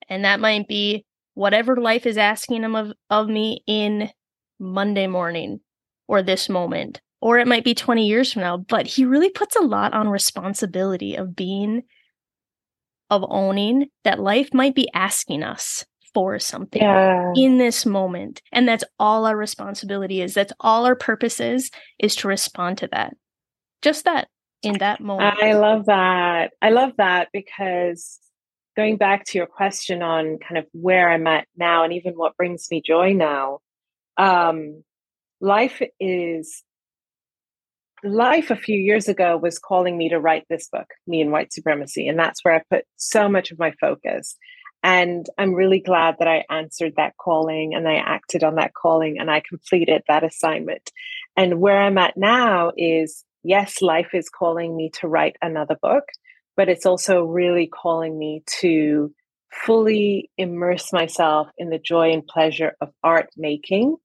and 0.10 0.26
that 0.26 0.40
might 0.40 0.68
be 0.68 1.06
whatever 1.34 1.76
life 1.76 2.06
is 2.06 2.18
asking 2.18 2.64
him 2.64 2.76
of, 2.76 2.94
of 3.10 3.28
me 3.28 3.64
in 3.68 4.10
Monday 4.60 5.08
morning 5.08 5.60
or 6.08 6.22
this 6.22 6.50
moment, 6.50 7.02
or 7.22 7.40
it 7.40 7.48
might 7.48 7.64
be 7.64 7.74
20 7.74 8.06
years 8.06 8.34
from 8.34 8.42
now. 8.42 8.58
But 8.58 8.88
he 8.88 9.06
really 9.06 9.30
puts 9.30 9.56
a 9.56 9.62
lot 9.62 9.94
on 9.94 10.10
responsibility 10.10 11.16
of 11.16 11.36
being, 11.36 11.84
of 13.10 13.26
owning 13.28 13.88
that 14.04 14.20
life 14.20 14.54
might 14.54 14.76
be 14.76 14.90
asking 14.94 15.44
us 15.44 15.86
for 16.14 16.38
something 16.38 16.82
yeah. 16.82 17.32
in 17.36 17.58
this 17.58 17.86
moment. 17.86 18.42
And 18.52 18.68
that's 18.68 18.84
all 19.00 19.26
our 19.26 19.36
responsibility 19.36 20.22
is. 20.22 20.36
That's 20.36 20.54
all 20.60 20.86
our 20.86 20.96
purpose 20.96 21.40
is, 21.40 21.72
is 21.98 22.16
to 22.18 22.28
respond 22.28 22.78
to 22.80 22.88
that. 22.92 23.16
Just 23.84 24.06
that 24.06 24.30
in 24.64 24.78
that 24.80 25.02
moment. 25.02 25.38
I 25.42 25.54
love 25.54 25.86
that. 25.86 26.54
I 26.62 26.70
love 26.70 26.94
that 26.98 27.30
because 27.34 28.20
going 28.76 28.98
back 28.98 29.26
to 29.26 29.38
your 29.38 29.48
question 29.48 30.02
on 30.02 30.40
kind 30.40 30.58
of 30.58 30.66
where 30.72 31.10
I'm 31.10 31.28
at 31.28 31.48
now 31.56 31.84
and 31.84 31.94
even 31.94 32.14
what 32.14 32.38
brings 32.38 32.68
me 32.72 32.82
joy 32.84 33.14
now, 33.14 33.60
um, 34.18 34.84
life 35.42 35.82
is 36.00 36.64
life 38.04 38.52
a 38.52 38.56
few 38.56 38.78
years 38.78 39.08
ago 39.08 39.38
was 39.38 39.60
calling 39.60 39.98
me 39.98 40.10
to 40.10 40.20
write 40.20 40.46
this 40.50 40.68
book, 40.72 40.88
Me 41.08 41.22
and 41.22 41.32
White 41.32 41.54
Supremacy. 41.54 42.08
And 42.08 42.20
that's 42.20 42.44
where 42.44 42.56
I 42.56 42.62
put 42.70 42.86
so 42.98 43.30
much 43.30 43.52
of 43.52 43.60
my 43.60 43.72
focus. 43.80 44.36
And 44.84 45.26
I'm 45.38 45.54
really 45.54 45.80
glad 45.80 46.18
that 46.20 46.28
I 46.28 46.44
answered 46.50 46.94
that 46.98 47.16
calling 47.18 47.74
and 47.74 47.88
I 47.88 47.96
acted 47.96 48.44
on 48.44 48.56
that 48.56 48.74
calling 48.74 49.18
and 49.20 49.32
I 49.32 49.42
completed 49.48 50.04
that 50.08 50.26
assignment. 50.26 50.92
And 51.38 51.62
where 51.62 51.82
I'm 51.82 51.98
at 51.98 52.18
now 52.18 52.74
is 52.76 53.24
yes, 53.44 53.82
life 53.82 54.10
is 54.14 54.30
calling 54.30 54.76
me 54.76 54.90
to 55.02 55.08
write 55.08 55.36
another 55.42 55.78
book 55.82 56.06
but 56.56 56.70
it's 56.70 56.86
also 56.86 57.24
really 57.24 57.68
calling 57.68 58.18
me 58.18 58.44
to 58.60 59.14
fully 59.52 60.30
immerse 60.38 60.92
myself 60.92 61.48
in 61.58 61.70
the 61.70 61.80
joy 61.80 62.12
and 62.12 62.26
pleasure 62.26 62.76
of 62.82 62.90
art 63.04 63.30
making 63.38 63.96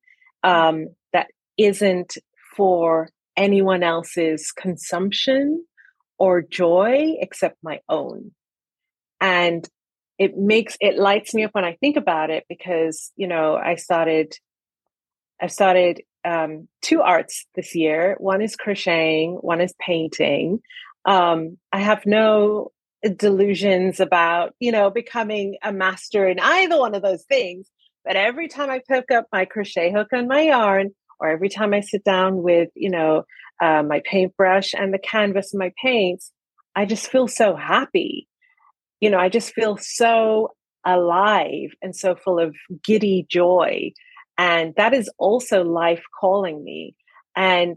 um, 0.45 0.89
that 1.13 1.29
isn't 1.57 2.19
for 2.57 3.09
anyone 3.37 3.83
else's 3.83 4.53
consumption 4.53 5.65
or 6.19 6.43
joy 6.43 7.15
except 7.21 7.57
my 7.63 7.81
own. 7.89 8.33
And 9.21 9.67
it 10.19 10.37
makes 10.37 10.77
it 10.81 10.99
lights 10.99 11.33
me 11.33 11.45
up 11.45 11.55
when 11.55 11.65
I 11.65 11.77
think 11.81 11.97
about 11.97 12.31
it 12.31 12.45
because, 12.49 13.13
you 13.17 13.29
know, 13.29 13.55
I 13.55 13.77
started 13.77 14.33
I 15.41 15.47
started 15.47 16.03
um, 16.25 16.69
two 16.83 17.01
arts 17.01 17.47
this 17.55 17.75
year. 17.75 18.17
One 18.19 18.43
is 18.43 18.57
crocheting, 18.57 19.35
one 19.41 19.61
is 19.61 19.75
painting. 19.81 20.61
Um, 21.05 21.59
I 21.73 21.81
have 21.81 22.07
no 22.07 22.73
delusions 23.17 24.01
about, 24.01 24.55
you 24.59 24.73
know, 24.73 24.91
becoming 24.91 25.57
a 25.63 25.73
master 25.73 26.27
in 26.27 26.39
either 26.41 26.79
one 26.79 26.95
of 26.95 27.03
those 27.03 27.25
things. 27.25 27.71
But 28.05 28.17
every 28.17 28.49
time 28.49 28.71
I 28.71 28.81
pick 28.87 29.11
up 29.11 29.27
my 29.33 29.45
crochet 29.45 29.93
hook 29.93 30.09
and 30.13 30.29
my 30.29 30.43
yarn, 30.43 30.91
or 31.21 31.29
every 31.29 31.49
time 31.49 31.75
I 31.75 31.81
sit 31.81 32.05
down 32.05 32.43
with, 32.43 32.71
you 32.75 32.91
know, 32.91 33.25
uh, 33.61 33.83
my 33.83 34.01
paintbrush 34.05 34.75
and 34.75 34.95
the 34.95 34.99
canvas 34.99 35.53
and 35.53 35.59
my 35.59 35.73
paints, 35.83 36.33
I 36.75 36.85
just 36.85 37.11
feel 37.11 37.29
so 37.29 37.57
happy. 37.57 38.29
You 39.01 39.11
know, 39.11 39.19
I 39.19 39.29
just 39.29 39.53
feel 39.53 39.77
so 39.77 40.53
alive 40.85 41.71
and 41.83 41.95
so 41.95 42.15
full 42.15 42.39
of 42.39 42.55
giddy 42.85 43.27
joy. 43.29 43.93
And 44.39 44.73
that 44.77 44.95
is 44.95 45.11
also 45.19 45.65
life 45.65 46.03
calling 46.19 46.63
me. 46.63 46.95
And 47.37 47.77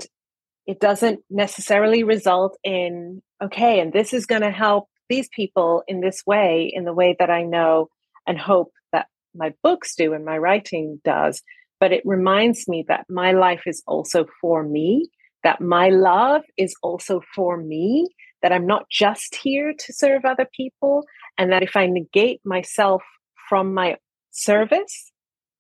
it 0.68 0.80
doesn't 0.80 1.20
necessarily 1.30 2.04
result 2.04 2.58
in, 2.64 3.22
okay, 3.44 3.80
and 3.80 3.92
this 3.92 4.14
is 4.14 4.28
going 4.28 4.44
to 4.44 4.52
help 4.52 4.88
these 5.10 5.28
people 5.36 5.84
in 5.88 6.00
this 6.00 6.24
way, 6.26 6.72
in 6.74 6.86
the 6.86 6.94
way 6.94 7.16
that 7.20 7.32
I 7.32 7.44
know 7.44 7.90
and 8.28 8.38
hope 8.38 8.72
that 8.94 9.08
my 9.36 9.54
books 9.64 9.96
do 9.96 10.14
and 10.14 10.24
my 10.24 10.38
writing 10.38 11.02
does. 11.04 11.42
But 11.80 11.92
it 11.92 12.04
reminds 12.06 12.68
me 12.68 12.86
that 12.88 13.08
my 13.10 13.32
life 13.32 13.64
is 13.66 13.82
also 13.88 14.28
for 14.40 14.64
me, 14.64 15.10
that 15.44 15.60
my 15.60 15.90
love 15.90 16.44
is 16.58 16.76
also 16.84 17.22
for 17.36 17.58
me, 17.58 18.08
that 18.44 18.52
I'm 18.52 18.68
not 18.68 18.86
just 18.90 19.36
here 19.36 19.74
to 19.78 19.94
serve 19.94 20.26
other 20.26 20.48
people, 20.56 21.06
and 21.40 21.52
that 21.52 21.64
if 21.64 21.76
I 21.76 21.88
negate 21.88 22.40
myself 22.46 23.02
from 23.50 23.74
my 23.74 23.98
service, 24.30 25.12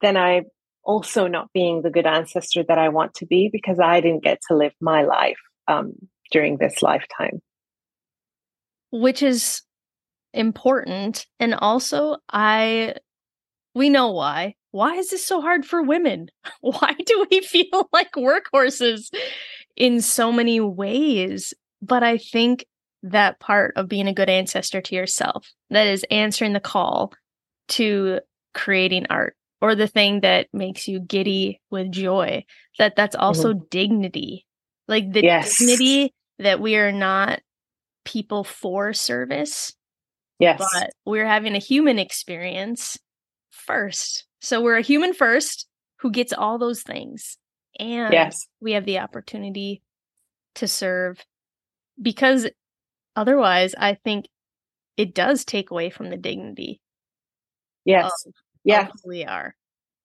then 0.02 0.16
I 0.16 0.44
also 0.84 1.28
not 1.28 1.52
being 1.54 1.82
the 1.82 1.90
good 1.90 2.06
ancestor 2.06 2.64
that 2.64 2.78
I 2.78 2.90
want 2.90 3.14
to 3.16 3.26
be 3.26 3.50
because 3.52 3.80
I 3.80 4.02
didn't 4.02 4.24
get 4.24 4.40
to 4.48 4.56
live 4.56 4.74
my 4.80 5.04
life 5.04 5.40
um, 5.68 5.94
during 6.32 6.58
this 6.58 6.82
lifetime. 6.82 7.42
Which 8.92 9.22
is 9.22 9.62
important. 10.34 11.26
And 11.40 11.54
also, 11.56 12.18
I, 12.32 12.96
we 13.74 13.90
know 13.90 14.12
why. 14.12 14.56
Why 14.72 14.96
is 14.96 15.10
this 15.10 15.26
so 15.26 15.42
hard 15.42 15.66
for 15.66 15.84
women? 15.84 16.30
Why 16.62 16.96
do 17.06 17.26
we 17.30 17.42
feel 17.46 17.90
like 17.92 18.14
workhorses 18.14 19.14
in 19.76 20.02
so 20.02 20.32
many 20.32 20.60
ways? 20.62 21.54
But 21.82 22.04
I 22.04 22.18
think 22.18 22.66
that 23.04 23.40
part 23.40 23.74
of 23.76 23.90
being 23.90 24.08
a 24.08 24.14
good 24.14 24.30
ancestor 24.30 24.80
to 24.80 24.96
yourself, 24.96 25.52
that 25.72 25.88
is 25.88 26.06
answering 26.12 26.54
the 26.54 26.60
call 26.60 27.14
to 27.70 28.20
creating 28.54 29.08
art 29.10 29.36
or 29.62 29.76
the 29.76 29.88
thing 29.88 30.22
that 30.22 30.48
makes 30.52 30.88
you 30.88 31.00
giddy 31.00 31.62
with 31.70 31.92
joy 31.92 32.44
that 32.80 32.96
that's 32.96 33.16
also 33.16 33.54
mm-hmm. 33.54 33.66
dignity 33.70 34.46
like 34.88 35.12
the 35.12 35.24
yes. 35.24 35.58
dignity 35.58 36.14
that 36.40 36.60
we 36.60 36.76
are 36.76 36.92
not 36.92 37.40
people 38.04 38.44
for 38.44 38.94
service 38.94 39.74
yes 40.40 40.60
but 40.60 40.92
we're 41.06 41.26
having 41.26 41.56
a 41.56 41.60
human 41.60 42.00
experience 42.00 42.98
first 43.50 44.26
so 44.42 44.62
we're 44.62 44.78
a 44.78 44.82
human 44.82 45.14
first 45.14 45.68
who 46.00 46.10
gets 46.10 46.34
all 46.34 46.58
those 46.58 46.82
things 46.82 47.38
and 47.80 48.12
yes. 48.12 48.48
we 48.60 48.74
have 48.74 48.86
the 48.86 49.00
opportunity 49.00 49.82
to 50.56 50.68
serve 50.68 51.24
because 52.02 52.50
otherwise 53.16 53.76
i 53.78 53.94
think 53.94 54.26
it 54.98 55.14
does 55.14 55.46
take 55.46 55.70
away 55.70 55.92
from 55.92 56.10
the 56.10 56.18
dignity 56.18 56.82
yes 57.86 58.12
yeah. 58.64 58.90
We 59.06 59.26
are. 59.26 59.56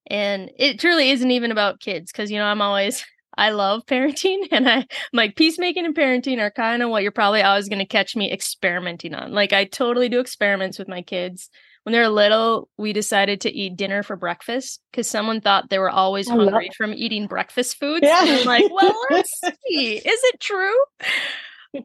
And 0.08 0.50
it 0.56 0.78
truly 0.78 1.10
isn't 1.10 1.30
even 1.30 1.50
about 1.50 1.80
kids 1.80 2.12
because 2.12 2.30
you 2.30 2.38
know 2.38 2.44
i'm 2.44 2.62
always 2.62 3.04
i 3.38 3.50
love 3.50 3.84
parenting 3.86 4.46
and 4.52 4.68
i 4.68 4.86
like 5.12 5.36
peacemaking 5.36 5.84
and 5.84 5.96
parenting 5.96 6.38
are 6.38 6.50
kind 6.50 6.82
of 6.82 6.90
what 6.90 7.02
you're 7.02 7.12
probably 7.12 7.42
always 7.42 7.68
going 7.68 7.80
to 7.80 7.86
catch 7.86 8.16
me 8.16 8.32
experimenting 8.32 9.14
on. 9.14 9.32
Like 9.32 9.52
i 9.52 9.64
totally 9.64 10.08
do 10.08 10.20
experiments 10.20 10.78
with 10.78 10.88
my 10.88 11.02
kids. 11.02 11.50
When 11.82 11.92
they're 11.92 12.08
little 12.08 12.68
we 12.76 12.92
decided 12.92 13.42
to 13.42 13.52
eat 13.52 13.76
dinner 13.76 14.02
for 14.02 14.16
breakfast 14.16 14.80
because 14.90 15.08
someone 15.08 15.40
thought 15.40 15.70
they 15.70 15.78
were 15.78 15.90
always 15.90 16.28
I 16.28 16.34
hungry 16.34 16.70
from 16.76 16.92
eating 16.92 17.28
breakfast 17.28 17.78
foods 17.78 18.02
yeah. 18.02 18.22
and 18.22 18.30
i'm 18.40 18.44
like 18.46 18.70
well 18.72 18.94
let's 19.10 19.40
see. 19.68 19.96
Is 19.96 20.02
it 20.04 20.40
true? 20.40 20.74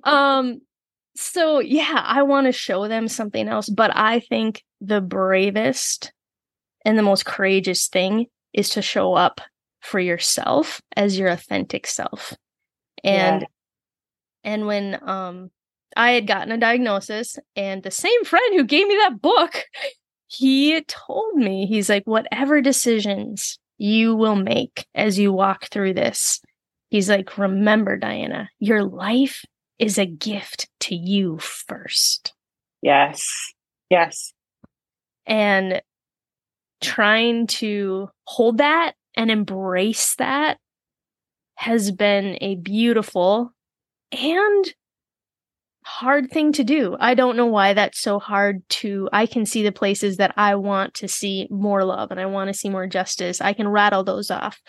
Um 0.03 0.61
so 1.15 1.59
yeah 1.59 2.01
i 2.05 2.24
want 2.24 2.47
to 2.47 2.51
show 2.51 2.88
them 2.88 3.07
something 3.07 3.47
else 3.47 3.69
but 3.69 3.91
i 3.95 4.19
think 4.19 4.63
the 4.80 5.01
bravest 5.01 6.11
and 6.86 6.97
the 6.97 7.03
most 7.03 7.25
courageous 7.25 7.88
thing 7.88 8.27
is 8.53 8.69
to 8.69 8.82
show 8.82 9.13
up 9.13 9.41
for 9.82 9.99
yourself 9.99 10.82
as 10.95 11.17
your 11.17 11.29
authentic 11.29 11.88
self. 11.88 12.36
And 13.03 13.41
yeah. 13.41 13.47
and 14.43 14.67
when 14.67 14.99
um 15.07 15.51
I 15.95 16.11
had 16.11 16.27
gotten 16.27 16.51
a 16.51 16.57
diagnosis 16.57 17.38
and 17.55 17.84
the 17.84 17.91
same 17.91 18.23
friend 18.23 18.55
who 18.55 18.63
gave 18.63 18.88
me 18.88 18.95
that 18.95 19.21
book, 19.21 19.65
he 20.27 20.82
told 20.84 21.36
me 21.36 21.65
he's 21.65 21.89
like 21.89 22.03
whatever 22.05 22.61
decisions 22.61 23.59
you 23.77 24.15
will 24.15 24.36
make 24.36 24.86
as 24.95 25.19
you 25.19 25.34
walk 25.34 25.65
through 25.65 25.93
this. 25.93 26.39
He's 26.89 27.09
like, 27.09 27.38
remember, 27.38 27.97
Diana, 27.97 28.49
your 28.59 28.84
life 28.84 29.43
is 29.79 29.97
a 29.97 30.05
gift 30.05 30.69
to 30.82 30.95
you 30.95 31.39
first. 31.39 32.34
Yes. 32.82 33.27
Yes. 33.89 34.34
And 35.25 35.82
trying 36.82 37.47
to 37.47 38.09
hold 38.25 38.57
that 38.57 38.93
and 39.15 39.29
embrace 39.32 40.15
that 40.15 40.57
has 41.55 41.91
been 41.91 42.38
a 42.41 42.55
beautiful 42.55 43.53
and 44.11 44.73
hard 45.84 46.32
thing 46.32 46.51
to 46.53 46.63
do. 46.63 46.95
I 46.99 47.13
don't 47.13 47.38
know 47.38 47.45
why 47.45 47.73
that's 47.73 47.99
so 47.99 48.19
hard 48.19 48.67
to 48.69 49.09
I 49.11 49.25
can 49.25 49.45
see 49.45 49.63
the 49.63 49.71
places 49.71 50.17
that 50.17 50.34
I 50.38 50.55
want 50.55 50.93
to 50.95 51.07
see 51.07 51.47
more 51.49 51.84
love 51.84 52.11
and 52.11 52.19
I 52.19 52.25
want 52.25 52.47
to 52.49 52.53
see 52.57 52.69
more 52.69 52.88
justice. 52.88 53.41
I 53.41 53.53
can 53.53 53.67
rattle 53.67 54.03
those 54.03 54.32
off. 54.32 54.59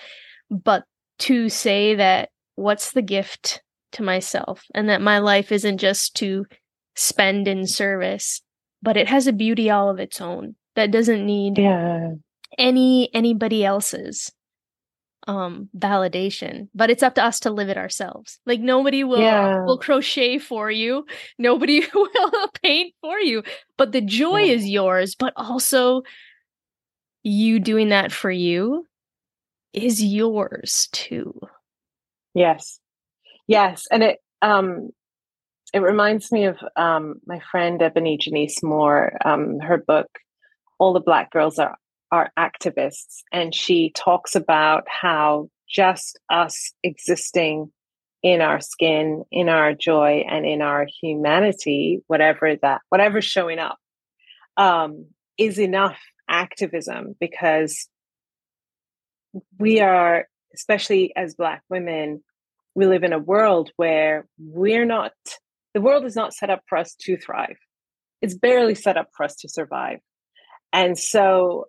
But 0.50 0.84
to 1.20 1.48
say 1.48 1.94
that 1.94 2.30
what's 2.56 2.92
the 2.92 3.02
gift 3.02 3.62
to 3.92 4.02
myself 4.02 4.64
and 4.74 4.88
that 4.88 5.00
my 5.00 5.18
life 5.18 5.52
isn't 5.52 5.78
just 5.78 6.16
to 6.16 6.46
spend 6.94 7.48
in 7.48 7.66
service, 7.66 8.42
but 8.82 8.96
it 8.96 9.08
has 9.08 9.26
a 9.26 9.32
beauty 9.32 9.70
all 9.70 9.90
of 9.90 9.98
its 9.98 10.20
own 10.20 10.56
that 10.76 10.90
doesn't 10.90 11.24
need 11.24 11.58
yeah. 11.58 12.10
any 12.58 13.12
anybody 13.14 13.64
else's 13.64 14.32
um 15.28 15.68
validation 15.76 16.68
but 16.74 16.90
it's 16.90 17.02
up 17.02 17.14
to 17.14 17.24
us 17.24 17.38
to 17.38 17.50
live 17.50 17.68
it 17.68 17.76
ourselves 17.76 18.40
like 18.44 18.60
nobody 18.60 19.04
will 19.04 19.20
yeah. 19.20 19.64
will 19.64 19.78
crochet 19.78 20.36
for 20.36 20.68
you 20.68 21.04
nobody 21.38 21.80
will 21.94 22.48
paint 22.60 22.92
for 23.00 23.20
you 23.20 23.42
but 23.76 23.92
the 23.92 24.00
joy 24.00 24.40
yeah. 24.40 24.54
is 24.54 24.68
yours 24.68 25.14
but 25.14 25.32
also 25.36 26.02
you 27.22 27.60
doing 27.60 27.90
that 27.90 28.10
for 28.10 28.32
you 28.32 28.84
is 29.72 30.02
yours 30.02 30.88
too 30.90 31.32
yes 32.34 32.80
yes 33.46 33.84
and 33.92 34.02
it 34.02 34.18
um 34.42 34.90
it 35.72 35.78
reminds 35.78 36.32
me 36.32 36.46
of 36.46 36.58
um 36.74 37.14
my 37.26 37.40
friend 37.48 37.80
EbonyJanice 37.80 38.60
Moore 38.62 39.16
um 39.24 39.60
her 39.60 39.78
book 39.78 40.08
all 40.82 40.92
the 40.92 41.00
black 41.00 41.30
girls 41.30 41.60
are 41.60 41.76
are 42.10 42.30
activists, 42.36 43.22
and 43.32 43.54
she 43.54 43.90
talks 43.94 44.34
about 44.34 44.82
how 44.88 45.48
just 45.68 46.18
us 46.28 46.72
existing 46.82 47.72
in 48.22 48.40
our 48.40 48.60
skin, 48.60 49.22
in 49.30 49.48
our 49.48 49.74
joy, 49.74 50.24
and 50.28 50.44
in 50.44 50.60
our 50.60 50.86
humanity, 51.00 52.02
whatever 52.08 52.56
that, 52.60 52.80
whatever's 52.88 53.24
showing 53.24 53.60
up, 53.60 53.78
um, 54.56 55.06
is 55.38 55.58
enough 55.58 55.98
activism 56.28 57.14
because 57.20 57.88
we 59.58 59.80
are, 59.80 60.26
especially 60.54 61.14
as 61.16 61.34
Black 61.34 61.62
women, 61.70 62.22
we 62.74 62.86
live 62.86 63.04
in 63.04 63.12
a 63.12 63.18
world 63.18 63.70
where 63.76 64.26
we're 64.36 64.84
not, 64.84 65.12
the 65.74 65.80
world 65.80 66.04
is 66.04 66.16
not 66.16 66.34
set 66.34 66.50
up 66.50 66.62
for 66.68 66.76
us 66.76 66.94
to 67.02 67.16
thrive. 67.16 67.56
It's 68.20 68.34
barely 68.34 68.74
set 68.74 68.96
up 68.96 69.08
for 69.16 69.24
us 69.24 69.36
to 69.36 69.48
survive. 69.48 70.00
And 70.72 70.98
so 70.98 71.66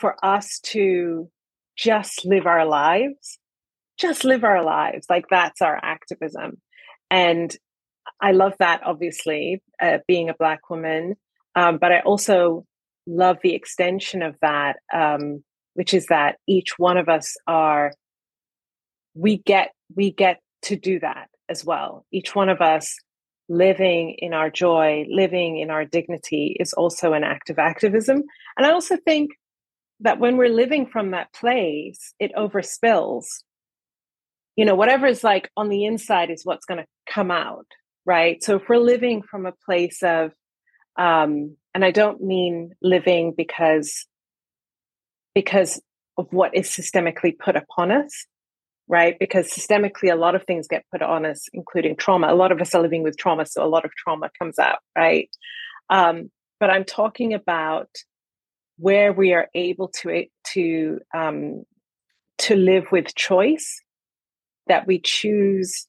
for 0.00 0.16
us 0.24 0.60
to 0.64 1.30
just 1.76 2.24
live 2.24 2.46
our 2.46 2.66
lives, 2.66 3.38
just 3.98 4.24
live 4.24 4.44
our 4.44 4.62
lives. 4.64 5.06
Like 5.08 5.26
that's 5.30 5.62
our 5.62 5.78
activism. 5.82 6.60
And 7.10 7.54
I 8.20 8.32
love 8.32 8.54
that, 8.58 8.82
obviously, 8.84 9.62
uh, 9.80 9.98
being 10.06 10.28
a 10.28 10.34
Black 10.34 10.70
woman. 10.70 11.16
Um, 11.54 11.78
but 11.78 11.92
I 11.92 12.00
also 12.00 12.64
love 13.06 13.38
the 13.42 13.54
extension 13.54 14.22
of 14.22 14.36
that, 14.42 14.76
um, 14.94 15.42
which 15.74 15.94
is 15.94 16.06
that 16.06 16.36
each 16.46 16.78
one 16.78 16.98
of 16.98 17.08
us 17.08 17.34
are, 17.46 17.92
we 19.14 19.38
get, 19.38 19.70
we 19.94 20.10
get 20.12 20.40
to 20.62 20.76
do 20.76 21.00
that 21.00 21.28
as 21.48 21.64
well. 21.64 22.04
Each 22.12 22.34
one 22.34 22.48
of 22.48 22.60
us 22.60 22.96
living 23.48 24.16
in 24.18 24.34
our 24.34 24.50
joy, 24.50 25.06
living 25.08 25.58
in 25.58 25.70
our 25.70 25.84
dignity 25.84 26.56
is 26.58 26.72
also 26.72 27.12
an 27.12 27.24
act 27.24 27.50
of 27.50 27.58
activism. 27.58 28.22
And 28.56 28.66
I 28.66 28.72
also 28.72 28.96
think 28.96 29.30
that 30.00 30.18
when 30.18 30.36
we're 30.36 30.48
living 30.48 30.86
from 30.86 31.12
that 31.12 31.32
place, 31.32 32.12
it 32.18 32.32
overspills. 32.34 33.26
You 34.56 34.64
know, 34.64 34.74
whatever 34.74 35.06
is 35.06 35.22
like 35.22 35.50
on 35.56 35.68
the 35.68 35.84
inside 35.84 36.30
is 36.30 36.44
what's 36.44 36.66
going 36.66 36.80
to 36.80 37.12
come 37.12 37.30
out, 37.30 37.66
right? 38.04 38.42
So 38.42 38.56
if 38.56 38.68
we're 38.68 38.78
living 38.78 39.22
from 39.22 39.46
a 39.46 39.52
place 39.64 40.02
of, 40.02 40.32
um, 40.98 41.56
and 41.74 41.84
I 41.84 41.90
don't 41.90 42.22
mean 42.22 42.72
living 42.82 43.34
because 43.36 44.06
because 45.34 45.80
of 46.16 46.26
what 46.30 46.54
is 46.54 46.68
systemically 46.68 47.38
put 47.38 47.56
upon 47.56 47.92
us, 47.92 48.26
right? 48.88 49.16
Because 49.18 49.50
systemically, 49.50 50.12
a 50.12 50.16
lot 50.16 50.34
of 50.34 50.44
things 50.44 50.68
get 50.68 50.84
put 50.92 51.02
on 51.02 51.26
us, 51.26 51.48
including 51.52 51.96
trauma. 51.96 52.32
A 52.32 52.34
lot 52.34 52.52
of 52.52 52.60
us 52.60 52.74
are 52.74 52.82
living 52.82 53.02
with 53.02 53.16
trauma, 53.16 53.46
so 53.46 53.64
a 53.64 53.68
lot 53.68 53.84
of 53.84 53.90
trauma 53.96 54.30
comes 54.38 54.58
out, 54.58 54.78
right? 54.96 55.28
Um, 55.90 56.30
but 56.60 56.70
I'm 56.70 56.84
talking 56.84 57.34
about 57.34 57.88
where 58.78 59.12
we 59.12 59.32
are 59.32 59.48
able 59.54 59.88
to 59.88 60.24
to 60.52 61.00
um, 61.14 61.64
to 62.38 62.56
live 62.56 62.84
with 62.92 63.14
choice 63.14 63.80
that 64.66 64.86
we 64.86 65.00
choose 65.00 65.86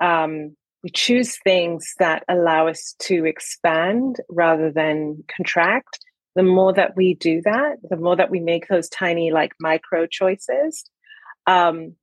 um, 0.00 0.56
we 0.82 0.90
choose 0.90 1.38
things 1.44 1.92
that 1.98 2.24
allow 2.28 2.68
us 2.68 2.94
to 3.00 3.26
expand 3.26 4.16
rather 4.28 4.70
than 4.70 5.24
contract 5.34 5.98
the 6.36 6.42
more 6.42 6.72
that 6.72 6.96
we 6.96 7.14
do 7.14 7.42
that 7.42 7.76
the 7.88 7.96
more 7.96 8.16
that 8.16 8.30
we 8.30 8.40
make 8.40 8.68
those 8.68 8.88
tiny 8.88 9.30
like 9.30 9.52
micro 9.60 10.06
choices 10.06 10.84
um, 11.46 11.94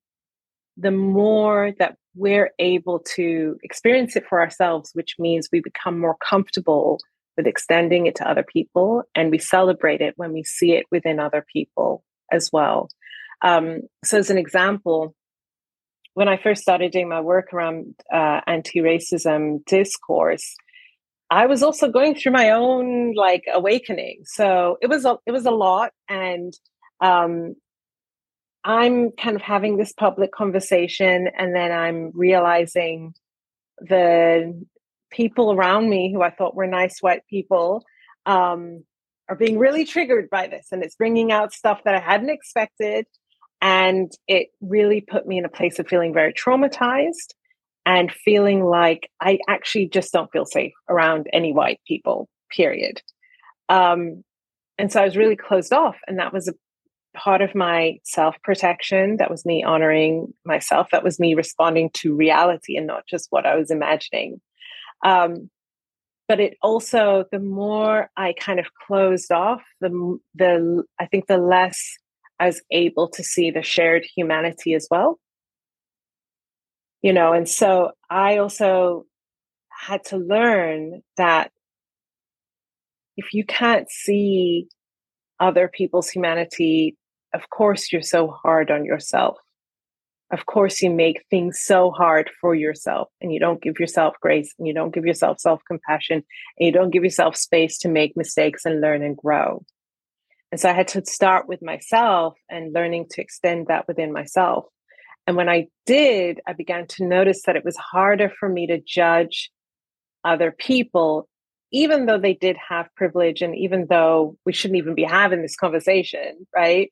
the 0.77 0.91
more 0.91 1.73
that 1.79 1.95
we're 2.15 2.51
able 2.59 2.99
to 2.99 3.57
experience 3.63 4.15
it 4.15 4.25
for 4.27 4.39
ourselves 4.39 4.91
which 4.93 5.15
means 5.19 5.49
we 5.51 5.59
become 5.59 5.99
more 5.99 6.15
comfortable 6.17 6.99
with 7.37 7.47
extending 7.47 8.07
it 8.07 8.15
to 8.15 8.29
other 8.29 8.43
people. 8.43 9.03
And 9.15 9.31
we 9.31 9.37
celebrate 9.37 10.01
it 10.01 10.15
when 10.17 10.33
we 10.33 10.43
see 10.43 10.73
it 10.73 10.87
within 10.91 11.19
other 11.19 11.45
people 11.53 12.03
as 12.31 12.49
well. 12.51 12.89
Um, 13.43 13.81
so, 14.03 14.17
as 14.17 14.31
an 14.31 14.39
example, 14.39 15.15
when 16.15 16.27
I 16.27 16.37
first 16.37 16.63
started 16.63 16.91
doing 16.91 17.07
my 17.07 17.21
work 17.21 17.53
around 17.53 17.93
uh, 18.11 18.41
anti 18.47 18.79
racism 18.79 19.63
discourse, 19.65 20.55
I 21.29 21.45
was 21.45 21.61
also 21.61 21.91
going 21.91 22.15
through 22.15 22.31
my 22.31 22.49
own 22.49 23.13
like 23.13 23.43
awakening. 23.53 24.21
So 24.23 24.77
it 24.81 24.87
was 24.87 25.05
a, 25.05 25.17
it 25.27 25.31
was 25.31 25.45
a 25.45 25.51
lot, 25.51 25.91
and 26.09 26.51
um, 27.01 27.55
I'm 28.67 29.11
kind 29.11 29.37
of 29.37 29.41
having 29.41 29.77
this 29.77 29.93
public 29.93 30.33
conversation, 30.33 31.29
and 31.37 31.55
then 31.55 31.71
I'm 31.71 32.11
realizing 32.13 33.13
the 33.79 34.61
people 35.09 35.53
around 35.53 35.89
me 35.89 36.11
who 36.11 36.21
I 36.21 36.31
thought 36.31 36.53
were 36.53 36.67
nice 36.67 36.99
white 36.99 37.21
people 37.29 37.85
um, 38.25 38.83
are 39.29 39.37
being 39.37 39.57
really 39.57 39.85
triggered 39.85 40.29
by 40.29 40.47
this. 40.47 40.67
And 40.73 40.83
it's 40.83 40.95
bringing 40.95 41.31
out 41.31 41.53
stuff 41.53 41.79
that 41.85 41.95
I 41.95 42.01
hadn't 42.01 42.29
expected. 42.29 43.05
And 43.61 44.11
it 44.27 44.49
really 44.59 44.99
put 44.99 45.25
me 45.25 45.37
in 45.37 45.45
a 45.45 45.49
place 45.49 45.79
of 45.79 45.87
feeling 45.87 46.13
very 46.13 46.33
traumatized 46.33 47.35
and 47.85 48.11
feeling 48.11 48.65
like 48.65 49.09
I 49.21 49.39
actually 49.47 49.87
just 49.87 50.11
don't 50.11 50.31
feel 50.31 50.45
safe 50.45 50.73
around 50.89 51.27
any 51.31 51.53
white 51.53 51.79
people, 51.87 52.27
period. 52.51 53.01
Um, 53.69 54.25
and 54.77 54.91
so 54.91 55.01
I 55.01 55.05
was 55.05 55.15
really 55.15 55.37
closed 55.37 55.71
off. 55.71 55.95
And 56.05 56.19
that 56.19 56.33
was 56.33 56.49
a 56.49 56.53
part 57.17 57.41
of 57.41 57.55
my 57.55 57.99
self 58.03 58.35
protection. 58.43 59.17
That 59.17 59.31
was 59.31 59.45
me 59.45 59.63
honoring 59.63 60.33
myself. 60.45 60.87
That 60.91 61.03
was 61.03 61.19
me 61.19 61.35
responding 61.35 61.89
to 61.95 62.15
reality 62.15 62.77
and 62.77 62.87
not 62.87 63.07
just 63.07 63.27
what 63.29 63.45
I 63.45 63.55
was 63.55 63.71
imagining. 63.71 64.39
Um, 65.03 65.49
but 66.27 66.39
it 66.39 66.57
also, 66.61 67.25
the 67.31 67.39
more 67.39 68.09
I 68.17 68.33
kind 68.33 68.59
of 68.59 68.67
closed 68.85 69.31
off, 69.31 69.61
the 69.81 70.17
the 70.35 70.83
I 70.99 71.05
think 71.05 71.27
the 71.27 71.37
less 71.37 71.81
I 72.39 72.47
was 72.47 72.61
able 72.71 73.09
to 73.09 73.23
see 73.23 73.49
the 73.51 73.63
shared 73.63 74.05
humanity 74.15 74.73
as 74.73 74.87
well. 74.91 75.19
You 77.01 77.13
know, 77.13 77.33
and 77.33 77.47
so 77.47 77.91
I 78.09 78.37
also 78.37 79.05
had 79.69 80.03
to 80.05 80.17
learn 80.17 81.01
that 81.15 81.51
if 83.15 83.33
you 83.33 83.45
can't 83.45 83.89
see 83.89 84.67
other 85.39 85.67
people's 85.67 86.09
humanity, 86.09 86.97
of 87.33 87.49
course 87.49 87.91
you're 87.91 88.01
so 88.01 88.27
hard 88.27 88.71
on 88.71 88.85
yourself. 88.85 89.37
Of 90.31 90.45
course 90.45 90.81
you 90.81 90.89
make 90.89 91.23
things 91.29 91.59
so 91.61 91.91
hard 91.91 92.29
for 92.41 92.53
yourself 92.53 93.07
and 93.21 93.33
you 93.33 93.39
don't 93.39 93.61
give 93.61 93.79
yourself 93.79 94.15
grace 94.21 94.53
and 94.59 94.67
you 94.67 94.73
don't 94.73 94.93
give 94.93 95.05
yourself 95.05 95.39
self-compassion 95.39 96.17
and 96.17 96.65
you 96.65 96.71
don't 96.71 96.91
give 96.91 97.03
yourself 97.03 97.37
space 97.37 97.77
to 97.79 97.89
make 97.89 98.17
mistakes 98.17 98.65
and 98.65 98.81
learn 98.81 99.03
and 99.03 99.15
grow. 99.15 99.63
And 100.51 100.59
so 100.59 100.69
i 100.69 100.73
had 100.73 100.89
to 100.89 101.05
start 101.05 101.47
with 101.47 101.61
myself 101.61 102.35
and 102.49 102.73
learning 102.73 103.07
to 103.11 103.21
extend 103.21 103.67
that 103.67 103.87
within 103.87 104.11
myself. 104.11 104.65
And 105.25 105.37
when 105.37 105.49
i 105.49 105.67
did 105.85 106.41
i 106.47 106.53
began 106.53 106.87
to 106.87 107.05
notice 107.05 107.43
that 107.43 107.55
it 107.55 107.65
was 107.65 107.77
harder 107.77 108.29
for 108.29 108.49
me 108.49 108.67
to 108.67 108.81
judge 108.85 109.51
other 110.23 110.51
people 110.51 111.27
even 111.71 112.05
though 112.05 112.17
they 112.17 112.33
did 112.33 112.55
have 112.69 112.87
privilege 112.95 113.41
and 113.41 113.53
even 113.55 113.87
though 113.89 114.37
we 114.45 114.53
shouldn't 114.53 114.77
even 114.77 114.95
be 114.95 115.03
having 115.03 115.41
this 115.41 115.55
conversation 115.55 116.47
right 116.55 116.91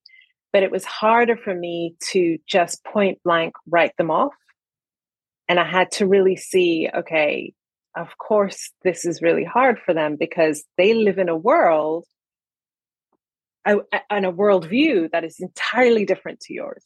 but 0.55 0.63
it 0.63 0.71
was 0.71 0.85
harder 0.85 1.35
for 1.35 1.53
me 1.53 1.97
to 1.99 2.37
just 2.47 2.81
point 2.85 3.21
blank 3.25 3.53
write 3.67 3.91
them 3.97 4.09
off. 4.09 4.31
And 5.49 5.59
I 5.59 5.69
had 5.69 5.91
to 5.91 6.07
really 6.07 6.37
see, 6.37 6.89
okay, 6.95 7.53
of 7.97 8.17
course, 8.19 8.71
this 8.81 9.03
is 9.03 9.21
really 9.21 9.43
hard 9.43 9.79
for 9.85 9.93
them 9.93 10.15
because 10.17 10.63
they 10.77 10.93
live 10.93 11.19
in 11.19 11.27
a 11.27 11.35
world 11.35 12.05
and 13.65 14.25
a 14.25 14.31
worldview 14.31 15.11
that 15.11 15.25
is 15.25 15.41
entirely 15.41 16.05
different 16.05 16.39
to 16.39 16.53
yours 16.53 16.85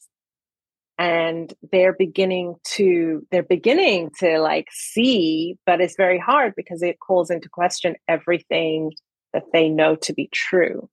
and 0.98 1.54
they're 1.72 1.94
beginning 1.94 2.56
to 2.64 3.24
they're 3.30 3.44
beginning 3.44 4.10
to 4.18 4.40
like 4.40 4.68
see 4.72 5.58
but 5.66 5.80
it's 5.80 5.96
very 5.96 6.18
hard 6.18 6.54
because 6.56 6.82
it 6.82 7.00
calls 7.00 7.30
into 7.30 7.50
question 7.50 7.96
everything 8.08 8.92
that 9.34 9.44
they 9.54 9.70
know 9.70 9.96
to 9.96 10.14
be 10.14 10.30
true 10.34 10.90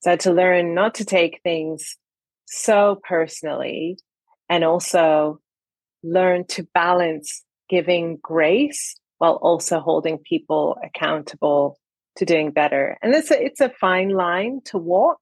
so 0.00 0.16
to 0.16 0.32
learn 0.32 0.74
not 0.74 0.94
to 0.94 1.04
take 1.04 1.40
things 1.42 1.98
so 2.50 3.00
personally 3.08 3.98
and 4.48 4.64
also 4.64 5.40
learn 6.02 6.46
to 6.48 6.66
balance 6.74 7.44
giving 7.68 8.18
grace 8.20 8.98
while 9.18 9.38
also 9.42 9.80
holding 9.80 10.18
people 10.18 10.76
accountable 10.84 11.78
to 12.16 12.24
doing 12.24 12.50
better. 12.50 12.98
And 13.02 13.14
it's 13.14 13.30
a, 13.30 13.42
it's 13.42 13.60
a 13.60 13.70
fine 13.70 14.10
line 14.10 14.60
to 14.66 14.78
walk 14.78 15.18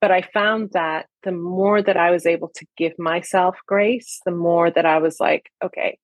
but 0.00 0.10
I 0.10 0.22
found 0.22 0.70
that 0.72 1.06
the 1.22 1.32
more 1.32 1.82
that 1.82 1.96
I 1.96 2.10
was 2.10 2.24
able 2.24 2.48
to 2.56 2.66
give 2.76 2.98
myself 2.98 3.58
grace, 3.66 4.20
the 4.24 4.32
more 4.32 4.70
that 4.70 4.86
I 4.86 4.98
was 4.98 5.20
like, 5.20 5.50
okay, 5.62 5.98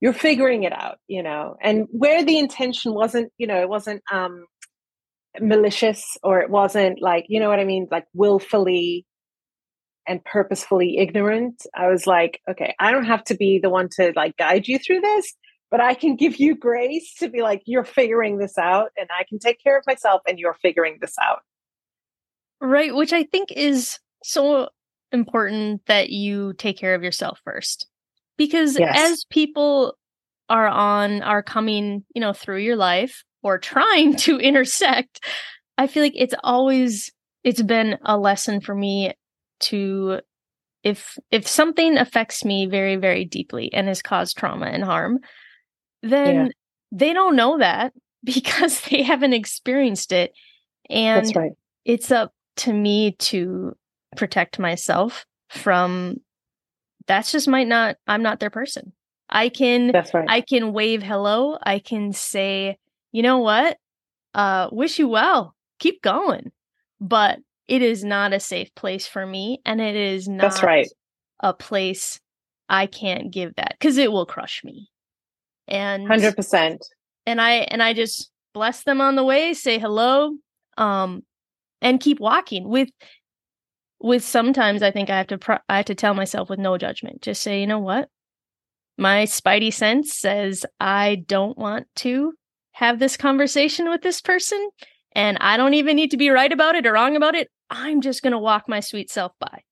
you're 0.00 0.14
figuring 0.14 0.62
it 0.62 0.72
out, 0.72 0.98
you 1.08 1.22
know, 1.22 1.56
and 1.60 1.86
where 1.90 2.24
the 2.24 2.38
intention 2.38 2.94
wasn't, 2.94 3.32
you 3.36 3.46
know, 3.46 3.60
it 3.60 3.68
wasn't 3.68 4.02
um, 4.10 4.46
malicious 5.40 6.16
or 6.22 6.40
it 6.40 6.50
wasn't 6.50 7.00
like, 7.00 7.26
you 7.28 7.40
know 7.40 7.48
what 7.48 7.60
I 7.60 7.64
mean, 7.64 7.88
like 7.90 8.06
willfully 8.14 9.06
and 10.06 10.24
purposefully 10.24 10.98
ignorant. 10.98 11.62
I 11.74 11.88
was 11.88 12.06
like, 12.06 12.40
okay, 12.50 12.74
I 12.80 12.90
don't 12.90 13.04
have 13.04 13.24
to 13.24 13.34
be 13.34 13.58
the 13.62 13.70
one 13.70 13.88
to 13.96 14.12
like 14.16 14.36
guide 14.36 14.66
you 14.66 14.78
through 14.78 15.00
this, 15.00 15.34
but 15.70 15.80
I 15.80 15.94
can 15.94 16.16
give 16.16 16.36
you 16.36 16.56
grace 16.56 17.14
to 17.18 17.28
be 17.28 17.42
like, 17.42 17.62
you're 17.66 17.84
figuring 17.84 18.38
this 18.38 18.56
out 18.56 18.90
and 18.96 19.08
I 19.10 19.24
can 19.28 19.38
take 19.38 19.62
care 19.62 19.76
of 19.78 19.84
myself 19.86 20.22
and 20.26 20.38
you're 20.38 20.56
figuring 20.62 20.98
this 21.00 21.14
out. 21.22 21.40
Right, 22.60 22.94
which 22.94 23.12
I 23.12 23.22
think 23.24 23.52
is 23.52 23.98
so 24.24 24.70
important 25.12 25.82
that 25.86 26.10
you 26.10 26.54
take 26.54 26.78
care 26.78 26.94
of 26.94 27.02
yourself 27.02 27.40
first. 27.44 27.86
Because 28.36 28.78
yes. 28.78 28.96
as 28.96 29.24
people 29.30 29.94
are 30.48 30.68
on 30.68 31.22
are 31.22 31.42
coming, 31.42 32.04
you 32.14 32.20
know, 32.20 32.32
through 32.32 32.58
your 32.58 32.76
life 32.76 33.24
or 33.42 33.58
trying 33.58 34.16
to 34.16 34.38
intersect, 34.40 35.24
I 35.76 35.86
feel 35.86 36.02
like 36.02 36.14
it's 36.16 36.34
always 36.42 37.10
it's 37.44 37.62
been 37.62 37.98
a 38.04 38.18
lesson 38.18 38.60
for 38.60 38.74
me 38.74 39.12
to 39.60 40.20
if 40.82 41.18
if 41.30 41.46
something 41.46 41.96
affects 41.96 42.44
me 42.44 42.66
very 42.66 42.96
very 42.96 43.24
deeply 43.24 43.72
and 43.72 43.88
has 43.88 44.02
caused 44.02 44.36
trauma 44.36 44.66
and 44.66 44.84
harm, 44.84 45.18
then 46.02 46.46
yeah. 46.46 46.52
they 46.92 47.12
don't 47.12 47.36
know 47.36 47.58
that 47.58 47.92
because 48.24 48.80
they 48.82 49.02
haven't 49.02 49.32
experienced 49.32 50.12
it 50.12 50.32
and 50.90 51.34
right. 51.36 51.52
it's 51.84 52.10
up 52.10 52.32
to 52.56 52.72
me 52.72 53.12
to 53.12 53.76
protect 54.16 54.58
myself 54.58 55.26
from 55.48 56.16
that's 57.06 57.32
just 57.32 57.48
might 57.48 57.66
not 57.66 57.96
I'm 58.06 58.22
not 58.22 58.40
their 58.40 58.50
person. 58.50 58.92
I 59.28 59.48
can 59.48 59.88
that's 59.88 60.14
right. 60.14 60.26
I 60.28 60.40
can 60.40 60.72
wave 60.72 61.02
hello. 61.02 61.58
I 61.62 61.80
can 61.80 62.12
say, 62.12 62.78
you 63.12 63.22
know 63.22 63.38
what? 63.38 63.76
Uh 64.34 64.68
wish 64.72 64.98
you 64.98 65.08
well. 65.08 65.54
Keep 65.78 66.02
going. 66.02 66.50
But 67.00 67.38
it 67.66 67.82
is 67.82 68.02
not 68.02 68.32
a 68.32 68.40
safe 68.40 68.74
place 68.74 69.06
for 69.06 69.24
me 69.26 69.60
and 69.64 69.80
it 69.80 69.94
is 69.94 70.26
not 70.28 70.40
that's 70.42 70.62
right. 70.62 70.88
a 71.40 71.52
place 71.52 72.18
I 72.68 72.86
can't 72.86 73.30
give 73.30 73.54
that 73.56 73.76
because 73.78 73.98
it 73.98 74.10
will 74.10 74.26
crush 74.26 74.62
me. 74.64 74.88
And 75.66 76.06
100%. 76.08 76.78
And 77.26 77.40
I 77.40 77.52
and 77.52 77.82
I 77.82 77.92
just 77.92 78.30
bless 78.54 78.84
them 78.84 79.00
on 79.00 79.16
the 79.16 79.24
way, 79.24 79.54
say 79.54 79.78
hello. 79.78 80.32
Um 80.76 81.22
and 81.80 82.00
keep 82.00 82.20
walking 82.20 82.68
with 82.68 82.88
with 84.00 84.24
sometimes 84.24 84.82
i 84.82 84.90
think 84.90 85.10
i 85.10 85.16
have 85.16 85.26
to 85.26 85.38
pro- 85.38 85.58
i 85.68 85.76
have 85.76 85.86
to 85.86 85.94
tell 85.94 86.14
myself 86.14 86.48
with 86.48 86.58
no 86.58 86.78
judgment 86.78 87.22
just 87.22 87.42
say 87.42 87.60
you 87.60 87.66
know 87.66 87.78
what 87.78 88.08
my 88.96 89.24
spidey 89.24 89.72
sense 89.72 90.14
says 90.14 90.64
i 90.80 91.16
don't 91.26 91.58
want 91.58 91.86
to 91.96 92.32
have 92.78 93.00
this 93.00 93.16
conversation 93.16 93.90
with 93.90 94.02
this 94.02 94.20
person 94.20 94.70
and 95.12 95.36
i 95.40 95.56
don't 95.56 95.74
even 95.74 95.96
need 95.96 96.12
to 96.12 96.16
be 96.16 96.30
right 96.30 96.52
about 96.52 96.76
it 96.76 96.86
or 96.86 96.92
wrong 96.92 97.16
about 97.16 97.34
it 97.34 97.50
i'm 97.70 98.00
just 98.00 98.22
going 98.22 98.30
to 98.30 98.38
walk 98.38 98.68
my 98.68 98.78
sweet 98.78 99.10
self 99.10 99.32
by 99.40 99.62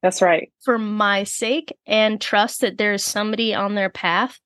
that's 0.00 0.22
right 0.22 0.50
for 0.64 0.78
my 0.78 1.24
sake 1.24 1.76
and 1.86 2.22
trust 2.22 2.62
that 2.62 2.78
there's 2.78 3.04
somebody 3.04 3.54
on 3.54 3.74
their 3.74 3.90
path 3.90 4.40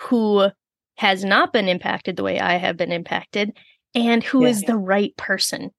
who 0.00 0.48
has 0.96 1.24
not 1.24 1.52
been 1.52 1.68
impacted 1.68 2.16
the 2.16 2.24
way 2.24 2.40
i 2.40 2.56
have 2.56 2.76
been 2.76 2.90
impacted 2.90 3.56
and 3.94 4.24
who 4.24 4.42
yeah. 4.42 4.48
is 4.48 4.62
the 4.62 4.76
right 4.76 5.16
person 5.16 5.70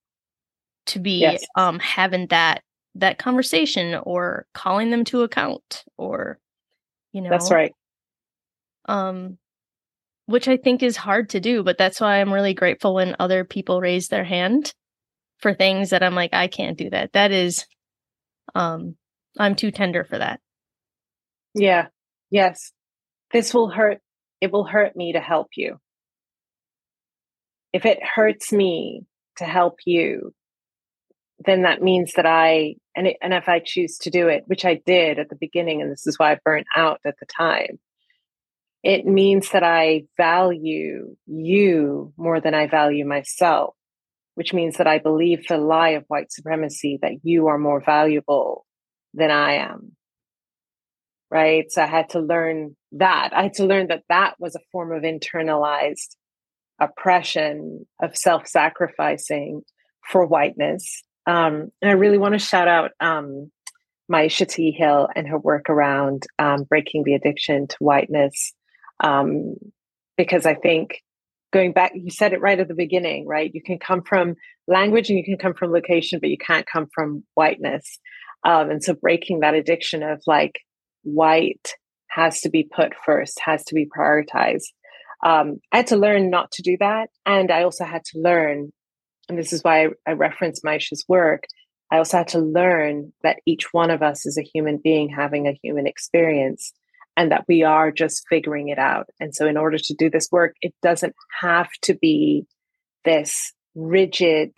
to 0.85 0.97
be 0.97 1.19
yes. 1.19 1.43
um 1.57 1.77
having 1.79 2.25
that 2.27 2.63
that 2.95 3.19
conversation 3.19 3.99
or 4.03 4.45
calling 4.53 4.91
them 4.91 5.03
to 5.03 5.23
account 5.23 5.83
or 5.97 6.39
you 7.11 7.19
know 7.19 7.29
that's 7.29 7.51
right 7.51 7.73
um 8.85 9.37
which 10.29 10.47
i 10.47 10.57
think 10.57 10.83
is 10.83 10.95
hard 10.95 11.29
to 11.29 11.39
do 11.39 11.63
but 11.63 11.77
that's 11.77 11.99
why 11.99 12.19
i'm 12.19 12.33
really 12.33 12.53
grateful 12.53 12.93
when 12.93 13.15
other 13.19 13.43
people 13.43 13.81
raise 13.81 14.07
their 14.07 14.23
hand 14.23 14.73
for 15.39 15.53
things 15.53 15.89
that 15.89 16.03
i'm 16.03 16.15
like 16.15 16.33
i 16.33 16.47
can't 16.47 16.77
do 16.77 16.89
that. 16.89 17.13
That 17.13 17.31
is 17.31 17.65
um 18.55 18.95
i'm 19.37 19.55
too 19.55 19.71
tender 19.71 20.03
for 20.03 20.17
that. 20.17 20.39
Yeah. 21.55 21.87
Yes. 22.29 22.71
This 23.31 23.53
will 23.53 23.69
hurt 23.69 23.99
it 24.41 24.51
will 24.51 24.65
hurt 24.65 24.95
me 24.95 25.13
to 25.13 25.19
help 25.19 25.47
you. 25.55 25.77
If 27.73 27.85
it 27.85 27.99
hurts 28.01 28.51
me 28.51 29.05
to 29.37 29.45
help 29.45 29.79
you 29.85 30.33
then 31.45 31.61
that 31.61 31.81
means 31.81 32.13
that 32.13 32.25
I 32.25 32.75
and 32.95 33.07
it, 33.07 33.17
and 33.21 33.33
if 33.33 33.47
I 33.47 33.61
choose 33.63 33.97
to 33.99 34.09
do 34.09 34.27
it, 34.27 34.43
which 34.47 34.65
I 34.65 34.81
did 34.85 35.19
at 35.19 35.29
the 35.29 35.37
beginning, 35.37 35.81
and 35.81 35.89
this 35.89 36.05
is 36.05 36.19
why 36.19 36.33
I 36.33 36.39
burnt 36.43 36.67
out 36.75 36.99
at 37.05 37.15
the 37.19 37.25
time, 37.25 37.79
it 38.83 39.05
means 39.05 39.49
that 39.51 39.63
I 39.63 40.03
value 40.17 41.15
you 41.25 42.13
more 42.17 42.39
than 42.39 42.53
I 42.53 42.67
value 42.67 43.05
myself, 43.05 43.75
which 44.35 44.53
means 44.53 44.77
that 44.77 44.87
I 44.87 44.99
believe 44.99 45.47
the 45.47 45.57
lie 45.57 45.89
of 45.89 46.05
white 46.07 46.31
supremacy 46.31 46.99
that 47.01 47.23
you 47.23 47.47
are 47.47 47.57
more 47.57 47.81
valuable 47.81 48.65
than 49.13 49.31
I 49.31 49.55
am. 49.55 49.93
Right. 51.31 51.71
So 51.71 51.83
I 51.83 51.85
had 51.85 52.09
to 52.11 52.19
learn 52.19 52.75
that. 52.93 53.31
I 53.33 53.43
had 53.43 53.53
to 53.55 53.65
learn 53.65 53.87
that 53.87 54.03
that 54.09 54.35
was 54.39 54.55
a 54.55 54.61
form 54.71 54.91
of 54.91 55.03
internalized 55.03 56.15
oppression, 56.79 57.85
of 58.01 58.17
self 58.17 58.47
sacrificing 58.47 59.61
for 60.09 60.25
whiteness 60.25 61.03
um, 61.29 61.71
and 61.81 61.91
I 61.91 61.93
really 61.93 62.17
want 62.17 62.33
to 62.33 62.39
shout 62.39 62.67
out 62.67 62.91
um, 62.99 63.51
Myisha 64.11 64.47
T. 64.47 64.71
Hill 64.71 65.07
and 65.15 65.27
her 65.27 65.37
work 65.37 65.69
around 65.69 66.25
um, 66.39 66.63
breaking 66.63 67.03
the 67.03 67.13
addiction 67.13 67.67
to 67.67 67.75
whiteness. 67.79 68.53
Um, 69.03 69.55
because 70.17 70.45
I 70.45 70.55
think 70.55 71.01
going 71.53 71.71
back, 71.71 71.93
you 71.95 72.11
said 72.11 72.33
it 72.33 72.41
right 72.41 72.59
at 72.59 72.67
the 72.67 72.75
beginning, 72.75 73.25
right? 73.25 73.51
You 73.53 73.61
can 73.61 73.79
come 73.79 74.01
from 74.03 74.35
language 74.67 75.09
and 75.09 75.17
you 75.17 75.23
can 75.23 75.37
come 75.37 75.53
from 75.53 75.71
location, 75.71 76.19
but 76.19 76.29
you 76.29 76.37
can't 76.37 76.67
come 76.71 76.87
from 76.93 77.23
whiteness. 77.33 77.99
Um, 78.43 78.69
and 78.69 78.83
so 78.83 78.93
breaking 78.93 79.39
that 79.39 79.53
addiction 79.53 80.03
of 80.03 80.21
like 80.27 80.59
white 81.03 81.73
has 82.09 82.41
to 82.41 82.49
be 82.49 82.63
put 82.63 82.93
first, 83.05 83.39
has 83.43 83.63
to 83.65 83.75
be 83.75 83.87
prioritized. 83.87 84.67
Um, 85.25 85.57
I 85.71 85.77
had 85.77 85.87
to 85.87 85.97
learn 85.97 86.29
not 86.29 86.51
to 86.53 86.61
do 86.61 86.77
that. 86.79 87.09
And 87.25 87.51
I 87.51 87.63
also 87.63 87.85
had 87.85 88.03
to 88.05 88.19
learn 88.19 88.71
and 89.29 89.37
this 89.37 89.53
is 89.53 89.63
why 89.63 89.85
I, 89.85 89.89
I 90.07 90.11
reference 90.13 90.61
Myisha's 90.61 91.05
work, 91.07 91.43
I 91.91 91.97
also 91.97 92.17
had 92.17 92.29
to 92.29 92.39
learn 92.39 93.13
that 93.23 93.39
each 93.45 93.71
one 93.71 93.91
of 93.91 94.01
us 94.01 94.25
is 94.25 94.37
a 94.37 94.43
human 94.43 94.79
being 94.83 95.09
having 95.09 95.47
a 95.47 95.57
human 95.63 95.87
experience 95.87 96.73
and 97.19 97.33
that 97.33 97.43
we 97.49 97.63
are 97.63 97.91
just 97.91 98.25
figuring 98.29 98.69
it 98.69 98.79
out. 98.79 99.09
And 99.19 99.35
so, 99.35 99.45
in 99.45 99.57
order 99.57 99.77
to 99.77 99.93
do 99.93 100.09
this 100.09 100.29
work, 100.31 100.55
it 100.61 100.73
doesn't 100.81 101.13
have 101.41 101.67
to 101.81 101.93
be 101.93 102.45
this 103.03 103.53
rigid, 103.75 104.53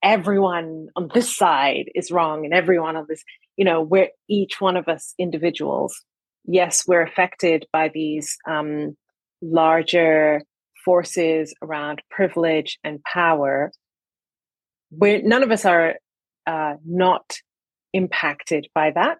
everyone 0.00 0.86
on 0.94 1.10
this 1.12 1.36
side 1.36 1.86
is 1.96 2.12
wrong 2.12 2.44
and 2.44 2.54
everyone 2.54 2.94
on 2.94 3.06
this, 3.08 3.24
you 3.56 3.64
know, 3.64 3.82
where 3.82 4.10
each 4.28 4.60
one 4.60 4.76
of 4.76 4.86
us 4.86 5.12
individuals, 5.18 6.00
yes, 6.44 6.84
we're 6.86 7.02
affected 7.02 7.66
by 7.72 7.90
these 7.92 8.36
um, 8.48 8.96
larger 9.42 10.42
forces 10.84 11.52
around 11.62 12.00
privilege 12.12 12.78
and 12.84 13.02
power. 13.02 13.72
We're 14.92 15.20
none 15.20 15.42
of 15.42 15.50
us 15.50 15.64
are 15.64 15.96
uh, 16.46 16.74
not 16.84 17.38
impacted 17.92 18.68
by 18.72 18.92
that 18.92 19.18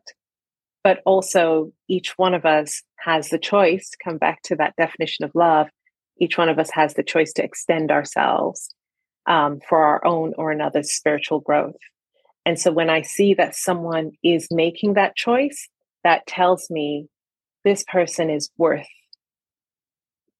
but 0.85 1.01
also 1.07 1.73
each 1.89 2.19
one 2.19 2.35
of 2.35 2.45
us 2.45 2.83
has 2.99 3.31
the 3.31 3.39
choice 3.39 3.91
come 4.05 4.19
back 4.19 4.43
to 4.43 4.57
that 4.57 4.75
definition 4.77 5.25
of 5.25 5.33
love 5.35 5.69
each 6.19 6.39
one 6.39 6.49
of 6.49 6.59
us 6.59 6.71
has 6.71 6.95
the 6.95 7.03
choice 7.03 7.33
to 7.33 7.45
extend 7.45 7.91
ourselves 7.91 8.75
um, 9.27 9.61
for 9.69 9.85
our 9.85 10.05
own 10.07 10.35
or 10.39 10.51
another's 10.53 10.93
spiritual 10.93 11.41
growth 11.41 11.77
And 12.45 12.59
so 12.59 12.73
when 12.73 12.91
I 12.91 13.03
see 13.03 13.35
that 13.35 13.55
someone 13.55 14.13
is 14.23 14.49
making 14.51 14.95
that 14.95 15.17
choice, 15.17 15.69
that 16.05 16.27
tells 16.27 16.71
me 16.71 17.09
this 17.65 17.85
person 17.85 18.31
is 18.31 18.51
worth 18.59 18.87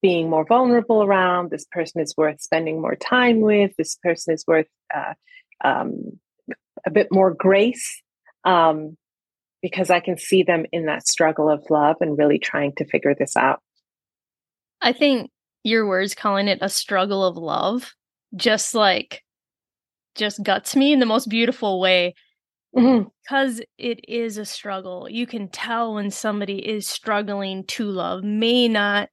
being 0.01 0.29
more 0.29 0.45
vulnerable 0.45 1.03
around. 1.03 1.49
This 1.49 1.65
person 1.71 2.01
is 2.01 2.13
worth 2.17 2.41
spending 2.41 2.81
more 2.81 2.95
time 2.95 3.39
with. 3.39 3.71
This 3.77 3.97
person 4.03 4.33
is 4.33 4.43
worth 4.45 4.67
uh, 4.93 5.13
um, 5.63 6.19
a 6.85 6.91
bit 6.91 7.07
more 7.11 7.33
grace 7.33 8.01
um, 8.43 8.97
because 9.63 9.89
I 9.89 10.01
can 10.01 10.17
see 10.17 10.43
them 10.43 10.65
in 10.71 10.85
that 10.85 11.07
struggle 11.07 11.49
of 11.49 11.65
love 11.71 11.95
and 12.01 12.17
really 12.17 12.37
trying 12.37 12.73
to 12.75 12.85
figure 12.85 13.15
this 13.17 13.35
out. 13.37 13.61
I 14.81 14.91
think 14.91 15.31
your 15.63 15.87
words 15.87 16.13
calling 16.13 16.49
it 16.49 16.59
a 16.61 16.67
struggle 16.67 17.25
of 17.25 17.37
love 17.37 17.93
just 18.35 18.75
like 18.75 19.23
just 20.15 20.43
guts 20.43 20.75
me 20.75 20.91
in 20.91 20.99
the 20.99 21.05
most 21.05 21.29
beautiful 21.29 21.79
way 21.79 22.13
mm-hmm. 22.75 23.07
because 23.23 23.61
it 23.77 24.01
is 24.07 24.37
a 24.37 24.45
struggle. 24.45 25.07
You 25.09 25.25
can 25.25 25.47
tell 25.47 25.93
when 25.93 26.11
somebody 26.11 26.57
is 26.57 26.85
struggling 26.85 27.63
to 27.67 27.85
love, 27.85 28.21
may 28.23 28.67
not, 28.67 29.09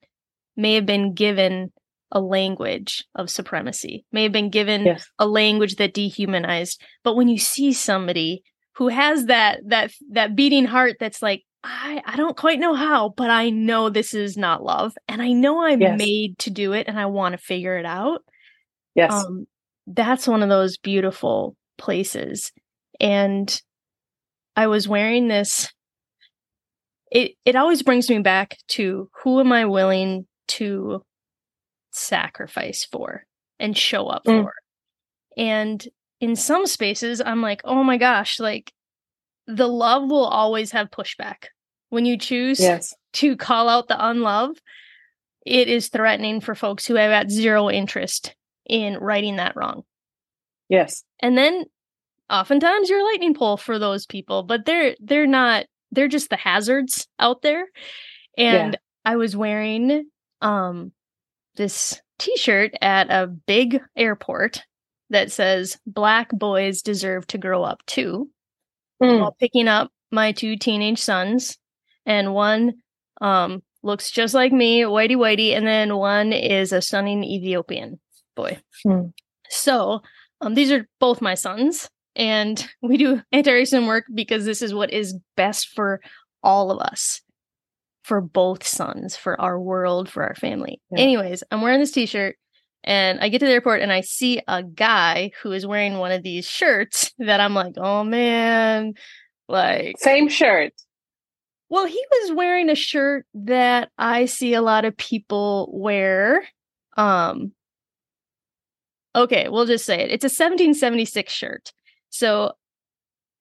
may 0.56 0.74
have 0.74 0.84
been 0.84 1.14
given 1.14 1.72
a 2.10 2.20
language 2.20 3.04
of 3.14 3.30
supremacy, 3.30 4.04
may 4.10 4.24
have 4.24 4.32
been 4.32 4.50
given 4.50 4.84
yes. 4.84 5.06
a 5.20 5.28
language 5.28 5.76
that 5.76 5.94
dehumanized. 5.94 6.82
But 7.04 7.14
when 7.14 7.28
you 7.28 7.38
see 7.38 7.72
somebody 7.72 8.42
who 8.80 8.88
has 8.88 9.26
that 9.26 9.60
that 9.66 9.92
that 10.10 10.34
beating 10.34 10.64
heart 10.64 10.96
that's 10.98 11.20
like, 11.20 11.44
I 11.62 12.02
I 12.06 12.16
don't 12.16 12.34
quite 12.34 12.58
know 12.58 12.72
how, 12.72 13.10
but 13.14 13.28
I 13.28 13.50
know 13.50 13.90
this 13.90 14.14
is 14.14 14.38
not 14.38 14.64
love, 14.64 14.94
and 15.06 15.20
I 15.20 15.32
know 15.32 15.62
I'm 15.62 15.82
yes. 15.82 15.98
made 15.98 16.38
to 16.38 16.50
do 16.50 16.72
it, 16.72 16.88
and 16.88 16.98
I 16.98 17.04
want 17.04 17.34
to 17.34 17.38
figure 17.38 17.76
it 17.76 17.84
out. 17.84 18.22
Yes, 18.94 19.12
um, 19.12 19.46
that's 19.86 20.26
one 20.26 20.42
of 20.42 20.48
those 20.48 20.78
beautiful 20.78 21.56
places, 21.76 22.52
and 22.98 23.60
I 24.56 24.66
was 24.68 24.88
wearing 24.88 25.28
this. 25.28 25.70
It 27.12 27.32
it 27.44 27.56
always 27.56 27.82
brings 27.82 28.08
me 28.08 28.20
back 28.20 28.56
to 28.68 29.10
who 29.22 29.40
am 29.40 29.52
I 29.52 29.66
willing 29.66 30.26
to 30.48 31.04
sacrifice 31.90 32.86
for 32.90 33.26
and 33.58 33.76
show 33.76 34.06
up 34.06 34.24
mm. 34.24 34.44
for, 34.44 34.54
and 35.36 35.86
in 36.20 36.36
some 36.36 36.66
spaces 36.66 37.20
I'm 37.24 37.42
like, 37.42 37.62
oh 37.64 37.82
my 37.82 37.96
gosh, 37.96 38.38
like 38.38 38.72
the 39.46 39.68
love 39.68 40.10
will 40.10 40.26
always 40.26 40.70
have 40.72 40.90
pushback. 40.90 41.46
When 41.88 42.04
you 42.04 42.16
choose 42.16 42.60
yes. 42.60 42.94
to 43.14 43.36
call 43.36 43.68
out 43.68 43.88
the 43.88 44.06
unlove, 44.08 44.56
it 45.44 45.68
is 45.68 45.88
threatening 45.88 46.40
for 46.40 46.54
folks 46.54 46.86
who 46.86 46.94
have 46.94 47.10
at 47.10 47.30
zero 47.30 47.68
interest 47.68 48.36
in 48.66 48.96
righting 48.98 49.36
that 49.36 49.56
wrong. 49.56 49.82
Yes. 50.68 51.02
And 51.18 51.36
then 51.36 51.64
oftentimes 52.30 52.88
you're 52.88 53.00
a 53.00 53.04
lightning 53.04 53.34
pole 53.34 53.56
for 53.56 53.78
those 53.78 54.06
people, 54.06 54.44
but 54.44 54.64
they're 54.66 54.94
they're 55.00 55.26
not 55.26 55.66
they're 55.90 56.08
just 56.08 56.30
the 56.30 56.36
hazards 56.36 57.08
out 57.18 57.42
there. 57.42 57.66
And 58.38 58.74
yeah. 58.74 58.78
I 59.04 59.16
was 59.16 59.36
wearing 59.36 60.08
um 60.40 60.92
this 61.56 62.00
t-shirt 62.18 62.74
at 62.80 63.10
a 63.10 63.26
big 63.26 63.80
airport 63.96 64.62
that 65.10 65.30
says 65.32 65.78
black 65.86 66.30
boys 66.30 66.82
deserve 66.82 67.26
to 67.26 67.38
grow 67.38 67.62
up 67.62 67.84
too 67.86 68.30
mm. 69.02 69.20
while 69.20 69.36
picking 69.38 69.68
up 69.68 69.90
my 70.10 70.32
two 70.32 70.56
teenage 70.56 71.00
sons, 71.00 71.58
and 72.06 72.34
one 72.34 72.74
um, 73.20 73.62
looks 73.82 74.10
just 74.10 74.34
like 74.34 74.52
me, 74.52 74.82
whitey 74.82 75.16
whitey, 75.16 75.56
and 75.56 75.66
then 75.66 75.96
one 75.96 76.32
is 76.32 76.72
a 76.72 76.80
stunning 76.80 77.22
Ethiopian 77.22 78.00
boy. 78.34 78.58
Mm. 78.86 79.12
So 79.48 80.00
um, 80.40 80.54
these 80.54 80.72
are 80.72 80.86
both 80.98 81.20
my 81.20 81.34
sons, 81.34 81.88
and 82.16 82.66
we 82.82 82.96
do 82.96 83.22
anti-racism 83.32 83.86
work 83.86 84.04
because 84.14 84.44
this 84.44 84.62
is 84.62 84.74
what 84.74 84.92
is 84.92 85.16
best 85.36 85.68
for 85.68 86.00
all 86.42 86.70
of 86.70 86.80
us, 86.80 87.20
for 88.02 88.20
both 88.20 88.66
sons, 88.66 89.16
for 89.16 89.40
our 89.40 89.60
world, 89.60 90.08
for 90.08 90.24
our 90.24 90.34
family. 90.34 90.80
Yeah. 90.90 91.02
Anyways, 91.02 91.42
I'm 91.50 91.60
wearing 91.62 91.80
this 91.80 91.92
T-shirt. 91.92 92.36
And 92.82 93.20
I 93.20 93.28
get 93.28 93.40
to 93.40 93.46
the 93.46 93.52
airport 93.52 93.82
and 93.82 93.92
I 93.92 94.00
see 94.00 94.40
a 94.48 94.62
guy 94.62 95.32
who 95.42 95.52
is 95.52 95.66
wearing 95.66 95.98
one 95.98 96.12
of 96.12 96.22
these 96.22 96.46
shirts 96.46 97.12
that 97.18 97.40
I'm 97.40 97.54
like, 97.54 97.74
oh 97.76 98.04
man, 98.04 98.94
like 99.48 99.96
same 99.98 100.28
shirt. 100.28 100.72
Well, 101.68 101.86
he 101.86 102.04
was 102.10 102.32
wearing 102.32 102.68
a 102.68 102.74
shirt 102.74 103.26
that 103.34 103.90
I 103.96 104.24
see 104.24 104.54
a 104.54 104.62
lot 104.62 104.84
of 104.84 104.96
people 104.96 105.70
wear. 105.72 106.46
Um 106.96 107.52
Okay, 109.14 109.48
we'll 109.48 109.66
just 109.66 109.84
say 109.84 110.00
it. 110.00 110.10
It's 110.10 110.24
a 110.24 110.26
1776 110.26 111.32
shirt. 111.32 111.72
So 112.10 112.52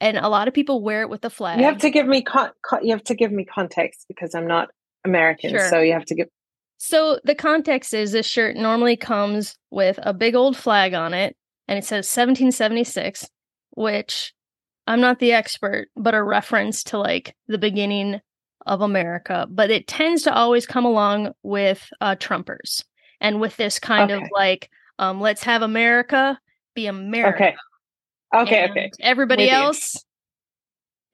and 0.02 0.18
a 0.18 0.30
lot 0.30 0.48
of 0.48 0.54
people 0.54 0.82
wear 0.82 1.02
it 1.02 1.10
with 1.10 1.22
the 1.22 1.30
flag. 1.30 1.60
You 1.60 1.66
have 1.66 1.80
to 1.80 1.90
give 1.90 2.08
me 2.08 2.22
con- 2.22 2.52
con- 2.66 2.86
you 2.86 2.92
have 2.92 3.04
to 3.06 3.16
give 3.16 3.32
me 3.32 3.46
context 3.46 4.06
because 4.08 4.34
I'm 4.34 4.48
not 4.48 4.70
American, 5.06 5.52
sure. 5.52 5.70
so 5.70 5.82
you 5.82 5.94
have 5.94 6.06
to 6.06 6.16
give 6.16 6.28
so 6.80 7.20
the 7.26 7.36
context 7.36 7.94
is 7.94 8.14
this 8.14 8.26
shirt 8.26 8.56
normally 8.56 8.96
comes 8.96 9.58
with 9.70 10.00
a 10.02 10.14
big 10.14 10.34
old 10.34 10.56
flag 10.56 10.94
on 10.94 11.14
it 11.14 11.36
and 11.68 11.78
it 11.78 11.84
says 11.84 12.08
1776, 12.08 13.30
which 13.72 14.34
I'm 14.88 15.02
not 15.02 15.20
the 15.20 15.34
expert, 15.34 15.90
but 15.98 16.16
a 16.16 16.24
reference 16.24 16.84
to 16.86 16.98
like 16.98 17.36
the 17.50 17.58
beginning 17.58 18.22
of 18.66 18.80
America. 18.82 19.46
But 19.50 19.72
it 19.72 19.88
tends 19.88 20.24
to 20.24 20.34
always 20.34 20.66
come 20.66 20.86
along 20.86 21.34
with 21.44 21.92
uh, 22.00 22.16
Trumpers 22.16 22.84
and 23.20 23.42
with 23.42 23.58
this 23.58 23.78
kind 23.78 24.10
okay. 24.10 24.24
of 24.24 24.30
like, 24.32 24.70
um, 25.00 25.20
let's 25.20 25.44
have 25.44 25.62
America 25.62 26.40
be 26.76 26.88
America. 26.88 27.44
Okay. 27.44 27.56
Okay. 28.34 28.64
And 28.64 28.72
okay. 28.72 28.92
Everybody 29.02 29.46
with 29.46 29.54
else, 29.54 29.96
you. 29.96 30.02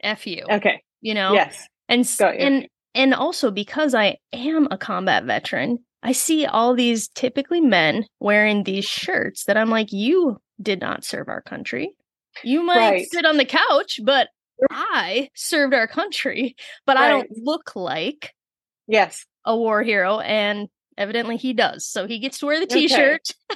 F 0.09 0.28
you. 0.28 0.45
Okay. 0.49 0.84
You 1.01 1.16
know? 1.16 1.34
Yes. 1.34 1.68
And, 1.89 2.07
and 2.22 2.68
and 2.96 3.14
also 3.14 3.52
because 3.52 3.93
I 3.93 4.18
am 4.34 4.68
a 4.72 4.78
combat 4.78 5.26
veteran, 5.26 5.80
I 6.02 6.14
see 6.14 6.46
all 6.46 6.74
these 6.74 7.10
typically 7.10 7.62
men 7.62 8.06
wearing 8.20 8.64
these 8.64 8.86
shirts 8.86 9.46
that 9.46 9.58
I'm 9.58 9.70
like, 9.70 9.91
you 9.91 10.39
did 10.62 10.80
not 10.80 11.04
serve 11.04 11.28
our 11.28 11.41
country. 11.41 11.91
You 12.43 12.64
might 12.64 12.89
right. 12.89 13.08
sit 13.12 13.26
on 13.26 13.38
the 13.38 13.46
couch, 13.46 14.00
but 14.04 14.30
I 14.72 15.30
served 15.36 15.74
our 15.74 15.88
country, 15.88 16.56
but 16.86 16.96
right. 16.96 17.06
I 17.06 17.10
don't 17.10 17.30
look 17.36 17.76
like 17.76 18.34
yes 18.88 19.26
a 19.46 19.56
war 19.56 19.84
hero, 19.84 20.20
and 20.20 20.70
evidently 20.98 21.38
he 21.38 21.54
does. 21.54 21.86
So 21.86 22.08
he 22.08 22.20
gets 22.20 22.39
to 22.39 22.46
wear 22.48 22.60
the 22.60 22.68
t-shirt. 22.68 23.22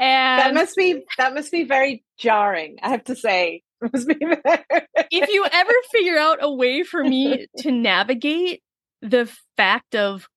Okay. 0.00 0.06
and 0.06 0.40
that 0.40 0.54
must 0.54 0.76
be 0.76 1.02
that 1.16 1.34
must 1.34 1.50
be 1.50 1.64
very 1.64 2.04
jarring. 2.18 2.76
I 2.82 2.90
have 2.90 3.02
to 3.04 3.16
say, 3.16 3.62
if 3.82 5.28
you 5.28 5.46
ever 5.50 5.72
figure 5.90 6.16
out 6.16 6.38
a 6.40 6.52
way 6.52 6.84
for 6.84 7.02
me 7.02 7.48
to 7.58 7.72
navigate 7.72 8.62
the 9.02 9.32
fact 9.56 9.94
of 9.94 10.28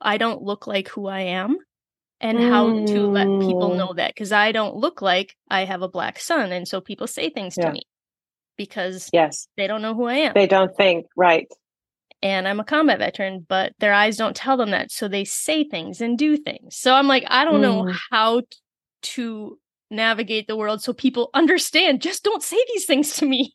I 0.00 0.18
don't 0.18 0.42
look 0.42 0.66
like 0.66 0.88
who 0.88 1.06
I 1.06 1.20
am 1.20 1.58
and 2.20 2.38
mm. 2.38 2.48
how 2.48 2.86
to 2.86 3.06
let 3.06 3.26
people 3.26 3.70
mm. 3.70 3.76
know 3.76 3.92
that 3.94 4.14
because 4.14 4.32
I 4.32 4.52
don't 4.52 4.76
look 4.76 5.02
like 5.02 5.34
I 5.50 5.64
have 5.64 5.82
a 5.82 5.88
black 5.88 6.18
son 6.18 6.52
and 6.52 6.66
so 6.66 6.80
people 6.80 7.06
say 7.06 7.30
things 7.30 7.56
yeah. 7.56 7.66
to 7.66 7.72
me 7.72 7.82
because 8.56 9.10
yes 9.12 9.48
they 9.56 9.66
don't 9.66 9.82
know 9.82 9.94
who 9.94 10.04
I 10.04 10.14
am. 10.14 10.32
They 10.34 10.46
don't 10.46 10.74
think 10.76 11.06
right. 11.16 11.48
And 12.22 12.48
I'm 12.48 12.60
a 12.60 12.64
combat 12.64 12.98
veteran, 12.98 13.44
but 13.46 13.74
their 13.78 13.92
eyes 13.92 14.16
don't 14.16 14.34
tell 14.34 14.56
them 14.56 14.70
that 14.70 14.90
so 14.90 15.06
they 15.06 15.24
say 15.24 15.64
things 15.64 16.00
and 16.00 16.18
do 16.18 16.36
things. 16.36 16.76
So 16.76 16.94
I'm 16.94 17.06
like 17.06 17.24
I 17.28 17.44
don't 17.44 17.60
mm. 17.60 17.62
know 17.62 17.94
how 18.10 18.42
to 19.02 19.58
navigate 19.90 20.48
the 20.48 20.56
world 20.56 20.82
so 20.82 20.92
people 20.92 21.30
understand 21.34 22.02
just 22.02 22.24
don't 22.24 22.42
say 22.42 22.58
these 22.72 22.86
things 22.86 23.16
to 23.16 23.26
me. 23.26 23.54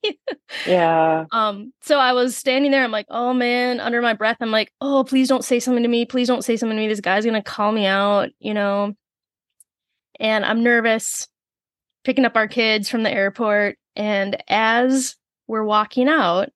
Yeah. 0.65 1.25
Um 1.31 1.73
so 1.81 1.97
i 1.97 2.13
was 2.13 2.35
standing 2.35 2.71
there 2.71 2.83
i'm 2.83 2.91
like 2.91 3.05
oh 3.09 3.33
man 3.33 3.79
under 3.79 4.01
my 4.01 4.13
breath 4.13 4.37
i'm 4.41 4.51
like 4.51 4.71
oh 4.81 5.03
please 5.03 5.27
don't 5.27 5.45
say 5.45 5.59
something 5.59 5.83
to 5.83 5.89
me. 5.89 6.05
Please 6.05 6.27
don't 6.27 6.43
say 6.43 6.57
something 6.57 6.75
to 6.75 6.81
me. 6.81 6.87
This 6.87 6.99
guy's 6.99 7.25
gonna 7.25 7.43
call 7.43 7.71
me 7.71 7.85
out 7.85 8.29
you 8.39 8.53
know? 8.53 8.93
And 10.19 10.45
i'm 10.45 10.63
nervous 10.63 11.27
picking 12.03 12.25
up 12.25 12.35
our 12.35 12.47
kids 12.47 12.89
from 12.89 13.03
the 13.03 13.11
airport 13.11 13.77
and 13.95 14.41
as 14.47 15.15
we're 15.47 15.63
walking 15.63 16.07
out 16.07 16.49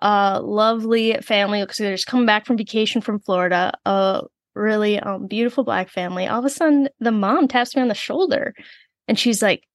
a 0.00 0.40
lovely 0.40 1.14
family 1.22 1.60
because 1.60 1.76
they're 1.76 1.94
just 1.94 2.06
coming 2.06 2.26
back 2.26 2.46
from 2.46 2.56
vacation 2.56 3.00
from 3.00 3.20
florida 3.20 3.72
a 3.84 4.22
really 4.54 4.98
um, 4.98 5.26
beautiful 5.26 5.64
black 5.64 5.88
family 5.88 6.26
all 6.26 6.38
of 6.38 6.44
a 6.44 6.50
sudden 6.50 6.88
the 6.98 7.12
mom 7.12 7.46
taps 7.46 7.76
me 7.76 7.82
on 7.82 7.88
the 7.88 7.94
shoulder 7.94 8.54
and 9.10 9.18
she's 9.18 9.42
like, 9.42 9.66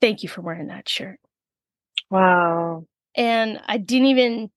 Thank 0.00 0.24
you 0.24 0.28
for 0.28 0.40
wearing 0.40 0.66
that 0.66 0.88
shirt. 0.88 1.20
Wow. 2.10 2.86
And 3.14 3.60
I 3.66 3.76
didn't 3.76 4.08
even, 4.08 4.50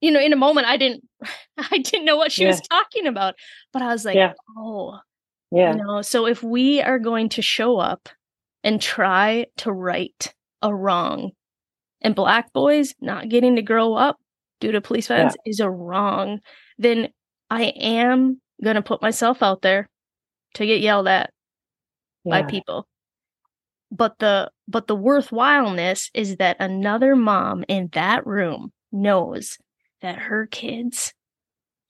you 0.00 0.10
know, 0.10 0.20
in 0.20 0.32
a 0.32 0.36
moment, 0.36 0.66
I 0.66 0.78
didn't, 0.78 1.06
I 1.58 1.78
didn't 1.78 2.06
know 2.06 2.16
what 2.16 2.32
she 2.32 2.42
yeah. 2.44 2.48
was 2.48 2.62
talking 2.62 3.06
about, 3.06 3.34
but 3.72 3.82
I 3.82 3.88
was 3.88 4.06
like, 4.06 4.14
yeah. 4.14 4.32
oh, 4.56 4.98
yeah. 5.50 5.72
You 5.72 5.82
know, 5.82 6.00
so 6.00 6.26
if 6.26 6.42
we 6.42 6.80
are 6.80 6.98
going 6.98 7.28
to 7.30 7.42
show 7.42 7.76
up 7.76 8.08
and 8.64 8.80
try 8.80 9.46
to 9.58 9.72
right 9.72 10.32
a 10.62 10.74
wrong, 10.74 11.32
and 12.00 12.14
black 12.14 12.52
boys 12.52 12.94
not 13.00 13.28
getting 13.28 13.56
to 13.56 13.62
grow 13.62 13.94
up 13.94 14.16
due 14.60 14.72
to 14.72 14.80
police 14.80 15.08
violence 15.08 15.36
yeah. 15.44 15.50
is 15.50 15.60
a 15.60 15.70
wrong, 15.70 16.38
then 16.78 17.10
I 17.50 17.64
am 17.64 18.40
going 18.64 18.76
to 18.76 18.82
put 18.82 19.02
myself 19.02 19.42
out 19.42 19.60
there 19.60 19.90
to 20.54 20.64
get 20.64 20.80
yelled 20.80 21.08
at 21.08 21.30
by 22.24 22.42
people 22.44 22.86
but 23.92 24.18
the 24.18 24.50
but 24.66 24.86
the 24.86 24.96
worthwhileness 24.96 26.10
is 26.14 26.36
that 26.36 26.56
another 26.58 27.14
mom 27.14 27.62
in 27.68 27.90
that 27.92 28.26
room 28.26 28.72
knows 28.90 29.58
that 30.00 30.16
her 30.16 30.46
kids 30.46 31.12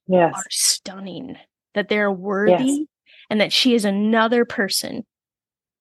yes. 0.09 0.33
are 0.35 0.45
stunning, 0.51 1.37
that 1.75 1.89
they're 1.89 2.13
worthy, 2.13 2.65
yes. 2.65 2.79
and 3.31 3.41
that 3.41 3.53
she 3.53 3.75
is 3.75 3.85
another 3.85 4.45
person 4.45 5.07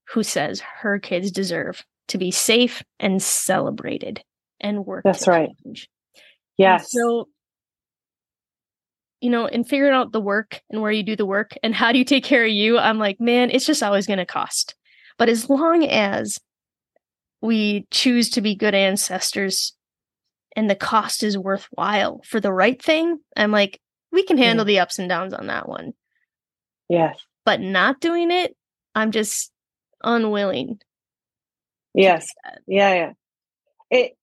who 0.09 0.23
says 0.23 0.61
her 0.61 0.99
kids 0.99 1.31
deserve 1.31 1.83
to 2.07 2.17
be 2.17 2.29
safe 2.29 2.83
and 2.99 3.21
celebrated 3.21 4.21
and 4.59 4.85
work. 4.85 5.03
That's 5.03 5.27
right. 5.27 5.49
Change. 5.65 5.89
Yes. 6.57 6.93
And 6.93 7.01
so, 7.01 7.29
you 9.21 9.29
know, 9.29 9.47
in 9.47 9.63
figuring 9.63 9.93
out 9.93 10.11
the 10.11 10.21
work 10.21 10.61
and 10.69 10.81
where 10.81 10.91
you 10.91 11.03
do 11.03 11.15
the 11.15 11.25
work 11.25 11.53
and 11.63 11.73
how 11.73 11.91
do 11.91 11.97
you 11.97 12.05
take 12.05 12.23
care 12.23 12.45
of 12.45 12.51
you, 12.51 12.77
I'm 12.77 12.99
like, 12.99 13.19
man, 13.19 13.49
it's 13.49 13.65
just 13.65 13.81
always 13.81 14.05
going 14.05 14.19
to 14.19 14.25
cost. 14.25 14.75
But 15.17 15.29
as 15.29 15.49
long 15.49 15.85
as 15.85 16.39
we 17.41 17.87
choose 17.91 18.29
to 18.31 18.41
be 18.41 18.55
good 18.55 18.75
ancestors 18.75 19.75
and 20.55 20.69
the 20.69 20.75
cost 20.75 21.23
is 21.23 21.37
worthwhile 21.37 22.21
for 22.25 22.39
the 22.39 22.53
right 22.53 22.81
thing, 22.81 23.19
I'm 23.35 23.51
like, 23.51 23.79
we 24.11 24.23
can 24.23 24.37
handle 24.37 24.65
the 24.65 24.79
ups 24.79 24.99
and 24.99 25.07
downs 25.07 25.33
on 25.33 25.47
that 25.47 25.67
one. 25.67 25.93
Yes. 26.89 27.17
But 27.45 27.61
not 27.61 28.01
doing 28.01 28.31
it, 28.31 28.55
I'm 28.93 29.11
just 29.11 29.51
unwilling. 30.03 30.79
Yes. 31.93 32.27
Yeah, 32.67 32.93
yeah. 32.93 33.11
It 33.89 34.17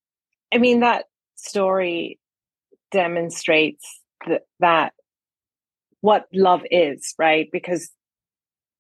I 0.53 0.59
mean 0.59 0.81
that 0.81 1.05
story 1.35 2.19
demonstrates 2.91 4.01
that, 4.27 4.43
that 4.61 4.93
what 6.01 6.27
love 6.33 6.63
is, 6.71 7.15
right? 7.19 7.49
Because 7.53 7.91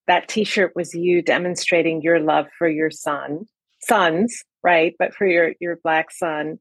that 0.08 0.28
t-shirt 0.28 0.72
was 0.74 0.94
you 0.94 1.22
demonstrating 1.22 2.02
your 2.02 2.18
love 2.18 2.46
for 2.58 2.68
your 2.68 2.90
son, 2.90 3.46
sons, 3.80 4.42
right? 4.62 4.94
But 4.98 5.14
for 5.14 5.26
your 5.26 5.52
your 5.60 5.78
black 5.82 6.10
son 6.10 6.58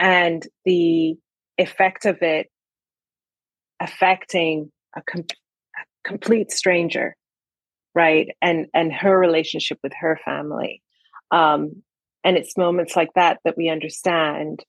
and 0.00 0.46
the 0.64 1.16
effect 1.58 2.06
of 2.06 2.22
it 2.22 2.50
affecting 3.78 4.72
a, 4.96 5.02
com- 5.02 5.20
a 5.20 6.08
complete 6.08 6.50
stranger 6.50 7.14
right 7.94 8.30
and 8.40 8.66
and 8.74 8.92
her 8.92 9.16
relationship 9.18 9.78
with 9.82 9.92
her 9.98 10.18
family 10.24 10.82
um 11.30 11.82
and 12.24 12.36
it's 12.36 12.56
moments 12.56 12.96
like 12.96 13.10
that 13.14 13.38
that 13.44 13.56
we 13.56 13.68
understand 13.68 14.64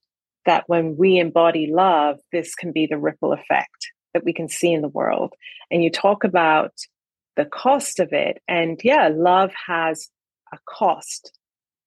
that 0.45 0.63
when 0.67 0.95
we 0.97 1.17
embody 1.17 1.67
love 1.71 2.17
this 2.31 2.55
can 2.55 2.71
be 2.71 2.85
the 2.85 2.97
ripple 2.97 3.31
effect 3.31 3.91
that 4.13 4.25
we 4.25 4.33
can 4.33 4.49
see 4.49 4.73
in 4.73 4.81
the 4.81 4.87
world 4.87 5.33
and 5.69 5.83
you 5.83 5.89
talk 5.89 6.23
about 6.23 6.73
the 7.35 7.45
cost 7.45 7.99
of 7.99 8.09
it 8.11 8.41
and 8.47 8.79
yeah 8.83 9.09
love 9.13 9.51
has 9.67 10.09
a 10.53 10.57
cost 10.67 11.31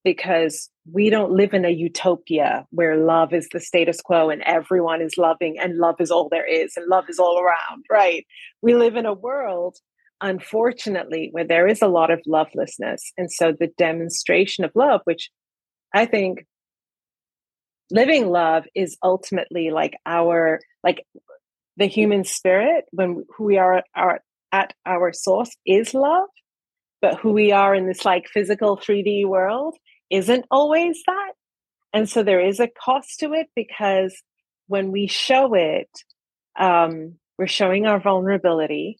because 0.05 0.69
we 0.93 1.09
don't 1.09 1.33
live 1.33 1.55
in 1.55 1.65
a 1.65 1.71
utopia 1.71 2.67
where 2.71 2.97
love 2.97 3.33
is 3.33 3.49
the 3.53 3.59
status 3.59 4.01
quo 4.03 4.29
and 4.29 4.43
everyone 4.43 5.01
is 5.01 5.17
loving 5.17 5.57
and 5.59 5.79
love 5.79 5.97
is 5.99 6.11
all 6.11 6.29
there 6.29 6.47
is 6.47 6.77
and 6.77 6.87
love 6.89 7.07
is 7.09 7.19
all 7.19 7.41
around, 7.41 7.85
right? 7.91 8.27
We 8.61 8.75
live 8.75 8.97
in 8.97 9.07
a 9.07 9.15
world, 9.15 9.79
unfortunately, 10.21 11.31
where 11.33 11.47
there 11.47 11.67
is 11.67 11.81
a 11.81 11.89
lot 11.89 12.11
of 12.11 12.21
lovelessness. 12.27 13.13
And 13.17 13.33
so 13.33 13.53
the 13.59 13.73
demonstration 13.79 14.65
of 14.65 14.73
love, 14.75 15.01
which 15.05 15.31
I 15.95 16.05
think 16.05 16.45
living 17.91 18.29
love 18.29 18.65
is 18.75 18.99
ultimately 19.03 19.71
like 19.71 19.95
our, 20.05 20.61
like 20.83 21.07
the 21.79 21.87
human 21.87 22.25
spirit, 22.25 22.85
when 22.91 23.25
who 23.37 23.45
we 23.45 23.57
are, 23.57 23.83
are 23.97 24.21
at 24.55 24.73
our 24.87 25.13
source 25.13 25.51
is 25.67 25.95
love. 25.95 26.29
But 27.03 27.19
who 27.19 27.33
we 27.33 27.53
are 27.53 27.75
in 27.75 27.87
this 27.87 28.05
like 28.05 28.29
physical 28.29 28.79
3D 28.79 29.27
world 29.27 29.75
isn't 30.11 30.47
always 30.51 31.03
that. 31.07 31.33
And 31.93 32.09
so 32.09 32.23
there 32.23 32.41
is 32.41 32.61
a 32.61 32.69
cost 32.69 33.21
to 33.21 33.33
it 33.35 33.49
because 33.55 34.15
when 34.69 34.93
we 34.93 35.07
show 35.07 35.55
it, 35.55 35.91
um, 36.59 37.17
we're 37.37 37.47
showing 37.47 37.87
our 37.87 38.01
vulnerability. 38.01 38.99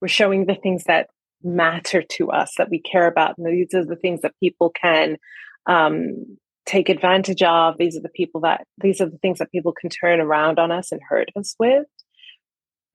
We're 0.00 0.08
showing 0.08 0.46
the 0.46 0.54
things 0.54 0.84
that 0.84 1.08
matter 1.42 2.02
to 2.02 2.30
us, 2.30 2.54
that 2.58 2.70
we 2.70 2.80
care 2.80 3.06
about. 3.06 3.36
And 3.38 3.46
these 3.46 3.74
are 3.74 3.84
the 3.84 3.96
things 3.96 4.22
that 4.22 4.34
people 4.42 4.70
can 4.70 5.18
um, 5.66 6.38
take 6.64 6.88
advantage 6.88 7.42
of. 7.42 7.76
These 7.78 7.96
are 7.96 8.02
the 8.02 8.08
people 8.08 8.40
that, 8.40 8.66
these 8.78 9.00
are 9.00 9.08
the 9.08 9.18
things 9.18 9.38
that 9.38 9.52
people 9.52 9.72
can 9.78 9.90
turn 9.90 10.20
around 10.20 10.58
on 10.58 10.72
us 10.72 10.92
and 10.92 11.00
hurt 11.08 11.28
us 11.36 11.54
with. 11.58 11.86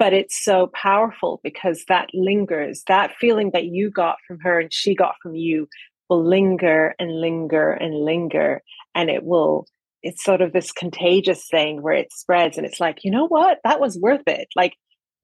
But 0.01 0.13
it's 0.13 0.43
so 0.43 0.65
powerful 0.73 1.39
because 1.43 1.85
that 1.87 2.09
lingers. 2.11 2.81
That 2.87 3.11
feeling 3.19 3.51
that 3.53 3.65
you 3.65 3.91
got 3.91 4.15
from 4.27 4.39
her 4.39 4.59
and 4.59 4.73
she 4.73 4.95
got 4.95 5.13
from 5.21 5.35
you 5.35 5.67
will 6.09 6.27
linger 6.27 6.95
and 6.97 7.21
linger 7.21 7.71
and 7.71 7.93
linger 7.93 8.63
and 8.95 9.11
it 9.11 9.23
will 9.23 9.67
it's 10.01 10.23
sort 10.23 10.41
of 10.41 10.53
this 10.53 10.71
contagious 10.71 11.47
thing 11.51 11.83
where 11.83 11.93
it 11.93 12.11
spreads 12.11 12.57
and 12.57 12.65
it's 12.65 12.79
like 12.79 13.03
you 13.03 13.11
know 13.11 13.27
what? 13.27 13.59
That 13.63 13.79
was 13.79 13.99
worth 14.01 14.23
it. 14.25 14.47
Like 14.55 14.73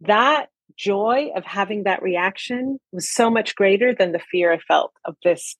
that 0.01 0.49
joy 0.78 1.32
of 1.36 1.43
having 1.43 1.86
that 1.86 2.03
reaction 2.03 2.78
was 2.91 3.11
so 3.11 3.32
much 3.32 3.55
greater 3.55 3.95
than 3.95 4.11
the 4.11 4.19
fear 4.19 4.53
i 4.53 4.59
felt 4.59 4.91
of 5.05 5.15
this 5.23 5.55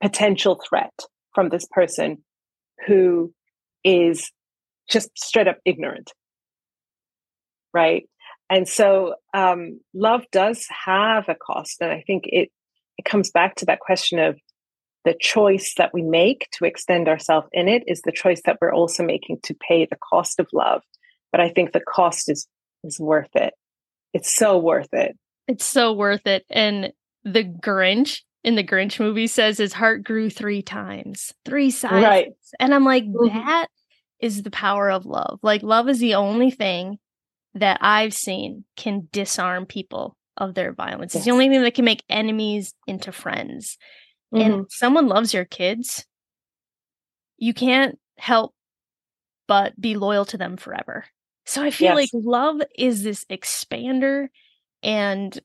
potential 0.00 0.62
threat 0.68 0.94
from 1.34 1.48
this 1.48 1.66
person 1.72 2.18
who 2.86 3.34
is 3.82 4.30
just 4.88 5.10
straight 5.18 5.48
up 5.48 5.58
ignorant. 5.64 6.12
Right 7.74 8.08
and 8.48 8.68
so 8.68 9.14
um, 9.34 9.80
love 9.94 10.22
does 10.32 10.66
have 10.84 11.28
a 11.28 11.34
cost 11.34 11.78
and 11.80 11.90
i 11.90 12.02
think 12.06 12.24
it 12.26 12.50
it 12.98 13.04
comes 13.04 13.30
back 13.30 13.56
to 13.56 13.66
that 13.66 13.80
question 13.80 14.18
of 14.18 14.38
the 15.06 15.14
choice 15.18 15.74
that 15.78 15.94
we 15.94 16.02
make 16.02 16.48
to 16.50 16.64
extend 16.64 17.08
ourselves 17.08 17.46
in 17.52 17.68
it 17.68 17.84
is 17.86 18.02
the 18.02 18.12
choice 18.12 18.42
that 18.44 18.58
we're 18.60 18.74
also 18.74 19.04
making 19.04 19.38
to 19.44 19.54
pay 19.54 19.86
the 19.86 19.96
cost 19.96 20.40
of 20.40 20.48
love. 20.52 20.82
But 21.30 21.40
I 21.40 21.48
think 21.48 21.72
the 21.72 21.80
cost 21.80 22.28
is 22.28 22.46
is 22.82 22.98
worth 22.98 23.34
it. 23.34 23.54
It's 24.12 24.34
so 24.34 24.58
worth 24.58 24.92
it. 24.92 25.16
It's 25.46 25.64
so 25.64 25.92
worth 25.92 26.26
it. 26.26 26.44
And 26.50 26.92
the 27.24 27.44
Grinch 27.44 28.22
in 28.42 28.56
the 28.56 28.64
Grinch 28.64 28.98
movie 28.98 29.28
says 29.28 29.58
his 29.58 29.72
heart 29.72 30.02
grew 30.02 30.28
three 30.28 30.62
times, 30.62 31.32
three 31.44 31.70
sizes. 31.70 32.02
Right. 32.02 32.32
And 32.58 32.74
I'm 32.74 32.84
like, 32.84 33.04
mm-hmm. 33.04 33.26
that 33.26 33.68
is 34.20 34.42
the 34.42 34.50
power 34.50 34.90
of 34.90 35.06
love. 35.06 35.38
Like, 35.42 35.62
love 35.62 35.88
is 35.88 35.98
the 36.00 36.14
only 36.14 36.50
thing 36.50 36.98
that 37.56 37.78
I've 37.80 38.14
seen 38.14 38.64
can 38.76 39.08
disarm 39.12 39.66
people 39.66 40.16
of 40.36 40.54
their 40.54 40.72
violence. 40.72 41.14
Yes. 41.14 41.20
It's 41.20 41.24
the 41.24 41.32
only 41.32 41.48
thing 41.48 41.62
that 41.62 41.74
can 41.74 41.84
make 41.84 42.04
enemies 42.08 42.74
into 42.86 43.12
friends. 43.12 43.78
Mm-hmm. 44.34 44.50
And 44.50 44.66
someone 44.70 45.08
loves 45.08 45.32
your 45.32 45.44
kids, 45.44 46.04
you 47.38 47.54
can't 47.54 47.98
help 48.18 48.54
but 49.46 49.78
be 49.80 49.94
loyal 49.96 50.24
to 50.26 50.38
them 50.38 50.56
forever. 50.56 51.04
So 51.44 51.62
I 51.62 51.70
feel 51.70 51.98
yes. 51.98 52.12
like 52.12 52.24
love 52.24 52.60
is 52.76 53.04
this 53.04 53.24
expander 53.26 54.28
and 54.82 55.38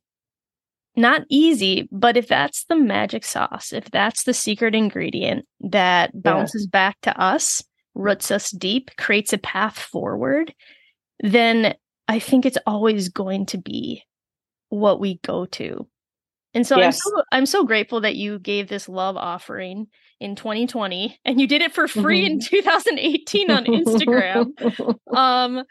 not 0.95 1.21
easy, 1.29 1.87
but 1.91 2.17
if 2.17 2.27
that's 2.27 2.65
the 2.65 2.75
magic 2.75 3.23
sauce, 3.23 3.71
if 3.71 3.91
that's 3.91 4.23
the 4.23 4.33
secret 4.33 4.73
ingredient 4.73 5.45
that 5.61 6.11
bounces 6.21 6.63
yeah. 6.63 6.71
back 6.71 6.97
to 7.01 7.17
us, 7.21 7.63
roots 7.93 8.31
us 8.31 8.49
deep, 8.51 8.91
creates 8.97 9.31
a 9.31 9.37
path 9.37 9.77
forward, 9.77 10.53
then 11.21 11.75
I 12.11 12.19
think 12.19 12.45
it's 12.45 12.57
always 12.67 13.07
going 13.07 13.45
to 13.47 13.57
be 13.57 14.03
what 14.67 14.99
we 14.99 15.21
go 15.23 15.45
to. 15.45 15.87
And 16.53 16.67
so 16.67 16.77
yes. 16.77 16.85
I'm 16.85 16.91
so 16.91 17.23
I'm 17.31 17.45
so 17.45 17.63
grateful 17.63 18.01
that 18.01 18.17
you 18.17 18.37
gave 18.37 18.67
this 18.67 18.89
love 18.89 19.15
offering 19.15 19.87
in 20.19 20.35
2020 20.35 21.17
and 21.23 21.39
you 21.39 21.47
did 21.47 21.61
it 21.61 21.73
for 21.73 21.87
free 21.87 22.25
mm-hmm. 22.25 22.33
in 22.33 22.39
2018 22.41 23.49
on 23.49 23.63
Instagram. 23.65 24.97
um 25.15 25.63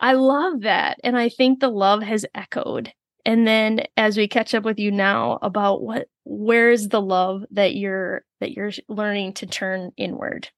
I 0.00 0.14
love 0.14 0.62
that 0.62 0.98
and 1.04 1.18
I 1.18 1.28
think 1.28 1.60
the 1.60 1.68
love 1.68 2.02
has 2.02 2.24
echoed. 2.34 2.90
And 3.26 3.46
then 3.46 3.84
as 3.98 4.16
we 4.16 4.28
catch 4.28 4.54
up 4.54 4.64
with 4.64 4.78
you 4.78 4.90
now 4.90 5.38
about 5.42 5.82
what 5.82 6.08
where's 6.24 6.88
the 6.88 7.02
love 7.02 7.44
that 7.50 7.74
you're 7.74 8.24
that 8.40 8.52
you're 8.52 8.72
learning 8.88 9.34
to 9.34 9.46
turn 9.46 9.90
inward. 9.98 10.48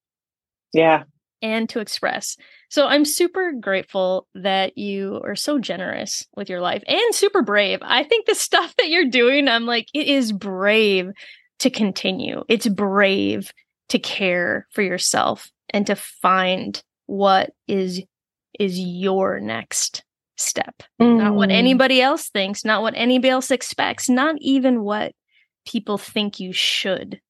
Yeah 0.73 1.03
and 1.43 1.69
to 1.69 1.81
express. 1.81 2.37
So 2.69 2.87
I'm 2.87 3.05
super 3.05 3.53
grateful 3.53 4.27
that 4.35 4.79
you 4.79 5.21
are 5.25 5.37
so 5.37 5.59
generous 5.59 6.27
with 6.37 6.49
your 6.49 6.61
life 6.61 6.83
and 6.87 7.15
super 7.15 7.43
brave. 7.43 7.81
I 7.83 8.05
think 8.05 8.27
the 8.27 8.35
stuff 8.37 8.75
that 8.77 8.89
you're 8.89 9.11
doing, 9.11 9.49
I'm 9.49 9.67
like, 9.67 9.89
it 9.93 10.07
is 10.07 10.33
brave 10.33 11.11
to 11.59 11.71
continue. 11.71 12.45
It's 12.49 12.69
brave 12.69 13.53
to 13.91 13.99
care 13.99 14.67
for 14.73 14.83
yourself 14.83 15.51
and 15.71 15.87
to 15.87 15.97
find 15.97 16.83
what 17.07 17.51
is 17.69 18.03
is 18.59 18.79
your 18.79 19.41
next 19.41 20.05
step. 20.37 20.83
Mm. 21.01 21.19
Not 21.19 21.35
what 21.35 21.49
mm. 21.49 21.55
anybody 21.55 22.01
else 22.01 22.29
thinks, 22.29 22.65
not 22.65 22.83
what 22.83 22.95
anybody 22.97 23.31
else 23.31 23.51
expects, 23.51 24.09
not 24.09 24.37
even 24.41 24.83
what 24.83 25.13
people 25.67 25.99
think 25.99 26.41
you 26.41 26.53
should 26.53 27.21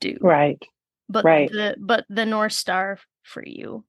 do. 0.00 0.16
Right. 0.20 0.62
But 1.08 1.24
right. 1.24 1.50
the 1.50 1.76
but 1.80 2.04
the 2.08 2.26
North 2.26 2.52
Star 2.52 2.98
for 3.22 3.42
you. 3.44 3.84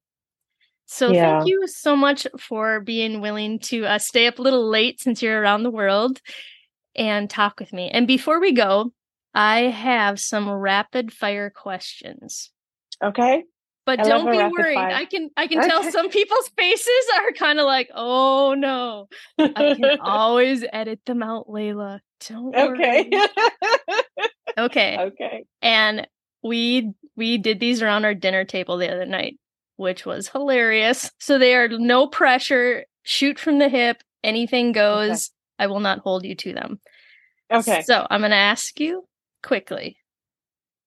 So 0.85 1.11
yeah. 1.11 1.39
thank 1.39 1.49
you 1.49 1.67
so 1.67 1.95
much 1.95 2.27
for 2.39 2.79
being 2.79 3.21
willing 3.21 3.59
to 3.59 3.85
uh, 3.85 3.99
stay 3.99 4.27
up 4.27 4.39
a 4.39 4.41
little 4.41 4.69
late 4.69 5.01
since 5.01 5.21
you're 5.21 5.41
around 5.41 5.63
the 5.63 5.71
world 5.71 6.19
and 6.95 7.29
talk 7.29 7.59
with 7.59 7.73
me. 7.73 7.89
And 7.89 8.07
before 8.07 8.39
we 8.39 8.51
go, 8.51 8.91
I 9.33 9.61
have 9.61 10.19
some 10.19 10.49
rapid 10.49 11.11
fire 11.11 11.49
questions. 11.49 12.51
Okay. 13.03 13.43
But 13.85 13.99
I 13.99 14.03
don't 14.03 14.31
be 14.31 14.37
worried. 14.37 14.75
fire. 14.75 14.91
I 14.91 15.05
can 15.05 15.29
I 15.35 15.47
can 15.47 15.67
tell 15.67 15.83
some 15.83 16.09
people's 16.09 16.47
faces 16.57 17.05
are 17.17 17.33
kind 17.33 17.59
of 17.59 17.65
like, 17.65 17.89
"Oh 17.93 18.53
no." 18.53 19.09
I 19.37 19.75
can 19.75 19.99
always 20.01 20.63
edit 20.71 21.01
them 21.05 21.21
out, 21.21 21.47
Layla. 21.47 21.99
Don't 22.27 22.55
okay. 22.55 23.09
Okay. 24.55 24.97
okay. 24.99 25.45
And 25.63 26.07
we 26.43 26.93
we 27.15 27.37
did 27.37 27.59
these 27.59 27.81
around 27.81 28.05
our 28.05 28.13
dinner 28.13 28.43
table 28.45 28.77
the 28.77 28.91
other 28.91 29.05
night, 29.05 29.39
which 29.77 30.05
was 30.05 30.27
hilarious. 30.27 31.11
So 31.19 31.37
they 31.37 31.55
are 31.55 31.67
no 31.67 32.07
pressure, 32.07 32.85
shoot 33.03 33.39
from 33.39 33.59
the 33.59 33.69
hip, 33.69 34.03
anything 34.23 34.71
goes. 34.71 35.31
I 35.59 35.67
will 35.67 35.79
not 35.79 35.99
hold 35.99 36.25
you 36.25 36.35
to 36.35 36.53
them. 36.53 36.79
Okay. 37.51 37.83
So 37.83 38.05
I'm 38.09 38.21
going 38.21 38.31
to 38.31 38.37
ask 38.37 38.79
you 38.79 39.07
quickly. 39.43 39.97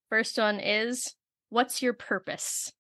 First 0.08 0.38
one 0.38 0.60
is 0.60 1.14
what's 1.48 1.82
your 1.82 1.92
purpose? 1.92 2.72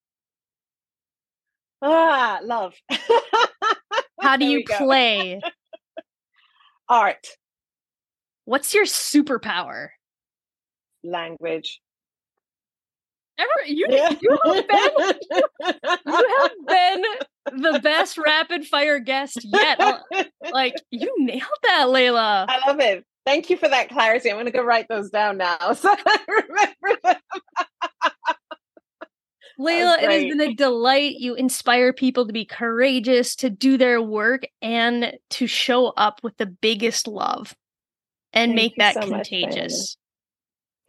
Ah, 1.80 2.40
love. 2.42 2.74
How 4.20 4.36
do 4.36 4.44
you 4.46 4.64
play? 4.64 5.40
Art, 6.88 7.26
What's 8.44 8.74
your 8.74 8.84
superpower? 8.84 9.88
language. 11.02 11.80
Ever 13.38 13.66
you 13.66 13.86
Yeah. 13.88 14.14
you 14.20 14.38
have 14.44 14.68
been 14.68 14.90
you 16.06 16.28
have 16.38 16.66
been 16.66 17.02
the 17.52 17.80
best 17.82 18.18
rapid 18.18 18.66
fire 18.66 18.98
guest 18.98 19.38
yet. 19.44 19.80
Uh, 19.80 19.98
Like 20.52 20.74
you 20.90 21.12
nailed 21.18 21.42
that, 21.64 21.86
Layla. 21.88 22.46
I 22.48 22.66
love 22.66 22.80
it. 22.80 23.04
Thank 23.24 23.50
you 23.50 23.56
for 23.56 23.68
that 23.68 23.88
clarity. 23.88 24.30
I'm 24.30 24.36
going 24.36 24.46
to 24.46 24.52
go 24.52 24.62
write 24.62 24.86
those 24.88 25.10
down 25.10 25.36
now 25.38 25.72
so 25.72 25.92
I 25.92 26.18
remember 26.28 27.00
them. 27.02 27.16
Layla, 29.58 30.02
it 30.02 30.10
has 30.10 30.22
been 30.24 30.40
a 30.40 30.54
delight. 30.54 31.14
You 31.18 31.34
inspire 31.34 31.92
people 31.92 32.26
to 32.26 32.32
be 32.32 32.44
courageous, 32.44 33.34
to 33.36 33.50
do 33.50 33.78
their 33.78 34.02
work, 34.02 34.42
and 34.60 35.16
to 35.30 35.46
show 35.46 35.88
up 35.88 36.20
with 36.22 36.36
the 36.36 36.46
biggest 36.46 37.08
love 37.08 37.56
and 38.32 38.50
Thank 38.50 38.56
make 38.56 38.74
that 38.76 38.94
so 38.94 39.08
contagious. 39.08 39.96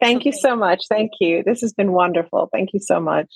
Thank 0.00 0.24
you 0.24 0.32
so 0.32 0.54
much. 0.54 0.84
Thank 0.88 1.12
you. 1.20 1.42
This 1.44 1.60
has 1.60 1.72
been 1.72 1.92
wonderful. 1.92 2.48
Thank 2.52 2.70
you 2.72 2.80
so 2.80 3.00
much. 3.00 3.28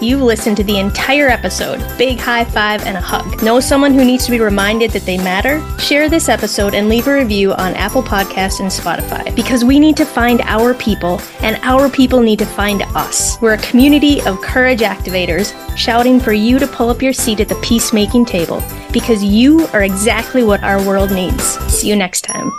You've 0.00 0.22
listened 0.22 0.56
to 0.58 0.64
the 0.64 0.78
entire 0.78 1.28
episode. 1.28 1.78
Big 1.98 2.18
high 2.20 2.44
five 2.44 2.86
and 2.86 2.96
a 2.96 3.00
hug. 3.00 3.42
Know 3.42 3.58
someone 3.58 3.92
who 3.92 4.04
needs 4.04 4.24
to 4.26 4.30
be 4.30 4.38
reminded 4.38 4.92
that 4.92 5.02
they 5.02 5.18
matter? 5.18 5.60
Share 5.78 6.08
this 6.08 6.28
episode 6.28 6.74
and 6.74 6.88
leave 6.88 7.08
a 7.08 7.14
review 7.14 7.52
on 7.54 7.74
Apple 7.74 8.02
Podcasts 8.02 8.60
and 8.60 8.70
Spotify 8.70 9.34
because 9.34 9.64
we 9.64 9.80
need 9.80 9.96
to 9.96 10.04
find 10.04 10.40
our 10.42 10.72
people 10.74 11.20
and 11.40 11.58
our 11.62 11.88
people 11.88 12.20
need 12.20 12.38
to 12.38 12.46
find 12.46 12.82
us. 12.94 13.40
We're 13.40 13.54
a 13.54 13.58
community 13.58 14.22
of 14.22 14.40
courage 14.40 14.80
activators 14.80 15.52
shouting 15.76 16.20
for 16.20 16.32
you 16.32 16.60
to 16.60 16.66
pull 16.68 16.90
up 16.90 17.02
your 17.02 17.12
seat 17.12 17.40
at 17.40 17.48
the 17.48 17.56
peacemaking 17.56 18.24
table 18.24 18.62
because 18.92 19.24
you 19.24 19.66
are 19.72 19.82
exactly 19.82 20.44
what 20.44 20.62
our 20.62 20.80
world 20.86 21.10
needs. 21.10 21.42
See 21.72 21.88
you 21.88 21.96
next 21.96 22.20
time. 22.22 22.52